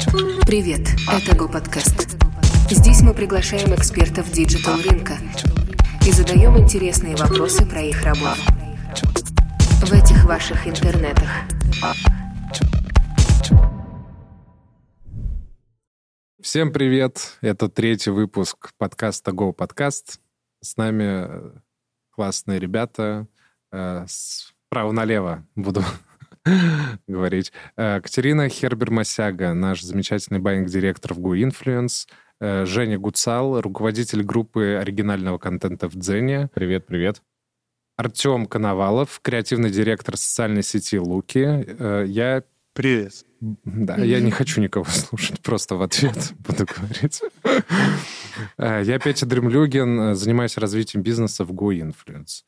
Привет, 0.00 0.88
это 1.12 1.36
Go 1.36 1.46
Подкаст. 1.46 2.16
Здесь 2.70 3.02
мы 3.02 3.12
приглашаем 3.12 3.74
экспертов 3.74 4.32
digital 4.32 4.80
рынка 4.80 5.18
и 6.06 6.10
задаем 6.10 6.56
интересные 6.58 7.16
вопросы 7.16 7.66
про 7.66 7.82
их 7.82 8.02
работу. 8.02 8.40
В 9.82 9.92
этих 9.92 10.24
ваших 10.24 10.66
интернетах. 10.66 11.28
Всем 16.40 16.72
привет! 16.72 17.36
Это 17.42 17.68
третий 17.68 18.10
выпуск 18.10 18.72
подкаста 18.78 19.32
Go 19.32 19.52
Подкаст. 19.52 20.18
С 20.62 20.78
нами 20.78 21.26
э, 21.28 21.50
классные 22.10 22.58
ребята. 22.58 23.26
Э, 23.70 24.06
Справа 24.08 24.92
налево 24.92 25.46
буду 25.56 25.84
говорить. 27.06 27.52
Э, 27.76 28.00
Катерина 28.00 28.48
Хербер-Масяга, 28.48 29.52
наш 29.52 29.82
замечательный 29.82 30.38
buying-директор 30.38 31.14
в 31.14 31.18
Go 31.18 31.36
Influence. 31.36 32.06
Женя 32.42 32.98
Гуцал, 32.98 33.60
руководитель 33.60 34.22
группы 34.22 34.78
оригинального 34.80 35.36
контента 35.36 35.88
в 35.90 35.94
Дзене. 35.94 36.48
Привет, 36.54 36.86
привет. 36.86 37.22
Артем 37.98 38.46
Коновалов, 38.46 39.20
креативный 39.22 39.70
директор 39.70 40.16
социальной 40.16 40.62
сети 40.62 40.98
Луки. 40.98 41.66
Я 42.08 42.42
Привет. 42.72 43.26
Да, 43.40 43.96
я 43.96 44.20
не 44.20 44.30
хочу 44.30 44.60
никого 44.60 44.84
слушать, 44.88 45.40
просто 45.40 45.74
в 45.74 45.82
ответ 45.82 46.32
буду 46.38 46.66
говорить. 46.66 47.20
Я 48.58 48.98
Петя 48.98 49.26
Дремлюгин, 49.26 50.14
занимаюсь 50.14 50.56
развитием 50.56 51.02
бизнеса 51.02 51.44
в 51.44 51.52
Go 51.52 51.72
Influence. 51.76 52.44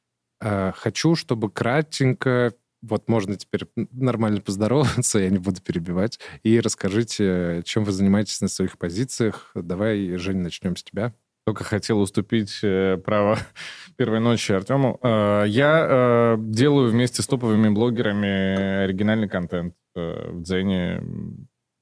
Хочу, 0.74 1.16
чтобы 1.16 1.51
кратенько, 1.51 2.55
вот 2.83 3.09
можно 3.09 3.37
теперь 3.37 3.67
нормально 3.93 4.41
поздороваться, 4.41 5.19
я 5.21 5.31
не 5.31 5.39
буду 5.39 5.61
перебивать, 5.63 6.19
и 6.43 6.61
расскажите, 6.61 7.63
чем 7.65 7.85
вы 7.85 7.93
занимаетесь 7.93 8.41
на 8.41 8.49
своих 8.49 8.79
позициях. 8.79 9.53
Давай, 9.55 10.17
Жень, 10.17 10.39
начнем 10.39 10.77
с 10.77 10.83
тебя. 10.83 11.15
Только 11.45 11.65
хотел 11.65 12.01
уступить 12.01 12.61
э, 12.63 12.99
право 12.99 13.37
первой 13.97 14.21
ночи 14.21 14.52
Артему. 14.52 15.01
Э, 15.02 15.45
я 15.47 15.87
э, 15.89 16.37
делаю 16.39 16.91
вместе 16.91 17.23
с 17.23 17.27
топовыми 17.27 17.69
блогерами 17.69 18.85
оригинальный 18.85 19.29
контент 19.29 19.74
в 19.95 20.43
Дзене. 20.43 21.02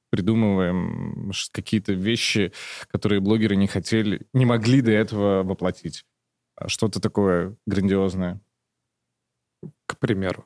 Придумываем 0.09 1.31
какие-то 1.53 1.93
вещи, 1.93 2.51
которые 2.89 3.21
блогеры 3.21 3.55
не 3.55 3.67
хотели, 3.67 4.27
не 4.33 4.45
могли 4.45 4.81
до 4.81 4.91
этого 4.91 5.43
воплотить. 5.43 6.03
Что-то 6.65 6.99
такое 6.99 7.55
грандиозное. 7.65 8.41
К 9.85 9.97
примеру. 9.97 10.43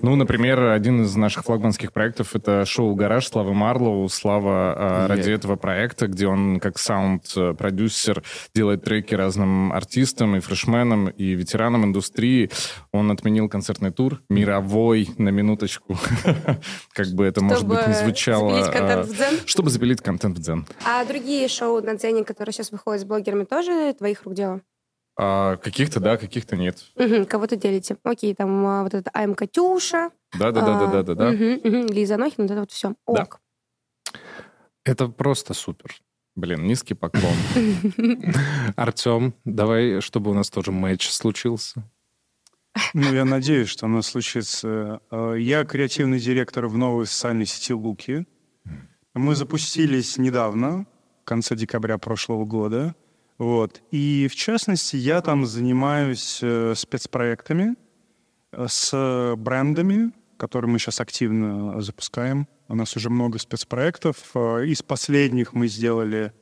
Ну, 0.00 0.16
например, 0.16 0.62
один 0.68 1.02
из 1.02 1.14
наших 1.16 1.44
флагманских 1.44 1.92
проектов— 1.92 2.30
это 2.34 2.64
шоу 2.66 2.94
«Гараж» 2.94 3.26
Славы 3.26 3.54
Марлоу. 3.54 4.08
Слава 4.08 4.74
э, 4.76 5.06
ради 5.06 5.30
этого 5.30 5.56
проекта, 5.56 6.08
где 6.08 6.26
он 6.26 6.60
как 6.60 6.78
саунд-продюсер 6.78 8.22
делает 8.54 8.84
треки 8.84 9.14
разным 9.14 9.72
артистам 9.72 10.36
и 10.36 10.40
фрешменам, 10.40 11.08
и 11.08 11.34
ветеранам 11.34 11.84
индустрии. 11.84 12.50
Он 12.92 13.10
отменил 13.10 13.48
концертный 13.48 13.90
тур 13.92 14.22
мировой, 14.28 15.08
на 15.16 15.30
минуточку, 15.30 15.96
как 16.92 17.06
бы 17.08 17.24
это, 17.24 17.42
может 17.42 17.66
быть, 17.66 17.86
не 17.86 17.94
звучало. 17.94 19.04
Дзен? 19.04 19.40
Чтобы 19.46 19.70
запилить 19.70 20.00
контент 20.02 20.38
в 20.38 20.42
Дзен. 20.42 20.66
А 20.86 21.04
другие 21.04 21.48
шоу 21.48 21.80
на 21.82 21.94
Дзене, 21.94 22.24
которые 22.24 22.52
сейчас 22.52 22.70
выходят 22.72 23.00
с 23.00 23.04
блогерами, 23.04 23.44
тоже 23.44 23.94
твоих 23.94 24.24
рук 24.24 24.34
дело? 24.34 24.60
А, 25.16 25.56
каких-то 25.56 26.00
да, 26.00 26.16
каких-то 26.16 26.56
нет. 26.56 26.84
Угу, 26.96 27.26
кого-то 27.26 27.56
делите. 27.56 27.96
Окей, 28.02 28.34
там 28.34 28.66
а, 28.66 28.82
вот 28.82 28.94
это 28.94 29.10
АМ 29.14 29.34
Катюша. 29.34 30.10
Да-да-да-да-да-да. 30.38 31.30
Угу, 31.30 31.68
угу, 31.68 31.92
Лиза 31.92 32.16
Нохин, 32.16 32.44
вот 32.44 32.50
это 32.50 32.60
вот 32.60 32.70
все. 32.72 32.90
Да. 33.06 33.22
Ок. 33.22 33.40
Это 34.84 35.08
просто 35.08 35.54
супер. 35.54 35.94
Блин, 36.36 36.66
низкий 36.66 36.94
поклон. 36.94 37.34
Артем, 38.76 39.34
давай, 39.44 40.00
чтобы 40.00 40.32
у 40.32 40.34
нас 40.34 40.50
тоже 40.50 40.72
матч 40.72 41.08
случился. 41.08 41.88
Ну, 42.92 43.12
я 43.14 43.24
надеюсь, 43.24 43.68
что 43.68 43.86
оно 43.86 44.02
случится. 44.02 45.00
Э, 45.12 45.36
Я 45.38 45.64
креативный 45.64 46.18
директор 46.18 46.66
в 46.66 46.76
новой 46.76 47.06
социальной 47.06 47.46
сети 47.46 47.72
Луки. 47.72 48.26
Мы 49.14 49.36
запустились 49.36 50.18
недавно, 50.18 50.86
в 51.22 51.24
конце 51.24 51.54
декабря 51.54 51.98
прошлого 51.98 52.44
года. 52.44 52.96
Вот. 53.38 53.82
И, 53.90 54.28
в 54.30 54.36
частности, 54.36 54.96
я 54.96 55.20
там 55.20 55.44
занимаюсь 55.44 56.38
э, 56.40 56.74
спецпроектами 56.76 57.74
э, 58.52 58.66
с 58.68 59.34
брендами, 59.36 60.12
которые 60.36 60.70
мы 60.70 60.78
сейчас 60.78 61.00
активно 61.00 61.80
запускаем. 61.80 62.46
У 62.68 62.76
нас 62.76 62.96
уже 62.96 63.10
много 63.10 63.38
спецпроектов. 63.38 64.30
Э, 64.34 64.64
Из 64.66 64.82
последних 64.82 65.52
мы 65.52 65.66
сделали 65.66 66.32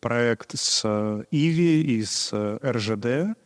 проект 0.00 0.58
с 0.58 0.84
Иви 1.30 1.82
и 1.82 2.04
с 2.04 2.32
РЖД. 2.62 3.36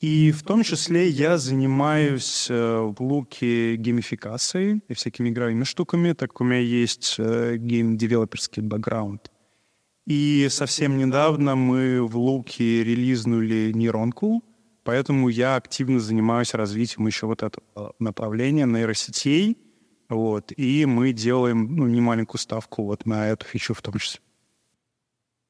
И 0.00 0.32
в 0.32 0.42
том 0.42 0.62
числе 0.62 1.08
я 1.08 1.38
занимаюсь 1.38 2.48
в 2.48 2.94
луке 2.98 3.76
геймификацией 3.76 4.80
и 4.88 4.94
всякими 4.94 5.28
игровыми 5.28 5.62
штуками, 5.62 6.12
так 6.12 6.30
как 6.30 6.40
у 6.40 6.44
меня 6.44 6.58
есть 6.58 7.18
гейм-девелоперский 7.18 8.62
бэкграунд. 8.62 9.30
И 10.06 10.48
совсем 10.50 10.98
недавно 10.98 11.54
мы 11.54 12.04
в 12.04 12.16
луке 12.16 12.82
релизнули 12.82 13.72
нейронку, 13.72 14.42
поэтому 14.82 15.28
я 15.28 15.56
активно 15.56 16.00
занимаюсь 16.00 16.54
развитием 16.54 17.06
еще 17.06 17.26
вот 17.26 17.42
этого 17.42 17.94
направления 17.98 18.66
нейросетей. 18.66 19.58
Вот, 20.08 20.52
и 20.56 20.84
мы 20.84 21.12
делаем 21.12 21.74
ну, 21.74 21.86
немаленькую 21.86 22.38
ставку 22.38 22.84
вот 22.84 23.06
на 23.06 23.28
эту 23.28 23.46
фичу 23.46 23.72
в 23.72 23.80
том 23.80 23.94
числе. 23.94 24.20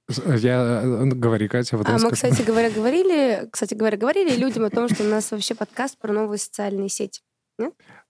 Я... 0.08 0.82
э, 0.84 1.04
Говори, 1.06 1.48
Катя, 1.48 1.76
вот 1.76 1.88
А 1.88 1.98
мы, 1.98 2.10
кстати 2.10 2.42
говоря, 2.46 2.70
говорили, 2.70 3.48
кстати 3.50 3.74
говоря, 3.74 3.96
говорили 3.96 4.36
людям 4.36 4.64
о 4.64 4.70
том, 4.70 4.88
что 4.88 5.02
у 5.02 5.06
нас 5.06 5.30
вообще 5.30 5.54
подкаст 5.54 5.98
про 5.98 6.12
новые 6.12 6.38
социальные 6.38 6.90
сети. 6.90 7.22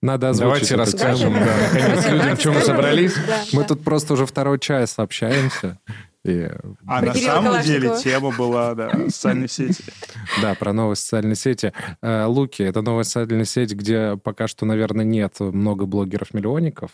Надо 0.01 0.31
озвучить 0.31 0.71
Давайте 0.71 0.75
расскажем, 0.77 1.35
да, 1.35 1.57
наконец, 1.73 2.07
людям, 2.09 2.37
чем 2.37 2.55
мы 2.55 2.61
собрались. 2.61 3.15
Да, 3.15 3.45
Мы 3.53 3.63
да. 3.63 3.69
тут 3.69 3.85
просто 3.85 4.15
уже 4.15 4.27
второй 4.27 4.59
час 4.59 4.99
общаемся. 4.99 5.79
И, 6.25 6.49
А 6.87 7.01
Про 7.01 7.07
на 7.09 7.15
самом 7.15 7.63
деле 7.63 7.95
тема 8.03 8.31
была, 8.31 8.75
да, 8.77 8.91
социальные 9.09 9.49
сети. 9.49 9.83
да, 10.41 10.55
про 10.55 10.73
новые 10.73 10.95
социальные 10.97 11.35
сети. 11.35 11.73
Э, 12.01 12.27
Луки— 12.27 12.63
это 12.65 12.81
новая 12.81 13.03
социальная 13.03 13.45
сеть, 13.45 13.73
где 13.73 14.17
пока 14.17 14.47
что, 14.47 14.65
наверное, 14.65 15.05
нет 15.05 15.41
много 15.41 15.85
блогеров-миллионников. 15.87 16.91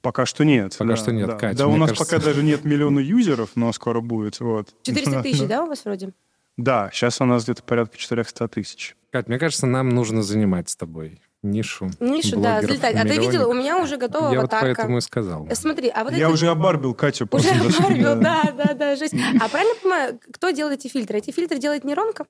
Пока 0.00 0.24
что 0.26 0.44
нет. 0.44 0.74
Пока 0.78 0.90
да, 0.90 0.96
что 0.96 1.12
нет, 1.12 1.26
Да, 1.28 1.36
Катя, 1.36 1.58
Да, 1.58 1.66
у 1.68 1.76
нас 1.76 1.90
кажется- 1.90 2.14
пока 2.16 2.24
даже 2.24 2.42
нет 2.42 2.64
миллиона 2.64 2.98
юзеров, 3.00 3.50
но 3.54 3.70
скоро 3.72 4.00
будет. 4.00 4.40
Вот. 4.40 4.74
400 4.82 5.22
тысяч, 5.22 5.46
да, 5.46 5.64
у 5.64 5.66
вас 5.68 5.84
вроде? 5.84 6.12
Да, 6.56 6.90
сейчас 6.92 7.20
у 7.20 7.24
нас 7.24 7.44
где-то 7.44 7.62
порядка 7.62 7.96
400 7.98 8.48
тысяч. 8.48 8.96
Кать, 9.10 9.28
мне 9.28 9.38
кажется, 9.38 9.66
нам 9.66 9.90
нужно 9.90 10.22
занимать 10.22 10.70
с 10.70 10.76
тобой 10.76 11.20
нишу 11.42 11.90
Нишу, 12.00 12.40
да, 12.40 12.60
взлетать. 12.60 12.94
А 12.96 13.02
ты 13.02 13.18
видела, 13.18 13.46
у 13.48 13.52
меня 13.52 13.78
уже 13.82 13.96
готова 13.96 14.24
Я 14.32 14.40
вот 14.40 14.52
аватарка. 14.52 14.74
поэтому 14.76 14.98
и 14.98 15.00
сказал. 15.00 15.46
Э, 15.48 15.54
Смотри, 15.54 15.88
а 15.88 16.04
вот 16.04 16.12
Я 16.12 16.26
эти- 16.26 16.32
уже 16.32 16.48
обарбил 16.48 16.94
Катю. 16.94 17.28
Уже 17.30 17.48
обарбил, 17.50 18.16
да, 18.20 18.52
да, 18.56 18.74
да, 18.74 18.96
жесть. 18.96 19.14
А 19.40 19.48
правильно 19.48 19.74
понимаю, 19.82 20.20
кто 20.32 20.50
делает 20.50 20.78
эти 20.80 20.88
фильтры? 20.88 21.18
Эти 21.18 21.30
фильтры 21.30 21.58
делает 21.58 21.84
нейронка? 21.84 22.26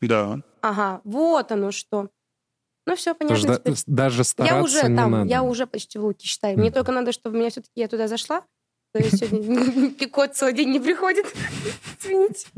Да. 0.00 0.40
Ага, 0.62 1.00
вот 1.04 1.52
оно 1.52 1.70
что. 1.72 2.08
Ну 2.86 2.96
все, 2.96 3.14
понятно. 3.14 3.56
теперь. 3.58 3.74
даже 3.86 4.24
стараться 4.24 4.56
Я 4.56 4.62
уже 4.62 4.88
не 4.88 4.96
там, 4.96 5.10
надо. 5.10 5.28
я 5.28 5.42
уже 5.42 5.66
почти 5.66 5.98
в 5.98 6.04
луке 6.04 6.26
считаю. 6.26 6.58
Мне 6.58 6.70
только 6.70 6.92
надо, 6.92 7.12
чтобы 7.12 7.36
меня 7.38 7.50
все-таки 7.50 7.72
я 7.80 7.88
туда 7.88 8.08
зашла. 8.08 8.42
То 8.92 8.98
есть 9.00 9.18
сегодня 9.18 9.90
пикот 9.98 10.34
целый 10.34 10.52
день 10.54 10.70
не 10.70 10.80
приходит. 10.80 11.26
Извините. 12.02 12.48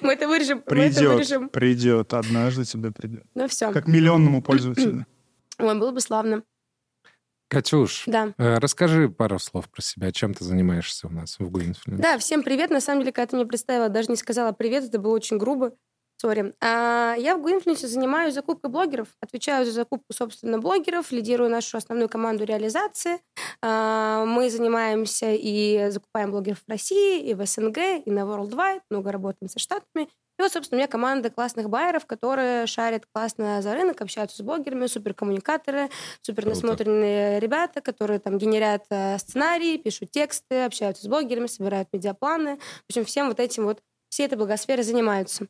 Мы 0.00 0.12
это 0.14 0.28
вырежем. 0.28 0.58
Мы 0.58 0.62
это 0.62 0.70
Придет, 0.94 1.12
вырежем. 1.14 1.48
придет, 1.50 2.14
однажды 2.14 2.64
тебе 2.64 2.92
придет. 2.92 3.24
Ну 3.34 3.48
все. 3.48 3.72
Как 3.72 3.86
миллионному 3.88 4.40
пользователю. 4.40 5.04
Ой, 5.58 5.78
было 5.78 5.90
бы 5.90 6.00
славно. 6.00 6.42
Катюш, 7.48 8.04
Да. 8.06 8.34
э, 8.38 8.58
расскажи 8.58 9.08
пару 9.08 9.38
слов 9.38 9.68
про 9.70 9.80
себя. 9.82 10.10
Чем 10.10 10.34
ты 10.34 10.44
занимаешься 10.44 11.06
у 11.06 11.10
нас 11.10 11.38
в 11.38 11.50
Go 11.50 11.58
Influence? 11.58 12.00
Да, 12.00 12.18
всем 12.18 12.42
привет. 12.42 12.70
На 12.70 12.80
самом 12.80 13.00
деле, 13.02 13.12
когда 13.12 13.26
ты 13.30 13.36
мне 13.36 13.46
представила, 13.46 13.88
даже 13.88 14.08
не 14.10 14.16
сказала 14.16 14.52
привет, 14.52 14.84
это 14.84 14.98
было 14.98 15.14
очень 15.14 15.38
грубо. 15.38 15.72
Sorry. 16.16 16.54
А, 16.60 17.14
я 17.18 17.36
в 17.36 17.42
Go 17.42 17.49
Influence 17.49 17.82
е 17.82 17.86
занимаюсь 17.86 18.34
закупкой 18.34 18.70
блогеров, 18.70 19.08
отвечаю 19.20 19.66
за 19.66 19.72
закупку, 19.72 20.12
собственно, 20.12 20.58
блогеров, 20.58 21.10
лидирую 21.12 21.50
нашу 21.50 21.76
основную 21.76 22.08
команду 22.08 22.44
реализации. 22.44 23.18
А, 23.60 24.24
мы 24.24 24.48
занимаемся 24.48 25.32
и 25.32 25.90
закупаем 25.90 26.30
блогеров 26.30 26.58
в 26.66 26.70
России, 26.70 27.20
и 27.28 27.34
в 27.34 27.44
СНГ, 27.44 27.78
и 28.06 28.10
на 28.10 28.20
Worldwide, 28.20 28.80
много 28.90 29.12
работаем 29.12 29.48
со 29.50 29.58
штатами. 29.58 30.08
И 30.38 30.42
вот, 30.42 30.52
собственно, 30.52 30.78
у 30.78 30.80
меня 30.80 30.88
команда 30.88 31.30
классных 31.30 31.70
байеров, 31.70 32.06
которые 32.06 32.66
шарят 32.66 33.06
классно 33.12 33.62
за 33.62 33.72
рынок, 33.72 34.00
общаются 34.00 34.36
с 34.38 34.40
блогерами, 34.40 34.86
суперкоммуникаторы, 34.86 35.90
супер 36.22 36.46
насмотренные 36.46 37.38
ребята, 37.38 37.80
которые 37.80 38.18
там 38.18 38.38
генерят 38.38 38.84
э, 38.90 39.16
сценарии, 39.18 39.76
пишут 39.76 40.10
тексты, 40.10 40.64
общаются 40.64 41.04
с 41.04 41.06
блогерами, 41.06 41.46
собирают 41.46 41.88
медиапланы. 41.92 42.56
В 42.56 42.90
общем, 42.90 43.04
всем 43.04 43.28
вот 43.28 43.38
этим 43.38 43.64
вот, 43.64 43.80
всей 44.08 44.26
этой 44.26 44.36
благосферой 44.36 44.82
занимаются. 44.82 45.46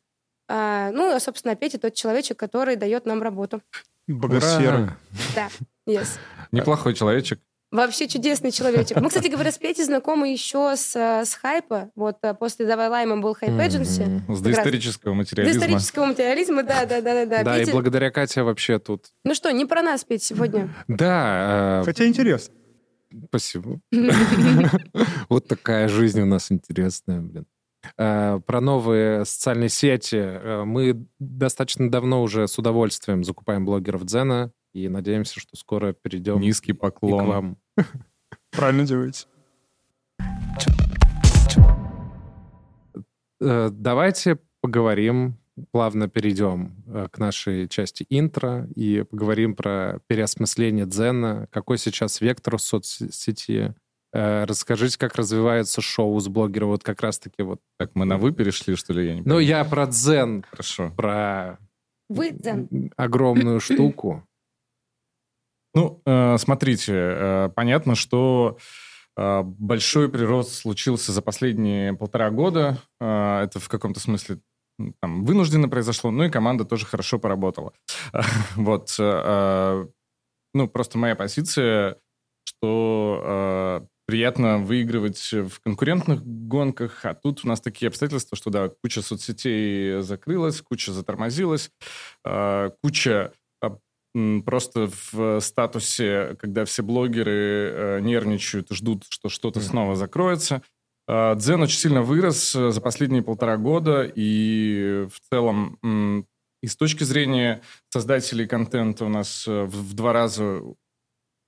А, 0.47 0.91
ну, 0.91 1.15
а, 1.15 1.19
собственно, 1.19 1.55
Петя 1.55 1.79
тот 1.79 1.95
человечек, 1.95 2.37
который 2.37 2.75
дает 2.75 3.07
нам 3.07 3.23
работу. 3.23 3.61
Богосфера. 4.07 4.77
Ура! 4.77 4.97
Да, 5.35 5.49
yes. 5.87 6.19
Неплохой 6.51 6.93
человечек. 6.93 7.39
Вообще 7.71 8.07
чудесный 8.07 8.51
человечек. 8.51 8.99
Мы, 9.01 9.09
кстати 9.09 9.27
говоря, 9.27 9.51
с 9.51 9.57
Петей 9.57 9.83
знакомы 9.83 10.31
еще 10.31 10.75
с, 10.75 10.95
с 10.95 11.33
хайпа. 11.35 11.89
Вот 11.95 12.17
после 12.39 12.65
«Давай 12.65 12.89
лаймом» 12.89 13.21
был 13.21 13.33
хайп 13.33 13.59
Эдженси. 13.59 14.21
С 14.29 14.41
доисторического 14.41 15.13
материализма. 15.13 15.59
Доисторического 15.59 16.05
материализма, 16.05 16.63
да, 16.63 16.85
да, 16.85 17.01
да. 17.01 17.25
Да, 17.25 17.43
да 17.43 17.61
и 17.61 17.71
благодаря 17.71 18.11
Кате 18.11 18.43
вообще 18.43 18.79
тут... 18.79 19.07
Ну 19.23 19.33
что, 19.33 19.51
не 19.51 19.65
про 19.65 19.81
нас, 19.81 20.03
Петь, 20.03 20.23
сегодня. 20.23 20.73
Да. 20.87 21.81
Хотя 21.85 22.07
интересно. 22.07 22.53
Спасибо. 23.27 23.79
Вот 25.29 25.47
такая 25.47 25.87
жизнь 25.87 26.21
у 26.21 26.25
нас 26.25 26.51
интересная, 26.51 27.21
блин. 27.21 27.45
Э, 27.97 28.39
про 28.45 28.61
новые 28.61 29.25
социальные 29.25 29.69
сети. 29.69 30.17
Э, 30.17 30.63
мы 30.65 31.05
достаточно 31.19 31.89
давно 31.89 32.21
уже 32.21 32.47
с 32.47 32.57
удовольствием 32.57 33.23
закупаем 33.23 33.65
блогеров 33.65 34.05
Дзена 34.05 34.51
и 34.75 34.89
надеемся, 34.89 35.39
что 35.39 35.55
скоро 35.55 35.93
перейдем 35.93 36.39
Низкий 36.39 36.73
поклон. 36.73 37.23
к 37.23 37.27
вам. 37.27 37.57
Правильно 38.51 38.85
делаете. 38.85 39.25
Э, 43.41 43.69
давайте 43.71 44.39
поговорим, 44.61 45.37
плавно 45.71 46.09
перейдем 46.09 46.83
к 47.11 47.17
нашей 47.17 47.67
части 47.67 48.05
интро 48.09 48.67
и 48.75 49.03
поговорим 49.03 49.55
про 49.55 49.99
переосмысление 50.07 50.85
дзена, 50.85 51.47
какой 51.51 51.77
сейчас 51.77 52.19
вектор 52.21 52.57
в 52.57 52.61
соцсети, 52.61 53.73
Э, 54.15 54.45
расскажите, 54.45 54.97
как 54.97 55.15
развивается 55.15 55.81
шоу 55.81 56.17
с 56.21 56.29
блогера, 56.29 56.67
вот 56.67 56.83
как 56.83 57.01
раз-таки 57.01 57.43
вот. 57.43 57.59
Так, 57.77 57.91
мы 57.95 58.05
на 58.05 58.17
«вы» 58.17 58.31
перешли, 58.31 58.75
что 58.75 58.93
ли? 58.93 59.07
Я 59.07 59.15
не 59.15 59.21
ну, 59.21 59.39
я 59.39 59.65
про 59.65 59.87
дзен. 59.87 60.45
Хорошо. 60.49 60.93
Про 60.95 61.59
вы 62.07 62.31
дзен. 62.31 62.93
огромную 62.95 63.59
штуку. 63.59 64.25
Ну, 65.75 66.01
э, 66.05 66.37
смотрите, 66.37 66.93
э, 66.95 67.49
понятно, 67.53 67.95
что 67.95 68.57
большой 69.17 70.09
прирост 70.09 70.53
случился 70.53 71.13
за 71.13 71.21
последние 71.21 71.93
полтора 71.93 72.31
года. 72.31 72.79
Это 72.99 73.61
в 73.61 73.69
каком-то 73.69 74.01
смысле 74.01 74.41
там, 74.99 75.23
вынужденно 75.23 75.69
произошло, 75.69 76.11
ну 76.11 76.25
и 76.25 76.29
команда 76.29 76.65
тоже 76.65 76.85
хорошо 76.85 77.17
поработала. 77.17 77.71
Вот. 78.57 78.93
Ну, 78.99 80.67
просто 80.67 80.97
моя 80.97 81.15
позиция, 81.15 81.95
что 82.43 83.87
приятно 84.05 84.57
выигрывать 84.57 85.31
в 85.31 85.61
конкурентных 85.61 86.21
гонках, 86.25 87.05
а 87.05 87.13
тут 87.13 87.45
у 87.45 87.47
нас 87.47 87.61
такие 87.61 87.87
обстоятельства, 87.87 88.35
что, 88.35 88.49
да, 88.49 88.69
куча 88.83 89.01
соцсетей 89.01 90.01
закрылась, 90.01 90.61
куча 90.61 90.91
затормозилась, 90.91 91.71
куча 92.83 93.31
просто 94.45 94.89
в 95.11 95.39
статусе, 95.41 96.37
когда 96.39 96.65
все 96.65 96.83
блогеры 96.83 97.31
э, 97.31 97.99
нервничают, 98.01 98.67
ждут, 98.71 99.03
что 99.09 99.29
что-то 99.29 99.59
снова 99.61 99.95
закроется. 99.95 100.61
А, 101.07 101.35
Дзен 101.35 101.61
очень 101.61 101.79
сильно 101.79 102.01
вырос 102.01 102.53
за 102.53 102.81
последние 102.81 103.23
полтора 103.23 103.57
года, 103.57 104.11
и 104.15 105.07
в 105.11 105.19
целом 105.29 106.25
и 106.65 106.67
с 106.67 106.75
точки 106.75 107.03
зрения 107.03 107.61
создателей 107.89 108.47
контента 108.47 109.05
у 109.05 109.09
нас 109.09 109.47
э, 109.47 109.65
в, 109.65 109.93
два 109.93 110.13
раза 110.13 110.61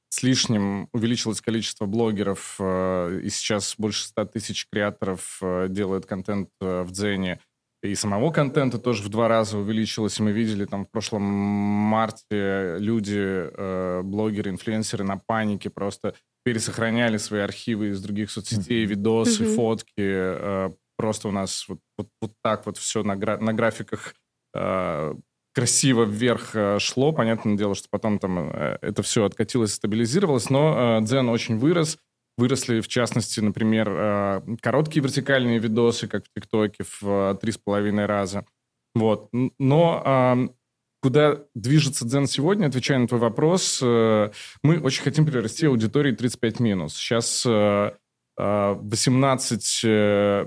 с 0.09 0.21
лишним 0.21 0.89
увеличилось 0.93 1.41
количество 1.41 1.87
блогеров, 1.87 2.57
э, 2.59 3.21
и 3.23 3.29
сейчас 3.31 3.73
больше 3.79 4.05
100 4.05 4.25
тысяч 4.25 4.67
креаторов 4.71 5.39
э, 5.41 5.69
делают 5.69 6.05
контент 6.05 6.49
э, 6.61 6.83
в 6.83 6.91
Дзене. 6.91 7.39
И 7.91 7.95
самого 7.95 8.31
контента 8.31 8.77
тоже 8.77 9.03
в 9.03 9.09
два 9.09 9.27
раза 9.27 9.57
увеличилось. 9.57 10.19
И 10.19 10.23
мы 10.23 10.31
видели 10.31 10.65
там 10.65 10.85
в 10.85 10.91
прошлом 10.91 11.23
марте 11.23 12.77
люди, 12.79 14.01
блогеры, 14.03 14.51
инфлюенсеры 14.51 15.03
на 15.03 15.17
панике 15.17 15.69
просто 15.69 16.13
пересохраняли 16.43 17.17
свои 17.17 17.41
архивы 17.41 17.89
из 17.89 18.01
других 18.01 18.31
соцсетей, 18.31 18.85
видосы, 18.85 19.43
mm-hmm. 19.43 19.55
фотки. 19.55 20.75
Просто 20.97 21.27
у 21.27 21.31
нас 21.31 21.65
вот, 21.67 21.79
вот, 21.97 22.07
вот 22.21 22.31
так 22.43 22.65
вот 22.65 22.77
все 22.77 23.03
на, 23.03 23.15
гра- 23.15 23.39
на 23.39 23.53
графиках 23.53 24.15
красиво 25.57 26.03
вверх 26.03 26.55
э, 26.55 26.77
шло. 26.77 27.11
Понятное 27.11 27.57
дело, 27.57 27.73
что 27.73 27.87
потом 27.89 28.19
там 28.19 28.51
э, 28.53 28.77
это 28.79 29.01
все 29.01 29.25
откатилось, 29.25 29.73
стабилизировалось, 29.73 30.51
но 30.51 30.99
э, 30.99 31.03
Дзен 31.03 31.29
очень 31.29 31.57
вырос. 31.57 31.97
Выросли, 32.37 32.81
в 32.81 32.87
частности, 32.87 33.39
например, 33.39 34.43
короткие 34.61 35.03
вертикальные 35.03 35.59
видосы, 35.59 36.07
как 36.07 36.25
в 36.25 36.29
ТикТоке, 36.35 36.83
в 37.01 37.35
три 37.41 37.51
с 37.51 37.57
половиной 37.57 38.05
раза. 38.05 38.45
Вот. 38.93 39.29
Но 39.57 40.51
куда 41.01 41.39
движется 41.55 42.05
Дзен 42.05 42.27
сегодня, 42.27 42.67
отвечая 42.67 42.99
на 42.99 43.07
твой 43.07 43.21
вопрос, 43.21 43.81
мы 43.81 44.31
очень 44.63 45.03
хотим 45.03 45.25
прирасти 45.25 45.65
аудитории 45.65 46.11
35 46.11 46.59
минус. 46.59 46.95
Сейчас 46.95 47.43
18 47.45 50.45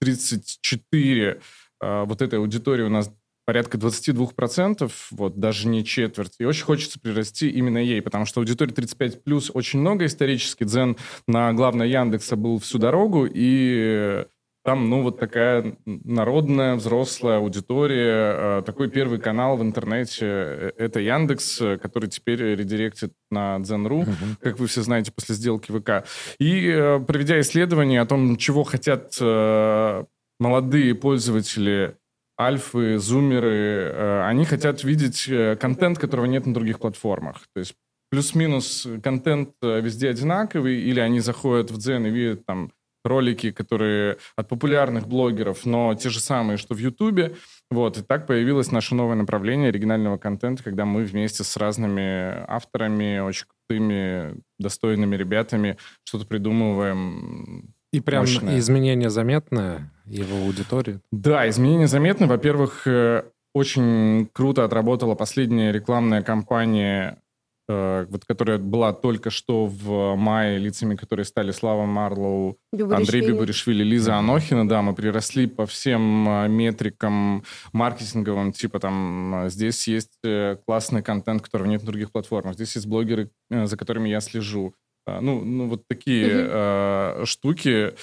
34 0.00 1.40
вот 1.80 2.22
этой 2.22 2.38
аудитории 2.38 2.82
у 2.82 2.90
нас 2.90 3.10
порядка 3.44 3.78
22%, 3.78 4.90
вот, 5.10 5.38
даже 5.38 5.68
не 5.68 5.84
четверть. 5.84 6.34
И 6.38 6.44
очень 6.44 6.64
хочется 6.64 7.00
прирасти 7.00 7.48
именно 7.50 7.78
ей, 7.78 8.02
потому 8.02 8.26
что 8.26 8.40
аудитория 8.40 8.72
35 8.72 9.24
плюс 9.24 9.50
очень 9.52 9.80
много 9.80 10.06
исторически. 10.06 10.64
Дзен 10.64 10.96
на 11.26 11.52
главной 11.52 11.90
Яндекса 11.90 12.36
был 12.36 12.58
всю 12.58 12.78
дорогу, 12.78 13.26
и 13.28 14.24
там, 14.62 14.90
ну, 14.90 15.02
вот 15.02 15.18
такая 15.18 15.74
народная, 15.86 16.74
взрослая 16.74 17.38
аудитория. 17.38 18.58
Э, 18.58 18.62
такой 18.64 18.90
первый 18.90 19.18
канал 19.18 19.56
в 19.56 19.62
интернете 19.62 20.26
э,— 20.26 20.72
это 20.76 21.00
Яндекс, 21.00 21.62
который 21.80 22.10
теперь 22.10 22.42
редиректит 22.42 23.14
на 23.30 23.58
Дзен.ру, 23.58 24.02
uh-huh. 24.02 24.36
как 24.42 24.58
вы 24.58 24.66
все 24.66 24.82
знаете, 24.82 25.12
после 25.12 25.34
сделки 25.34 25.72
ВК. 25.72 26.06
И 26.38 26.68
э, 26.68 27.00
проведя 27.00 27.40
исследование 27.40 28.02
о 28.02 28.06
том, 28.06 28.36
чего 28.36 28.64
хотят 28.64 29.18
молодые 30.38 30.94
пользователи 30.94 31.96
альфы, 32.40 32.98
зумеры, 32.98 33.92
э, 33.92 34.22
они 34.24 34.44
хотят 34.44 34.82
видеть 34.82 35.28
э, 35.28 35.56
контент, 35.56 35.98
которого 35.98 36.24
нет 36.24 36.46
на 36.46 36.54
других 36.54 36.78
платформах. 36.78 37.42
То 37.54 37.60
есть 37.60 37.74
плюс-минус 38.10 38.88
контент 39.02 39.50
э, 39.62 39.80
везде 39.80 40.08
одинаковый, 40.08 40.80
или 40.80 41.00
они 41.00 41.20
заходят 41.20 41.70
в 41.70 41.78
Дзен 41.78 42.06
и 42.06 42.10
видят 42.10 42.46
там 42.46 42.72
ролики, 43.04 43.50
которые 43.50 44.18
от 44.36 44.48
популярных 44.48 45.06
блогеров, 45.06 45.64
но 45.64 45.94
те 45.94 46.10
же 46.10 46.20
самые, 46.20 46.56
что 46.56 46.74
в 46.74 46.78
Ютубе. 46.78 47.36
Вот, 47.70 47.98
и 47.98 48.02
так 48.02 48.26
появилось 48.26 48.72
наше 48.72 48.94
новое 48.94 49.16
направление 49.16 49.68
оригинального 49.68 50.18
контента, 50.18 50.62
когда 50.62 50.84
мы 50.84 51.04
вместе 51.04 51.44
с 51.44 51.56
разными 51.56 52.44
авторами, 52.46 53.20
очень 53.20 53.46
крутыми, 53.46 54.40
достойными 54.58 55.16
ребятами 55.16 55.78
что-то 56.04 56.26
придумываем 56.26 57.74
и 57.92 58.00
прям 58.00 58.22
мощное. 58.22 58.58
изменение 58.58 59.10
заметное 59.10 59.90
его 60.06 60.44
аудитории? 60.44 61.00
Да, 61.12 61.48
изменение 61.48 61.88
заметно. 61.88 62.26
Во-первых, 62.26 62.86
э, 62.86 63.24
очень 63.54 64.28
круто 64.32 64.64
отработала 64.64 65.14
последняя 65.14 65.72
рекламная 65.72 66.22
кампания, 66.22 67.20
э, 67.68 68.06
вот, 68.08 68.24
которая 68.24 68.58
была 68.58 68.92
только 68.92 69.30
что 69.30 69.66
в 69.66 70.14
мае, 70.14 70.58
лицами 70.58 70.94
которые 70.94 71.24
стали 71.24 71.50
Слава 71.50 71.84
Марлоу, 71.84 72.58
Бибуришвили. 72.72 73.00
Андрей 73.00 73.26
Бибуришвили, 73.28 73.82
Лиза 73.82 74.16
Анохина. 74.16 74.68
Да, 74.68 74.82
мы 74.82 74.94
приросли 74.94 75.46
по 75.48 75.66
всем 75.66 76.28
э, 76.28 76.48
метрикам 76.48 77.42
маркетинговым, 77.72 78.52
типа 78.52 78.78
там 78.78 79.46
здесь 79.48 79.88
есть 79.88 80.18
классный 80.66 81.02
контент, 81.02 81.42
которого 81.42 81.66
нет 81.66 81.82
на 81.82 81.88
других 81.88 82.12
платформах, 82.12 82.54
здесь 82.54 82.76
есть 82.76 82.86
блогеры, 82.86 83.30
за 83.50 83.76
которыми 83.76 84.08
я 84.08 84.20
слежу. 84.20 84.74
А, 85.06 85.20
ну, 85.20 85.44
ну 85.44 85.68
вот 85.68 85.86
такие 85.88 86.28
mm-hmm. 86.28 87.22
э, 87.22 87.24
штуки. 87.26 87.94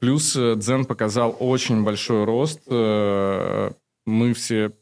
Плюс 0.00 0.36
э, 0.36 0.54
Дзен 0.56 0.84
показал 0.84 1.36
очень 1.38 1.84
большой 1.84 2.24
рост. 2.24 2.62
Э, 2.68 3.70
мы 4.06 4.34
все 4.34 4.72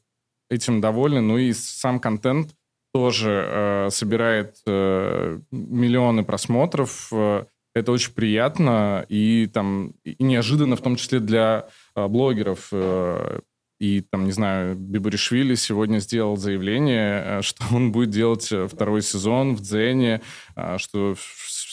этим 0.51 0.81
довольны. 0.81 1.21
Ну 1.21 1.39
и 1.39 1.53
сам 1.53 2.01
контент 2.01 2.55
тоже 2.95 3.45
э, 3.47 3.89
собирает 3.91 4.57
э, 4.67 5.41
миллионы 5.51 6.23
просмотров. 6.23 7.09
Э, 7.13 7.45
это 7.75 7.91
очень 7.91 8.13
приятно 8.13 9.05
и 9.09 9.51
там 9.53 9.95
и 10.05 10.23
неожиданно, 10.23 10.77
в 10.77 10.81
том 10.81 10.95
числе 10.95 11.19
для 11.19 11.67
э, 11.97 12.07
блогеров. 12.07 12.69
Э, 12.71 13.41
и 13.81 14.01
там, 14.01 14.27
не 14.27 14.31
знаю, 14.31 14.77
Бибуришвили 14.77 15.57
сегодня 15.57 15.99
сделал 15.99 16.37
заявление, 16.37 17.43
что 17.43 17.65
он 17.75 17.91
будет 17.91 18.11
делать 18.11 18.53
второй 18.71 19.03
сезон 19.03 19.57
в 19.57 19.61
Дзене, 19.61 20.21
что 20.77 21.17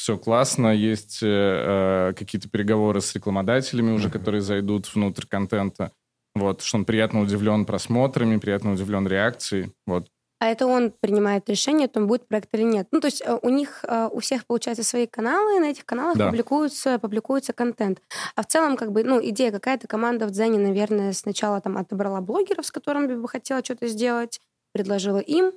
все 0.01 0.17
классно, 0.17 0.69
есть 0.69 1.21
э, 1.21 1.27
э, 1.27 2.13
какие-то 2.17 2.49
переговоры 2.49 3.01
с 3.01 3.13
рекламодателями 3.13 3.91
уже, 3.91 4.09
которые 4.09 4.41
зайдут 4.41 4.91
внутрь 4.95 5.27
контента. 5.27 5.91
Вот, 6.33 6.63
что 6.63 6.77
он 6.77 6.85
приятно 6.85 7.21
удивлен 7.21 7.65
просмотрами, 7.65 8.37
приятно 8.37 8.73
удивлен 8.73 9.07
реакцией. 9.07 9.73
Вот. 9.85 10.07
А 10.39 10.47
это 10.47 10.65
он 10.65 10.91
принимает 10.99 11.47
решение, 11.49 11.87
там 11.87 12.07
будет 12.07 12.27
проект 12.27 12.49
или 12.53 12.63
нет. 12.63 12.87
Ну, 12.89 12.99
то 12.99 13.05
есть 13.05 13.21
э, 13.23 13.37
у 13.43 13.49
них, 13.49 13.85
э, 13.87 14.09
у 14.11 14.21
всех, 14.21 14.47
получается, 14.47 14.83
свои 14.83 15.05
каналы, 15.05 15.57
и 15.57 15.59
на 15.59 15.69
этих 15.69 15.85
каналах 15.85 16.17
да. 16.17 16.29
публикуется, 16.29 16.97
публикуется 16.97 17.53
контент. 17.53 18.01
А 18.35 18.41
в 18.41 18.47
целом, 18.47 18.77
как 18.77 18.91
бы, 18.91 19.03
ну, 19.03 19.23
идея 19.23 19.51
какая-то, 19.51 19.87
команда 19.87 20.25
в 20.25 20.31
Дзене, 20.31 20.57
наверное, 20.57 21.13
сначала 21.13 21.61
там 21.61 21.77
отобрала 21.77 22.21
блогеров, 22.21 22.65
с 22.65 22.71
которыми 22.71 23.13
бы 23.13 23.27
хотела 23.27 23.63
что-то 23.63 23.87
сделать, 23.87 24.41
предложила 24.73 25.19
им, 25.19 25.51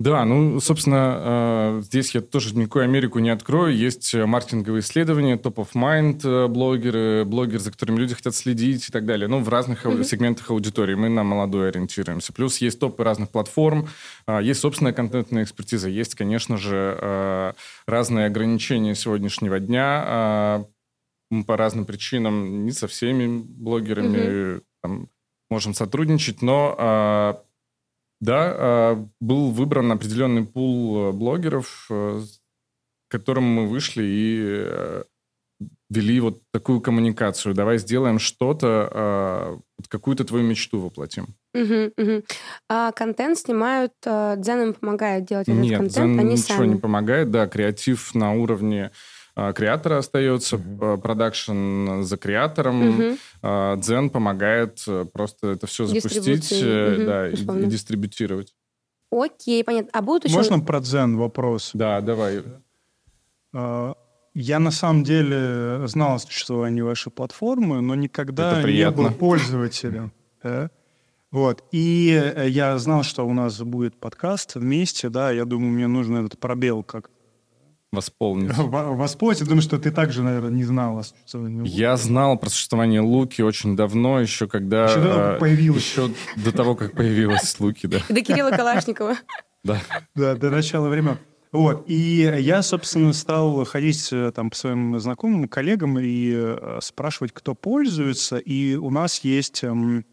Да, 0.00 0.24
ну, 0.24 0.60
собственно, 0.60 1.78
э, 1.78 1.82
здесь 1.82 2.14
я 2.14 2.22
тоже 2.22 2.56
никакую 2.56 2.84
Америку 2.84 3.18
не 3.18 3.28
открою. 3.28 3.76
Есть 3.76 4.14
маркетинговые 4.14 4.80
исследования, 4.80 5.36
топ 5.36 5.58
of 5.58 5.68
mind 5.74 6.22
э, 6.24 6.48
блогеры, 6.48 7.26
блогеры, 7.26 7.58
за 7.58 7.70
которыми 7.70 7.98
люди 7.98 8.14
хотят 8.14 8.34
следить 8.34 8.88
и 8.88 8.92
так 8.92 9.04
далее. 9.04 9.28
Ну, 9.28 9.40
в 9.40 9.48
разных 9.50 9.84
mm-hmm. 9.84 10.04
сегментах 10.04 10.50
аудитории. 10.50 10.94
Мы 10.94 11.10
на 11.10 11.22
молодой 11.22 11.68
ориентируемся. 11.68 12.32
Плюс 12.32 12.56
есть 12.62 12.80
топы 12.80 13.04
разных 13.04 13.28
платформ, 13.28 13.90
э, 14.26 14.40
есть 14.42 14.60
собственная 14.60 14.94
контентная 14.94 15.42
экспертиза, 15.42 15.90
есть, 15.90 16.14
конечно 16.14 16.56
же, 16.56 17.54
разные 17.86 18.26
ограничения 18.26 18.94
сегодняшнего 18.94 19.60
дня. 19.60 20.64
По 21.46 21.56
разным 21.58 21.84
причинам 21.84 22.64
не 22.64 22.72
со 22.72 22.88
всеми 22.88 23.42
блогерами 23.42 24.16
mm-hmm. 24.16 24.62
там, 24.82 25.08
можем 25.50 25.74
сотрудничать, 25.74 26.40
но 26.40 27.44
да, 28.20 28.54
а, 28.54 29.06
был 29.20 29.50
выбран 29.50 29.90
определенный 29.92 30.44
пул 30.44 31.08
э, 31.08 31.12
блогеров, 31.12 31.86
э, 31.90 32.20
к 33.08 33.10
которым 33.10 33.44
мы 33.44 33.66
вышли 33.66 34.04
и 34.04 34.40
э, 34.42 35.04
вели 35.88 36.20
вот 36.20 36.42
такую 36.52 36.80
коммуникацию. 36.80 37.54
Давай 37.54 37.78
сделаем 37.78 38.18
что-то, 38.18 38.90
а, 38.92 39.58
какую-то 39.88 40.24
твою 40.24 40.44
мечту 40.44 40.80
воплотим. 40.80 41.28
Угу, 41.54 41.92
угу. 41.96 42.22
А 42.68 42.92
контент 42.92 43.38
снимают, 43.38 43.92
Дзен 44.02 44.62
им 44.62 44.74
помогает 44.74 45.24
делать 45.24 45.48
этот 45.48 45.62
Нет, 45.62 45.78
контент, 45.78 45.92
Дзен 45.92 46.18
они 46.20 46.32
ничего 46.34 46.58
сами. 46.58 46.74
не 46.74 46.78
помогает, 46.78 47.30
да, 47.30 47.46
креатив 47.48 48.14
на 48.14 48.34
уровне 48.34 48.92
креатора 49.54 49.98
остается, 49.98 50.58
продакшн 50.58 52.02
за 52.02 52.16
креатором. 52.16 52.88
Угу. 52.88 53.16
Дзен 53.80 54.10
помогает 54.10 54.82
э, 54.86 55.06
просто 55.12 55.48
это 55.52 55.66
все 55.66 55.86
запустить 55.86 56.52
угу, 56.52 57.04
да, 57.06 57.28
и, 57.28 57.34
и 57.34 57.66
дистрибутировать. 57.66 58.54
Окей, 59.10 59.64
понятно. 59.64 59.90
А 59.92 60.02
будут 60.02 60.24
еще... 60.24 60.36
Можно 60.36 60.60
про 60.60 60.80
Дзен 60.80 61.16
вопрос? 61.16 61.70
Да, 61.74 62.00
давай. 62.00 62.42
А, 63.52 63.94
я 64.34 64.58
на 64.58 64.70
самом 64.70 65.04
деле 65.04 65.86
знал 65.86 66.14
о 66.14 66.18
существовании 66.18 66.82
вашей 66.82 67.10
платформы, 67.10 67.80
но 67.80 67.94
никогда 67.94 68.62
не 68.62 68.90
был 68.90 69.10
пользователем. 69.10 70.12
Вот. 71.32 71.62
И 71.70 72.10
э, 72.10 72.48
я 72.48 72.76
знал, 72.78 73.04
что 73.04 73.24
у 73.24 73.32
нас 73.32 73.60
будет 73.60 73.94
подкаст 74.00 74.56
вместе, 74.56 75.08
да, 75.10 75.30
я 75.30 75.44
думаю, 75.44 75.70
мне 75.70 75.86
нужно 75.86 76.26
этот 76.26 76.40
пробел 76.40 76.82
как 76.82 77.08
восполнить. 77.92 78.52
Восполнить? 78.56 79.40
Я 79.40 79.46
думаю, 79.46 79.62
что 79.62 79.78
ты 79.78 79.90
также, 79.90 80.22
наверное, 80.22 80.50
не 80.50 80.64
знал 80.64 80.98
о 80.98 81.02
существовании 81.02 81.60
Луки. 81.60 81.70
Я 81.70 81.96
знал 81.96 82.38
про 82.38 82.48
существование 82.48 83.00
Луки 83.00 83.42
очень 83.42 83.76
давно, 83.76 84.20
еще 84.20 84.46
когда... 84.46 84.84
Еще 84.84 85.00
до 85.00 85.02
того, 85.02 85.16
как 85.30 85.38
появилась. 85.40 85.82
Еще 85.82 86.10
до 86.36 86.52
того, 86.52 86.74
как 86.76 86.92
появилась 86.92 87.60
Луки, 87.60 87.86
да. 87.86 87.98
До 88.08 88.20
Кирилла 88.22 88.50
Калашникова. 88.50 89.16
Да. 89.62 89.78
Да, 90.14 90.36
до 90.36 90.48
начала 90.48 90.88
времен. 90.88 91.18
Вот, 91.52 91.84
и 91.86 92.32
я, 92.38 92.62
собственно, 92.62 93.12
стал 93.12 93.66
ходить 93.66 94.08
э, 94.10 94.32
там 94.34 94.48
по 94.48 94.56
своим 94.56 94.98
знакомым, 94.98 95.48
коллегам 95.48 95.98
и 95.98 96.32
э, 96.32 96.78
спрашивать, 96.80 97.32
кто 97.34 97.54
пользуется, 97.54 98.38
и 98.38 98.76
у 98.76 98.88
нас 98.88 99.22
есть 99.22 99.62
эм, 99.62 100.06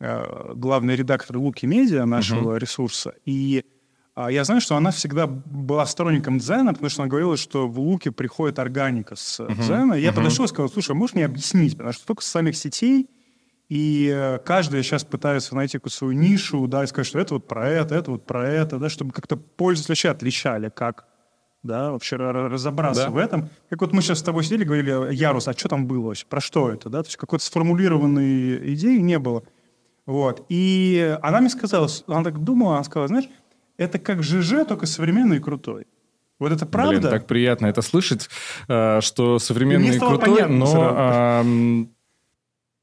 э, 0.00 0.52
главный 0.54 0.96
редактор 0.96 1.38
Луки 1.38 1.64
Медиа, 1.64 2.04
нашего 2.04 2.56
uh-huh. 2.56 2.58
ресурса, 2.58 3.14
и 3.24 3.64
а 3.64 3.79
я 4.28 4.44
знаю, 4.44 4.60
что 4.60 4.76
она 4.76 4.90
всегда 4.90 5.26
была 5.26 5.86
сторонником 5.86 6.38
дзена, 6.38 6.72
потому 6.72 6.90
что 6.90 7.02
она 7.02 7.08
говорила, 7.08 7.36
что 7.36 7.68
в 7.68 7.78
луке 7.78 8.10
приходит 8.10 8.58
органика 8.58 9.16
с 9.16 9.40
uh-huh. 9.40 9.54
дзена. 9.54 9.94
Я 9.94 10.10
uh-huh. 10.10 10.14
подошел 10.14 10.44
и 10.44 10.48
сказал, 10.48 10.68
слушай, 10.68 10.92
а 10.92 10.94
можешь 10.94 11.14
мне 11.14 11.24
объяснить? 11.24 11.76
Потому 11.76 11.92
что 11.92 12.06
только 12.06 12.22
с 12.22 12.26
самих 12.26 12.56
сетей, 12.56 13.08
и 13.70 14.12
э, 14.12 14.38
каждый 14.44 14.82
сейчас 14.82 15.04
пытается 15.04 15.54
найти 15.54 15.78
какую-то 15.78 15.96
свою 15.96 16.12
нишу, 16.12 16.66
да, 16.66 16.82
и 16.82 16.86
сказать, 16.88 17.06
что 17.06 17.20
это 17.20 17.34
вот 17.34 17.46
про 17.46 17.68
это, 17.68 17.94
это 17.94 18.10
вот 18.10 18.26
про 18.26 18.48
это, 18.48 18.78
да, 18.78 18.88
чтобы 18.88 19.12
как-то 19.12 19.36
пользователи 19.36 19.92
вообще 19.92 20.08
отличали, 20.08 20.70
как 20.70 21.06
да, 21.62 21.92
вообще 21.92 22.16
разобраться 22.16 23.04
да. 23.04 23.10
в 23.10 23.16
этом. 23.16 23.48
Как 23.68 23.80
вот 23.80 23.92
мы 23.92 24.02
сейчас 24.02 24.18
с 24.18 24.22
тобой 24.22 24.42
сидели, 24.42 24.64
говорили, 24.64 25.14
Ярус, 25.14 25.46
а 25.46 25.52
что 25.52 25.68
там 25.68 25.86
было 25.86 26.08
вообще, 26.08 26.26
про 26.26 26.40
что 26.40 26.70
это, 26.70 26.88
да, 26.88 27.02
то 27.02 27.08
есть 27.08 27.16
какой-то 27.16 27.44
сформулированной 27.44 28.74
идеи 28.74 28.98
не 28.98 29.18
было. 29.18 29.44
Вот. 30.04 30.46
И 30.48 31.16
она 31.22 31.40
мне 31.40 31.50
сказала, 31.50 31.88
она 32.08 32.24
так 32.24 32.42
думала, 32.42 32.74
она 32.74 32.84
сказала, 32.84 33.06
знаешь, 33.06 33.28
это 33.80 33.98
как 33.98 34.22
ЖЖ, 34.22 34.66
только 34.68 34.86
современный 34.86 35.38
и 35.38 35.40
крутой. 35.40 35.86
Вот 36.38 36.52
это 36.52 36.66
правда? 36.66 37.00
Блин, 37.00 37.10
так 37.10 37.26
приятно 37.26 37.66
это 37.66 37.82
слышать, 37.82 38.28
э, 38.68 39.00
что 39.00 39.38
современный 39.38 39.96
и 39.96 39.98
крутой, 39.98 40.48
но 40.48 41.86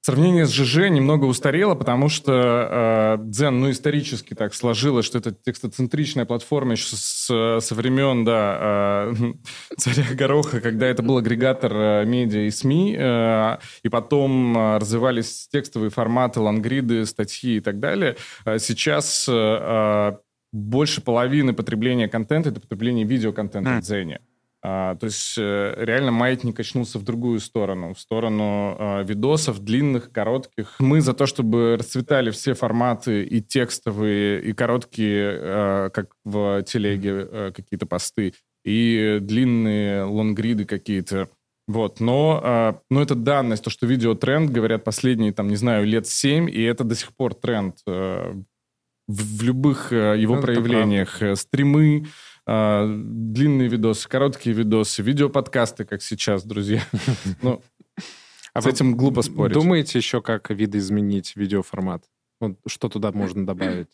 Сравнение 0.08 0.46
с 0.46 0.54
ЖЖ 0.54 0.89
немного 0.89 1.25
устарело, 1.25 1.75
потому 1.75 2.08
что 2.08 3.18
э, 3.20 3.24
Дзен, 3.24 3.60
ну, 3.60 3.70
исторически 3.72 4.36
так 4.36 4.54
сложилось, 4.54 5.06
что 5.06 5.18
это 5.18 5.34
текстоцентричная 5.34 6.24
платформа 6.24 6.72
еще 6.74 6.96
с, 6.96 7.25
со 7.60 7.75
времен, 7.75 8.24
да, 8.24 9.10
э, 9.10 9.13
царя 9.77 10.06
Гороха, 10.16 10.62
когда 10.62 10.88
это 10.88 11.04
был 11.04 11.18
агрегатор 11.18 11.74
э, 11.75 12.06
медиа 12.06 12.48
и 12.48 12.51
СМИ, 12.51 12.96
э, 12.98 13.58
и 13.84 13.89
потом 13.89 14.58
э, 14.58 14.77
развивались 14.77 15.50
текстовые 15.51 15.89
форматы, 15.89 16.39
лангриды, 16.39 17.06
статьи 17.06 17.58
и 17.58 17.60
так 17.60 17.82
далее. 17.82 18.16
Э, 18.46 18.60
сейчас 18.60 19.27
э, 19.27 20.18
больше 20.51 21.01
половины 21.01 21.54
потребления 21.54 22.08
контента— 22.08 22.50
это 22.51 22.60
потребление 22.60 23.06
видеоконтента 23.06 23.70
mm. 23.70 23.80
в 23.80 23.82
Дзене. 23.82 24.22
А, 24.63 24.96
то 24.96 25.06
есть 25.06 25.36
э, 25.38 25.75
реально 25.77 26.12
маятник 26.12 26.60
очнулся 26.60 26.98
в 26.98 27.04
другую 27.04 27.39
сторону, 27.39 27.94
в 27.94 28.00
сторону 28.00 28.75
а, 28.77 29.04
видосов 29.04 29.60
длинных, 29.60 30.12
коротких. 30.12 30.75
Мы 30.80 31.01
за 31.01 31.13
то, 31.13 31.25
чтобы 31.27 31.77
расцветали 31.77 32.32
все 32.32 32.54
форматы 32.54 33.24
и 33.24 33.42
текстовые, 33.42 34.42
и 34.42 34.54
короткие, 34.54 35.39
а, 35.39 35.89
как 35.89 36.10
в 36.25 36.63
телеге 36.63 37.12
а, 37.13 37.51
какие-то 37.51 37.86
посты, 37.86 38.34
и 38.66 39.20
длинные 39.22 40.04
лонгриды 40.04 40.66
какие-то. 40.66 41.30
Вот, 41.68 42.00
но, 42.00 42.42
а, 42.44 42.80
но 42.89 43.01
это 43.01 43.13
данность, 43.13 43.63
то, 43.63 43.70
что 43.70 43.86
видео 43.86 44.16
тренд, 44.16 44.50
говорят, 44.50 44.84
последние, 44.84 45.34
там, 45.34 45.50
не 45.50 45.58
знаю, 45.58 45.86
лет 45.86 46.08
семь, 46.08 46.50
и 46.50 46.62
это 46.63 46.84
до 46.84 46.96
сих 46.96 47.16
пор 47.16 47.36
тренд 47.36 47.77
а, 47.86 48.36
в, 49.08 49.40
в 49.40 49.44
любых 49.44 49.92
а, 49.92 50.14
его 50.14 50.36
ну, 50.36 50.42
проявлениях. 50.42 51.22
Стримы, 51.36 52.08
а, 52.46 52.88
длинные 52.88 53.68
видосы, 53.68 54.08
короткие 54.08 54.56
видосы, 54.56 55.02
видеоподкасты, 55.02 55.86
как 55.86 56.02
сейчас, 56.02 56.44
друзья. 56.44 56.82
Ну, 57.42 57.62
а 58.54 58.62
с 58.62 58.66
этим 58.66 58.96
глупо 58.96 59.22
спорить. 59.22 59.54
Думаете 59.54 60.00
еще, 60.00 60.22
как 60.22 60.50
видоизменить 60.50 61.36
видеоформат? 61.36 62.04
Вот 62.40 62.58
что 62.66 62.90
туда 62.90 63.12
можно 63.12 63.46
добавить? 63.46 63.90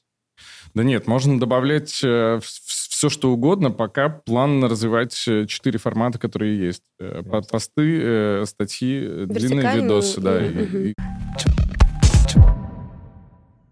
Да 0.74 0.84
нет, 0.84 1.06
можно 1.06 1.40
добавлять 1.40 2.02
э, 2.04 2.40
все, 2.42 3.10
что 3.10 3.32
угодно, 3.32 3.72
пока 3.72 4.10
план 4.10 4.64
развивать 4.64 5.22
э, 5.28 5.46
четыре 5.48 5.80
формата, 5.80 6.18
которые 6.18 6.58
есть. 6.58 6.84
Э, 7.00 7.22
посты, 7.24 8.00
э, 8.02 8.44
статьи, 8.48 9.26
длинные 9.26 9.82
видосы, 9.82 10.22
да. 10.22 10.46
И... 10.46 10.94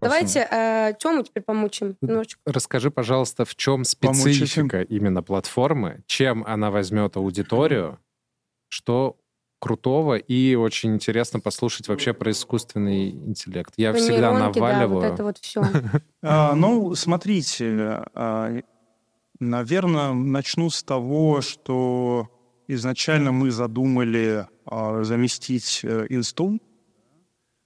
Давайте 0.02 0.48
э, 0.50 0.92
Тему 0.98 1.22
теперь 1.22 1.42
помучим 1.42 1.96
немножечко. 2.00 2.40
Расскажи, 2.44 2.90
пожалуйста, 2.90 3.44
в 3.44 3.54
чем 3.56 3.84
специфика 3.84 4.78
Помучим. 4.78 4.96
именно 4.96 5.22
платформы, 5.22 6.02
чем 6.06 6.44
она 6.46 6.70
возьмет 6.70 7.16
аудиторию, 7.16 7.98
что 8.68 9.16
крутого 9.62 10.16
и 10.16 10.56
очень 10.56 10.94
интересно 10.94 11.38
послушать 11.38 11.86
вообще 11.86 12.12
про 12.12 12.32
искусственный 12.32 13.10
интеллект. 13.10 13.72
Я 13.76 13.92
всегда 13.92 14.32
наваливаю. 14.32 14.88
Да, 14.88 14.88
вот 14.88 15.04
это 15.04 15.22
вот 15.22 15.38
все. 15.38 15.62
А, 16.24 16.54
ну, 16.54 16.94
смотрите, 16.96 18.04
а, 18.14 18.60
наверное, 19.38 20.12
начну 20.12 20.68
с 20.68 20.82
того, 20.82 21.42
что 21.42 22.28
изначально 22.66 23.30
мы 23.30 23.52
задумали 23.52 24.46
а, 24.66 25.04
заместить 25.04 25.80
э, 25.84 26.06
инсту 26.10 26.60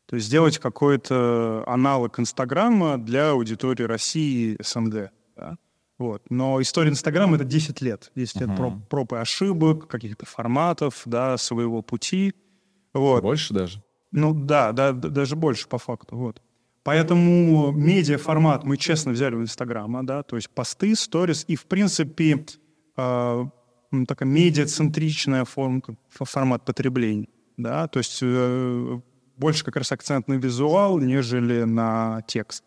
то 0.06 0.16
есть 0.16 0.26
сделать 0.28 0.58
какой-то 0.58 1.64
аналог 1.66 2.18
Инстаграма 2.20 2.96
для 2.96 3.30
аудитории 3.30 3.82
России 3.82 4.54
и 4.54 4.62
СНГ. 4.62 5.10
Да? 5.36 5.56
Вот. 5.98 6.22
Но 6.30 6.60
история 6.60 6.90
Инстаграма— 6.90 7.36
это 7.36 7.44
10 7.44 7.80
лет. 7.80 8.12
10 8.14 8.40
лет 8.40 8.48
uh-huh. 8.50 8.56
проб, 8.56 8.88
проб 8.88 9.12
и 9.14 9.16
ошибок, 9.16 9.88
каких-то 9.88 10.26
форматов, 10.26 11.02
да, 11.06 11.36
своего 11.36 11.82
пути. 11.82 12.34
Вот. 12.94 13.22
Больше 13.22 13.52
даже? 13.52 13.82
Ну 14.12 14.32
да, 14.32 14.72
да, 14.72 14.92
даже 14.92 15.36
больше 15.36 15.68
по 15.68 15.78
факту. 15.78 16.16
Вот. 16.16 16.40
Поэтому 16.84 17.72
медиа-формат 17.72 18.62
мы 18.62 18.76
честно 18.76 19.10
взяли 19.10 19.34
у 19.34 19.42
Инстаграма, 19.42 20.06
да, 20.06 20.22
то 20.22 20.36
есть 20.36 20.48
посты, 20.50 20.94
сторис, 20.94 21.44
и, 21.48 21.56
в 21.56 21.66
принципе, 21.66 22.46
э, 22.96 23.44
такая 24.06 24.28
медиа-центричная 24.28 25.44
форм, 25.44 25.82
формат 26.08 26.64
потребления, 26.64 27.26
да, 27.56 27.88
то 27.88 27.98
есть 27.98 28.20
э, 28.22 29.00
больше 29.36 29.64
как 29.64 29.76
раз 29.76 29.92
акцент 29.92 30.28
на 30.28 30.34
визуал, 30.34 30.98
нежели 30.98 31.64
на 31.64 32.22
текст. 32.26 32.64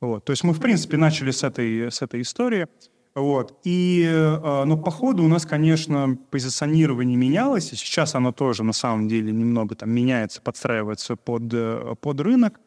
Вот. 0.00 0.24
То 0.24 0.32
есть 0.32 0.44
мы, 0.44 0.52
в 0.52 0.60
принципе, 0.60 0.96
начали 0.96 1.30
с 1.30 1.42
этой, 1.42 1.90
с 1.90 2.02
этой 2.02 2.20
истории. 2.22 2.66
Вот. 3.14 3.58
И, 3.64 4.04
э, 4.06 4.64
ну, 4.64 4.76
по 4.76 4.90
ходу 4.90 5.24
у 5.24 5.28
нас, 5.28 5.46
конечно, 5.46 6.18
позиционирование 6.30 7.16
менялось, 7.16 7.72
и 7.72 7.76
сейчас 7.76 8.14
оно 8.14 8.32
тоже, 8.32 8.64
на 8.64 8.72
самом 8.72 9.08
деле, 9.08 9.32
немного 9.32 9.76
там 9.76 9.90
меняется, 9.90 10.42
подстраивается 10.42 11.16
под, 11.16 11.42
э, 11.52 11.94
под 12.00 12.20
рынок. 12.20 12.60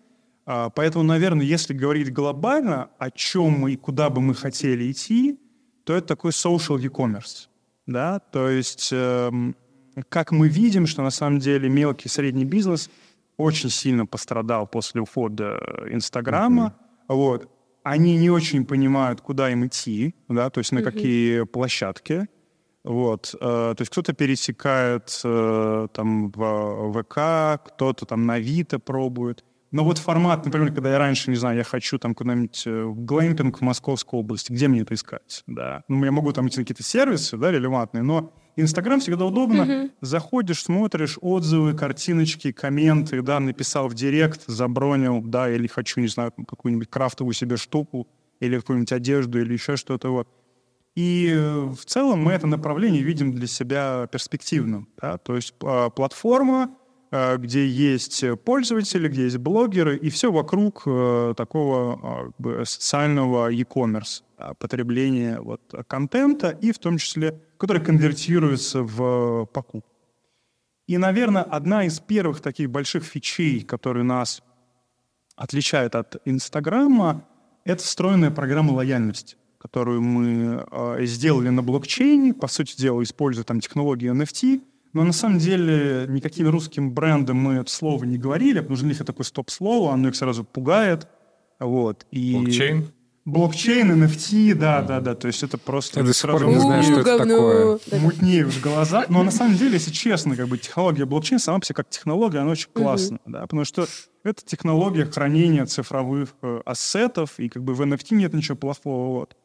А, 0.45 0.69
поэтому, 0.69 1.03
наверное, 1.03 1.45
если 1.45 1.73
говорить 1.73 2.13
глобально, 2.13 2.89
о 2.97 3.11
чем 3.11 3.59
мы 3.59 3.73
и 3.73 3.75
куда 3.75 4.09
бы 4.09 4.21
мы 4.21 4.33
хотели 4.33 4.89
идти, 4.89 5.37
то 5.83 5.93
это 5.93 6.07
такой 6.07 6.31
social 6.31 6.79
e-commerce. 6.79 7.49
Да? 7.85 8.19
То 8.19 8.49
есть, 8.49 8.89
эм, 8.93 9.55
как 10.07 10.31
мы 10.31 10.47
видим, 10.47 10.87
что 10.87 11.03
на 11.03 11.09
самом 11.09 11.39
деле 11.39 11.67
мелкий 11.67 12.07
и 12.07 12.09
средний 12.09 12.45
бизнес 12.45 12.89
очень 13.37 13.69
сильно 13.69 14.05
пострадал 14.05 14.67
после 14.67 15.01
ухода 15.01 15.59
Инстаграма. 15.89 16.75
Mm-hmm. 17.07 17.15
Вот. 17.15 17.49
Они 17.83 18.17
не 18.17 18.29
очень 18.29 18.65
понимают, 18.65 19.21
куда 19.21 19.49
им 19.49 19.65
идти, 19.65 20.13
да, 20.27 20.49
то 20.49 20.59
есть 20.59 20.71
на 20.71 20.79
mm-hmm. 20.79 20.83
какие 20.83 21.43
площадки. 21.45 22.27
Вот, 22.83 23.35
э, 23.35 23.37
то 23.39 23.75
есть 23.79 23.91
кто-то 23.91 24.13
пересекает 24.13 25.19
э, 25.23 25.87
там 25.93 26.31
в 26.31 26.93
ВК, 26.93 27.61
кто-то 27.67 28.05
там 28.05 28.25
на 28.25 28.35
Авито 28.35 28.79
пробует. 28.79 29.43
Но 29.71 29.83
вот 29.83 29.97
формат, 29.97 30.45
например, 30.45 30.73
когда 30.73 30.91
я 30.91 30.97
раньше, 30.97 31.29
не 31.29 31.35
знаю, 31.35 31.57
я 31.57 31.63
хочу 31.65 31.99
там 31.99 32.15
куда-нибудь 32.15 32.63
э, 32.65 32.83
в 32.83 33.03
глэмпинг 33.03 33.59
в 33.59 33.61
Московской 33.61 34.19
области, 34.19 34.53
где 34.53 34.69
мне 34.69 34.81
это 34.81 34.93
искать, 34.93 35.43
да? 35.47 35.83
Ну, 35.89 36.03
я 36.05 36.11
могу 36.11 36.31
там 36.31 36.47
идти 36.47 36.59
на 36.59 36.63
какие-то 36.63 36.83
сервисы, 36.83 37.35
да, 37.35 37.51
релевантные, 37.51 38.03
но 38.03 38.33
Инстаграм 38.57 38.99
всегда 38.99 39.25
удобно. 39.25 39.61
Mm-hmm. 39.61 39.91
Заходишь, 40.01 40.63
смотришь 40.63 41.17
отзывы, 41.21 41.73
картиночки, 41.73 42.51
комменты, 42.51 43.21
да, 43.21 43.39
написал 43.39 43.87
в 43.87 43.93
директ, 43.93 44.41
забронил, 44.47 45.21
да, 45.21 45.49
или 45.49 45.67
хочу, 45.67 46.01
не 46.01 46.07
знаю, 46.07 46.31
какую-нибудь 46.31 46.89
крафтовую 46.89 47.33
себе 47.33 47.55
штуку, 47.55 48.07
или 48.39 48.57
какую-нибудь 48.57 48.91
одежду, 48.91 49.39
или 49.39 49.53
еще 49.53 49.77
что-то 49.77 50.09
вот. 50.09 50.27
И 50.95 51.31
э, 51.31 51.65
в 51.65 51.85
целом 51.85 52.23
мы 52.23 52.31
это 52.31 52.47
направление 52.47 53.03
видим 53.03 53.31
для 53.31 53.45
себя 53.45 54.07
перспективным. 54.11 54.89
Да? 54.99 55.19
То 55.19 55.35
есть 55.35 55.53
а, 55.63 55.91
платформа, 55.91 56.71
а, 57.11 57.37
где 57.37 57.67
есть 57.67 58.23
пользователи, 58.43 59.07
где 59.07 59.25
есть 59.25 59.37
блогеры, 59.37 59.95
и 59.95 60.09
все 60.09 60.31
вокруг 60.31 60.81
э, 60.87 61.35
такого 61.37 61.99
а, 62.01 62.25
как 62.25 62.33
бы, 62.39 62.63
социального 62.65 63.49
e-commerce, 63.49 64.23
потребления 64.59 65.39
вот, 65.39 65.73
контента, 65.87 66.49
и 66.49 66.71
в 66.71 66.79
том 66.79 66.97
числе, 66.97 67.39
который 67.57 67.83
конвертируется 67.83 68.83
в 68.83 69.45
покупку. 69.47 69.91
И, 70.87 70.97
наверное, 70.97 71.43
одна 71.43 71.85
из 71.85 71.99
первых 71.99 72.39
таких 72.41 72.69
больших 72.69 73.03
фичей, 73.03 73.61
которые 73.61 74.03
нас 74.03 74.41
отличают 75.35 75.95
от 75.95 76.21
Инстаграма, 76.25 77.25
это 77.65 77.83
встроенная 77.83 78.31
программа 78.31 78.71
лояльности 78.71 79.37
которую 79.57 80.01
мы 80.01 80.65
э, 80.71 81.05
сделали 81.05 81.49
на 81.49 81.61
блокчейне, 81.61 82.33
по 82.33 82.47
сути 82.47 82.77
дела, 82.77 83.01
используя 83.03 83.43
там 83.43 83.59
технологии 83.59 84.11
NFT, 84.11 84.61
но 84.93 85.03
на 85.03 85.13
самом 85.13 85.39
деле 85.39 86.05
никаким 86.07 86.49
русским 86.49 86.93
брендам 86.93 87.37
мы 87.37 87.55
это 87.55 87.71
слово 87.71 88.05
не 88.05 88.17
говорили, 88.17 88.59
потому 88.59 88.75
что 88.75 88.85
для 88.85 88.93
них 88.93 89.01
это 89.01 89.07
такое 89.07 89.25
стоп-слово, 89.25 89.93
оно 89.93 90.09
их 90.09 90.15
сразу 90.15 90.43
пугает. 90.43 91.07
Вот. 91.59 92.05
И... 92.11 92.35
Блокчейн? 92.35 92.87
Блокчейн, 93.27 93.91
NFT, 93.91 94.53
да, 94.53 94.81
да, 94.81 95.01
да. 95.01 95.13
То 95.13 95.27
есть 95.27 95.43
это 95.43 95.57
просто... 95.57 95.99
Я 95.99 96.05
до 96.05 96.13
сих 96.13 96.31
пор 96.31 96.45
не 96.45 96.55
знаю, 96.55 96.81
что 96.81 97.01
это 97.01 97.17
такое. 97.17 97.79
Мутнеют 97.99 98.53
в 98.53 98.61
глаза. 98.61 99.05
Но 99.09 99.21
на 99.21 99.31
самом 99.31 99.57
деле, 99.57 99.73
если 99.73 99.91
честно, 99.91 100.37
как 100.37 100.47
бы 100.47 100.57
технология 100.57 101.03
блокчейн 101.03 101.37
сама 101.37 101.59
по 101.59 101.65
себе 101.65 101.75
как 101.75 101.89
технология, 101.89 102.39
она 102.39 102.51
очень 102.51 102.69
классная, 102.71 103.19
да, 103.25 103.41
потому 103.41 103.65
что 103.65 103.85
это 104.23 104.45
технология 104.45 105.03
хранения 105.05 105.65
цифровых 105.65 106.29
э, 106.41 106.61
ассетов, 106.63 107.37
и 107.37 107.49
как 107.49 107.63
бы 107.63 107.73
в 107.73 107.81
NFT 107.81 108.15
нет 108.15 108.33
ничего 108.33 108.55
плохого. 108.55 109.19
Вот. 109.19 109.35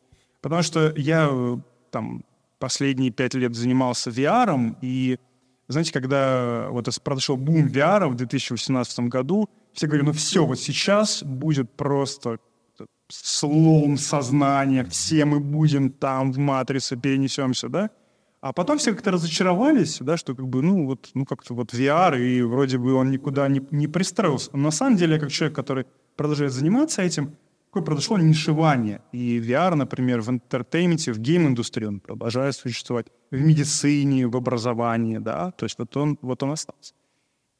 Потому 0.42 0.62
что 0.62 0.94
я 0.96 1.28
э, 1.28 1.56
там 1.90 2.22
последние 2.60 3.10
пять 3.10 3.34
лет 3.34 3.56
занимался 3.56 4.10
VR, 4.10 4.76
и 4.80 5.18
знаете, 5.66 5.92
когда 5.92 6.68
вот 6.70 6.86
произошел 7.02 7.36
бум 7.36 7.66
VR 7.66 8.06
в 8.06 8.14
2018 8.14 9.00
году, 9.08 9.50
все 9.72 9.88
говорили, 9.88 10.06
ну 10.06 10.12
все, 10.12 10.46
вот 10.46 10.60
сейчас 10.60 11.24
будет 11.24 11.68
просто 11.72 12.38
слом 13.12 13.98
сознания, 13.98 14.84
все 14.84 15.24
мы 15.24 15.40
будем 15.40 15.90
там 15.90 16.32
в 16.32 16.38
матрице, 16.38 16.96
перенесемся, 16.96 17.68
да? 17.68 17.90
А 18.40 18.52
потом 18.52 18.78
все 18.78 18.92
как-то 18.92 19.12
разочаровались, 19.12 19.98
да, 20.00 20.16
что 20.16 20.34
как 20.34 20.48
бы, 20.48 20.62
ну, 20.62 20.86
вот, 20.86 21.10
ну, 21.14 21.24
как-то 21.24 21.54
вот 21.54 21.72
VR, 21.72 22.18
и 22.18 22.42
вроде 22.42 22.76
бы 22.76 22.94
он 22.94 23.10
никуда 23.10 23.46
не, 23.48 23.62
не 23.70 23.86
пристроился. 23.86 24.50
Но 24.52 24.58
на 24.58 24.70
самом 24.72 24.96
деле, 24.96 25.20
как 25.20 25.30
человек, 25.30 25.54
который 25.54 25.86
продолжает 26.16 26.52
заниматься 26.52 27.02
этим, 27.02 27.36
такое 27.66 27.84
произошло 27.84 28.18
нишевание. 28.18 29.00
И 29.12 29.38
VR, 29.38 29.76
например, 29.76 30.22
в 30.22 30.30
entertainment 30.30 31.01
е, 31.01 31.12
в 31.12 31.18
гейм-индустрии 31.18 31.86
он 31.86 32.00
продолжает 32.00 32.56
существовать, 32.56 33.06
в 33.30 33.40
медицине, 33.40 34.26
в 34.26 34.36
образовании, 34.36 35.18
да, 35.18 35.52
то 35.52 35.64
есть 35.64 35.78
вот 35.78 35.96
он, 35.96 36.18
вот 36.20 36.42
он 36.42 36.50
остался. 36.50 36.94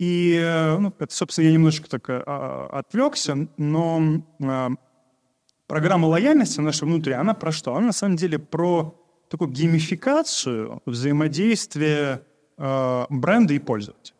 И, 0.00 0.34
э, 0.34 0.78
ну, 0.78 0.92
это, 0.98 1.14
собственно, 1.14 1.46
я 1.46 1.52
немножечко 1.52 1.88
так 1.88 2.06
а, 2.08 2.68
отвлекся, 2.72 3.46
но 3.56 4.02
а, 4.42 4.70
программа 5.72 6.04
лояльности 6.04 6.60
наша 6.60 6.84
внутри, 6.84 7.14
она 7.14 7.32
про 7.32 7.50
что? 7.50 7.74
Она 7.74 7.86
на 7.86 7.92
самом 7.92 8.16
деле 8.16 8.38
про 8.38 8.94
такую 9.30 9.50
геймификацию 9.50 10.82
взаимодействия 10.84 12.26
а, 12.58 13.06
бренда 13.08 13.54
и 13.54 13.58
пользователя. 13.58 14.14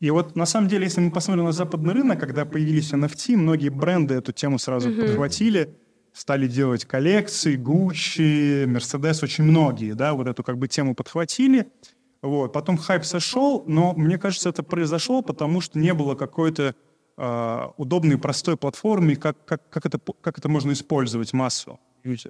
И 0.00 0.10
вот 0.10 0.34
на 0.34 0.46
самом 0.46 0.66
деле, 0.66 0.82
если 0.82 1.00
мы 1.00 1.12
посмотрим 1.12 1.44
на 1.44 1.52
западный 1.52 1.94
рынок, 1.94 2.18
когда 2.18 2.44
появились 2.44 2.92
NFT, 2.92 3.36
многие 3.36 3.68
бренды 3.68 4.14
эту 4.14 4.32
тему 4.32 4.58
сразу 4.58 4.90
mm-hmm. 4.90 5.00
подхватили, 5.02 5.76
стали 6.12 6.48
делать 6.48 6.84
коллекции, 6.84 7.56
Gucci, 7.56 8.64
Mercedes, 8.64 9.22
очень 9.22 9.44
многие, 9.44 9.92
да, 9.92 10.12
вот 10.12 10.26
эту 10.26 10.42
как 10.42 10.58
бы 10.58 10.66
тему 10.66 10.96
подхватили. 10.96 11.68
Вот. 12.20 12.52
Потом 12.52 12.76
хайп 12.78 13.04
сошел, 13.04 13.62
но 13.68 13.94
мне 13.94 14.18
кажется, 14.18 14.48
это 14.48 14.64
произошло, 14.64 15.22
потому 15.22 15.60
что 15.60 15.78
не 15.78 15.94
было 15.94 16.16
какой-то 16.16 16.74
э, 17.16 17.68
удобной, 17.76 18.18
простой 18.18 18.56
платформы, 18.56 19.16
как, 19.16 19.44
как, 19.44 19.68
как, 19.70 19.86
это, 19.86 19.98
как 20.20 20.38
это 20.38 20.48
можно 20.48 20.72
использовать 20.72 21.32
массово. 21.32 21.78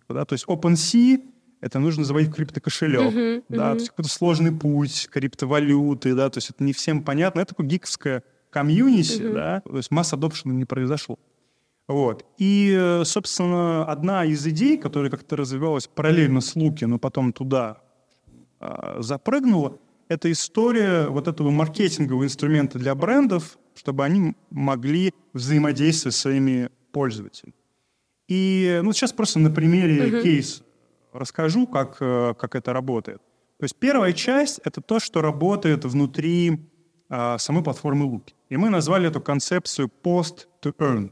Да? 0.09 0.25
То 0.25 0.35
есть 0.35 0.47
OpenSea 0.47 1.23
это 1.61 1.79
нужно 1.79 2.05
заводить 2.05 2.35
криптокошелек, 2.35 3.13
uh-huh, 3.15 3.45
да, 3.49 3.57
uh-huh. 3.57 3.73
то 3.73 3.75
есть 3.77 3.89
какой-то 3.91 4.11
сложный 4.11 4.53
путь, 4.53 5.09
криптовалюты, 5.11 6.15
да, 6.15 6.29
то 6.29 6.37
есть 6.39 6.51
это 6.51 6.63
не 6.63 6.73
всем 6.73 7.03
понятно, 7.03 7.41
это 7.41 7.51
такое 7.51 7.67
гиковское 7.67 8.23
комьюнити, 8.51 9.23
uh-huh. 9.23 9.33
да, 9.33 9.61
то 9.63 9.77
есть 9.77 9.91
масса 9.91 10.17
адопшена 10.17 10.53
не 10.53 10.67
произошло. 10.67 11.19
Вот. 11.89 12.25
И, 12.37 13.01
собственно, 13.05 13.85
одна 13.85 14.25
из 14.25 14.45
идей, 14.47 14.77
которая 14.77 15.11
как-то 15.11 15.37
развивалась 15.37 15.87
параллельно 15.87 16.41
с 16.41 16.57
Луки, 16.57 16.85
но 16.85 16.99
потом 16.99 17.33
туда 17.33 17.81
а, 18.59 18.97
запрыгнула, 19.01 19.79
это 20.09 20.31
история 20.31 21.09
вот 21.09 21.29
этого 21.29 21.51
маркетингового 21.51 22.25
инструмента 22.25 22.79
для 22.79 22.95
брендов, 22.95 23.59
чтобы 23.75 24.05
они 24.05 24.35
могли 24.51 25.13
взаимодействовать 25.33 26.15
с 26.15 26.21
своими 26.21 26.71
пользователями. 26.93 27.55
И 28.29 28.81
ну, 28.83 28.93
сейчас 28.93 29.13
просто 29.13 29.39
на 29.39 29.51
примере 29.51 30.09
uh-huh. 30.09 30.23
кейса 30.23 30.63
расскажу, 31.13 31.67
как, 31.67 31.99
э, 32.01 32.35
как 32.39 32.55
это 32.55 32.73
работает. 32.73 33.21
То 33.59 33.65
есть 33.65 33.77
первая 33.77 34.13
часть— 34.13 34.61
это 34.65 34.81
то, 34.81 34.99
что 35.01 35.23
работает 35.23 35.85
внутри 35.85 36.61
а, 37.09 37.39
самой 37.39 37.63
платформы 37.65 38.05
Луки. 38.05 38.35
И 38.51 38.57
мы 38.57 38.69
назвали 38.69 39.09
эту 39.09 39.21
концепцию 39.21 39.91
«post 40.03 40.47
to 40.63 40.75
earn». 40.79 41.11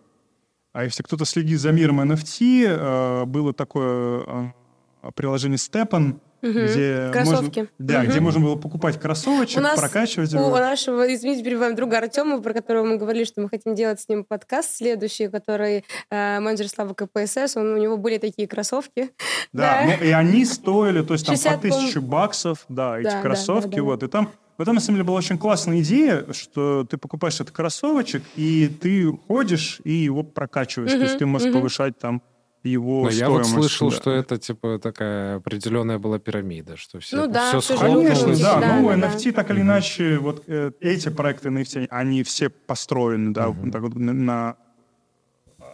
А 0.73 0.85
если 0.85 1.03
кто-то 1.03 1.25
следит 1.25 1.59
за 1.59 1.73
миром 1.73 2.01
NFT, 2.01 2.67
а, 2.69 3.25
было 3.25 3.55
такое 3.55 4.25
а, 4.27 5.11
приложение 5.15 5.57
Stepan— 5.57 6.21
Угу. 6.45 6.53
Где 6.53 7.11
Кроссовки. 7.11 7.59
Можно, 7.61 7.73
да, 7.79 8.01
угу. 8.01 8.11
где 8.11 8.21
можно 8.21 8.41
было 8.41 8.57
покупать 8.57 9.01
кроссовочек, 9.01 9.59
у 9.59 9.61
нас 9.63 9.81
прокачивать 9.81 10.31
его. 10.31 10.49
У 10.49 10.51
нашего, 10.51 11.13
извините, 11.13 11.43
перебиваем 11.43 11.75
друга 11.75 11.97
Артема, 11.97 12.41
про 12.43 12.53
которого 12.53 12.85
мы 12.85 12.99
говорили, 12.99 13.25
что 13.25 13.41
мы 13.41 13.49
хотим 13.49 13.75
делать 13.75 14.01
с 14.01 14.09
ним 14.09 14.25
подкаст 14.25 14.77
следующий, 14.77 15.29
который 15.29 15.87
э, 16.11 16.41
менеджер 16.41 16.69
Слава 16.69 16.93
КПСС, 16.93 17.57
он, 17.57 17.73
у 17.73 17.79
него 17.79 17.97
были 17.97 18.19
такие 18.19 18.47
кроссовки. 18.47 19.11
Да, 19.55 19.87
да. 19.87 19.97
Ну, 19.99 20.05
и 20.05 20.11
они 20.11 20.45
стоили, 20.45 21.03
то 21.03 21.15
есть 21.15 21.25
там 21.25 21.35
60, 21.35 21.55
по 21.55 21.63
тысяче 21.63 22.01
баксов, 22.01 22.67
да, 22.69 22.99
эти 22.99 23.07
да, 23.07 23.23
кроссовки, 23.23 23.71
да, 23.71 23.77
да, 23.77 23.77
да. 23.77 23.83
вот, 23.83 24.03
и 24.03 24.09
там 24.09 24.31
в 24.59 24.63
этом, 24.63 24.75
на 24.75 24.81
самом 24.81 24.97
деле, 24.97 25.05
была 25.05 25.19
очень 25.19 25.39
классная 25.39 25.81
идея, 25.81 26.27
что 26.33 26.85
ты 26.85 26.97
покупаешь 26.97 27.35
этот 27.41 27.51
кроссовочек, 27.51 28.23
и 28.37 28.69
ты 28.69 29.11
ходишь 29.27 29.81
и 29.83 29.93
его 29.93 30.23
прокачиваешь. 30.23 30.93
Uh-huh, 30.93 30.99
то 30.99 31.05
есть 31.05 31.19
ты 31.19 31.27
можешь 31.27 31.49
uh-huh. 31.49 31.55
повышать 31.55 31.99
там 31.99 32.23
его 32.64 33.05
Но 33.05 33.11
я 33.11 33.29
вот 33.29 33.46
слышал, 33.46 33.90
да. 33.90 33.96
что 33.96 34.11
это 34.11 34.38
типа 34.38 34.79
такая 34.79 35.37
определенная 35.37 35.98
была 35.98 36.18
пирамида, 36.18 36.77
что 36.77 37.00
все, 37.00 37.16
ну, 37.16 37.33
да, 37.33 37.48
все 37.48 37.61
схлопнулось. 37.61 38.20
Конечно, 38.20 38.44
да, 38.44 38.61
да, 38.61 38.81
ну, 38.81 38.88
да, 38.88 38.94
NFT 38.96 39.33
так 39.33 39.50
или 39.50 39.61
иначе, 39.61 40.18
вот 40.18 40.44
э, 40.46 40.72
эти 40.81 41.09
проекты 41.11 41.48
NFT, 41.48 41.87
они 41.90 42.22
все 42.22 42.48
построены, 42.48 43.33
да, 43.33 43.48
mm-hmm. 43.48 43.70
так 43.70 43.83
вот, 43.83 43.94
на 43.94 44.57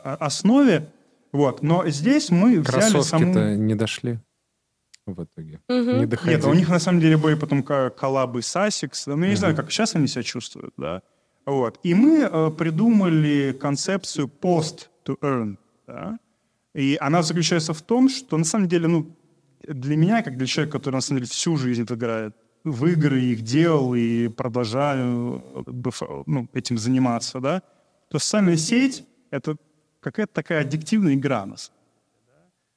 основе, 0.03 0.90
вот. 1.33 1.62
Но 1.62 1.88
здесь 1.88 2.31
мы 2.31 2.61
взяли 2.61 3.00
саму... 3.03 3.33
то 3.33 3.55
не 3.57 3.74
дошли 3.74 4.18
в 5.07 5.24
итоге. 5.24 5.61
Угу. 5.68 5.98
Не 5.98 6.07
доходили. 6.07 6.37
Нет, 6.37 6.44
у 6.44 6.55
них 6.55 6.68
на 6.68 6.79
самом 6.79 7.00
деле 7.00 7.16
были 7.16 7.35
потом 7.35 7.62
коллабы 7.62 8.42
с 8.42 8.57
ASICS. 8.57 9.05
Ну, 9.07 9.18
я 9.22 9.26
не 9.26 9.33
угу. 9.33 9.37
знаю, 9.38 9.57
как 9.57 9.70
сейчас 9.70 9.94
они 9.94 10.07
себя 10.07 10.22
чувствуют, 10.22 10.74
да. 10.76 11.03
Вот. 11.46 11.81
И 11.83 11.94
мы 11.94 12.20
э, 12.20 12.50
придумали 12.50 13.57
концепцию 13.59 14.31
post 14.40 14.88
to 15.05 15.16
earn, 15.20 15.57
да. 15.87 16.18
И 16.75 16.97
она 17.01 17.23
заключается 17.23 17.73
в 17.73 17.83
том, 17.83 18.09
что 18.09 18.37
на 18.37 18.45
самом 18.45 18.69
деле, 18.69 18.87
ну, 18.87 19.17
для 19.67 19.97
меня, 19.97 20.23
как 20.23 20.37
для 20.37 20.47
человека, 20.47 20.79
который 20.79 20.97
на 20.97 21.01
самом 21.01 21.21
деле 21.21 21.31
всю 21.31 21.57
жизнь 21.57 21.83
играет 21.83 22.35
в 22.65 22.87
игры, 22.87 23.21
их 23.21 23.43
делал 23.43 23.95
и 23.95 24.29
продолжаю 24.29 25.43
ну, 26.27 26.49
этим 26.53 26.79
заниматься, 26.79 27.41
да, 27.41 27.63
то 28.09 28.19
социальная 28.19 28.57
сеть 28.57 29.05
это 29.31 29.57
какая-то 30.01 30.33
такая 30.33 30.61
аддиктивная 30.63 31.15
игра 31.15 31.47
нас. 31.47 31.73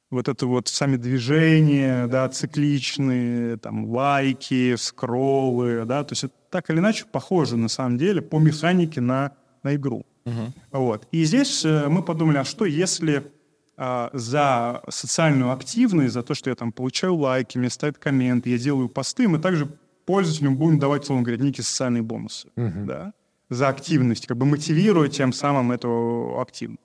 Вот 0.09 0.27
это 0.27 0.45
вот 0.45 0.67
сами 0.67 0.95
движения, 0.95 2.05
да, 2.07 2.29
цикличные, 2.29 3.57
там, 3.57 3.85
лайки, 3.85 4.75
скроллы, 4.75 5.85
да, 5.85 6.03
то 6.03 6.13
есть 6.13 6.25
это 6.25 6.33
так 6.51 6.69
или 6.69 6.77
иначе 6.77 7.05
похоже, 7.11 7.57
на 7.57 7.67
самом 7.67 7.97
деле, 7.97 8.21
по 8.21 8.37
механике 8.37 9.01
на, 9.01 9.31
на 9.63 9.73
игру. 9.75 10.05
Uh-huh. 10.25 10.51
Вот. 10.71 11.07
И 11.11 11.23
здесь 11.25 11.65
э, 11.65 11.87
мы 11.89 12.03
подумали, 12.03 12.37
а 12.37 12.43
что 12.43 12.65
если 12.65 13.31
за 13.75 14.83
социальную 14.89 15.51
активность, 15.51 16.13
за 16.13 16.21
то, 16.21 16.33
что 16.35 16.49
я 16.49 16.55
там 16.55 16.71
получаю 16.71 17.15
лайки, 17.15 17.57
мне 17.57 17.69
ставят 17.69 17.97
комменты, 17.97 18.51
я 18.51 18.57
делаю 18.57 18.87
посты, 18.87 19.27
мы 19.27 19.39
также 19.39 19.67
пользователям 20.05 20.57
будем 20.57 20.79
давать, 20.79 21.03
условно 21.03 21.23
говоря, 21.23 21.43
некие 21.43 21.63
социальные 21.63 22.03
бонусы, 22.03 22.49
uh-huh. 22.55 22.85
да, 22.85 23.13
за 23.49 23.69
активность, 23.69 24.27
как 24.27 24.37
бы 24.37 24.45
мотивируя 24.45 25.09
тем 25.09 25.33
самым 25.33 25.71
эту 25.71 26.39
активность. 26.39 26.81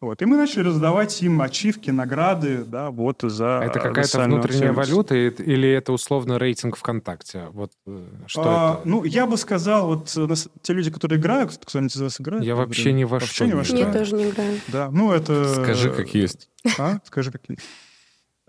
Вот. 0.00 0.22
И 0.22 0.24
мы 0.24 0.38
начали 0.38 0.62
раздавать 0.62 1.20
им 1.22 1.42
ачивки, 1.42 1.90
награды, 1.90 2.64
да, 2.64 2.90
вот 2.90 3.20
за... 3.20 3.60
Это 3.62 3.80
какая-то 3.80 4.20
внутренняя 4.20 4.70
активность. 4.70 4.90
валюта 4.90 5.14
или 5.14 5.68
это 5.68 5.92
условно 5.92 6.38
рейтинг 6.38 6.76
ВКонтакте? 6.76 7.48
Вот 7.52 7.72
э, 7.86 8.06
что 8.26 8.42
а, 8.42 8.74
это? 8.78 8.88
Ну, 8.88 9.04
я 9.04 9.26
бы 9.26 9.36
сказал, 9.36 9.88
вот 9.88 10.10
э, 10.16 10.34
те 10.62 10.72
люди, 10.72 10.90
которые 10.90 11.20
играют, 11.20 11.58
кто-нибудь 11.62 11.94
из 11.94 12.00
вас 12.00 12.18
играет? 12.18 12.42
Я 12.42 12.54
вообще 12.54 12.94
ни 12.94 13.04
во 13.04 13.18
вообще 13.18 13.34
что. 13.34 13.46
Ни 13.46 13.52
во 13.52 13.62
что. 13.62 13.76
Я 13.76 13.92
тоже 13.92 14.14
не 14.14 14.30
играю. 14.30 14.58
Да, 14.68 14.90
ну 14.90 15.12
это... 15.12 15.62
Скажи, 15.62 15.90
как 15.90 16.14
есть. 16.14 16.48
А? 16.78 17.00
Скажи, 17.04 17.30
как 17.30 17.42
есть. 17.46 17.60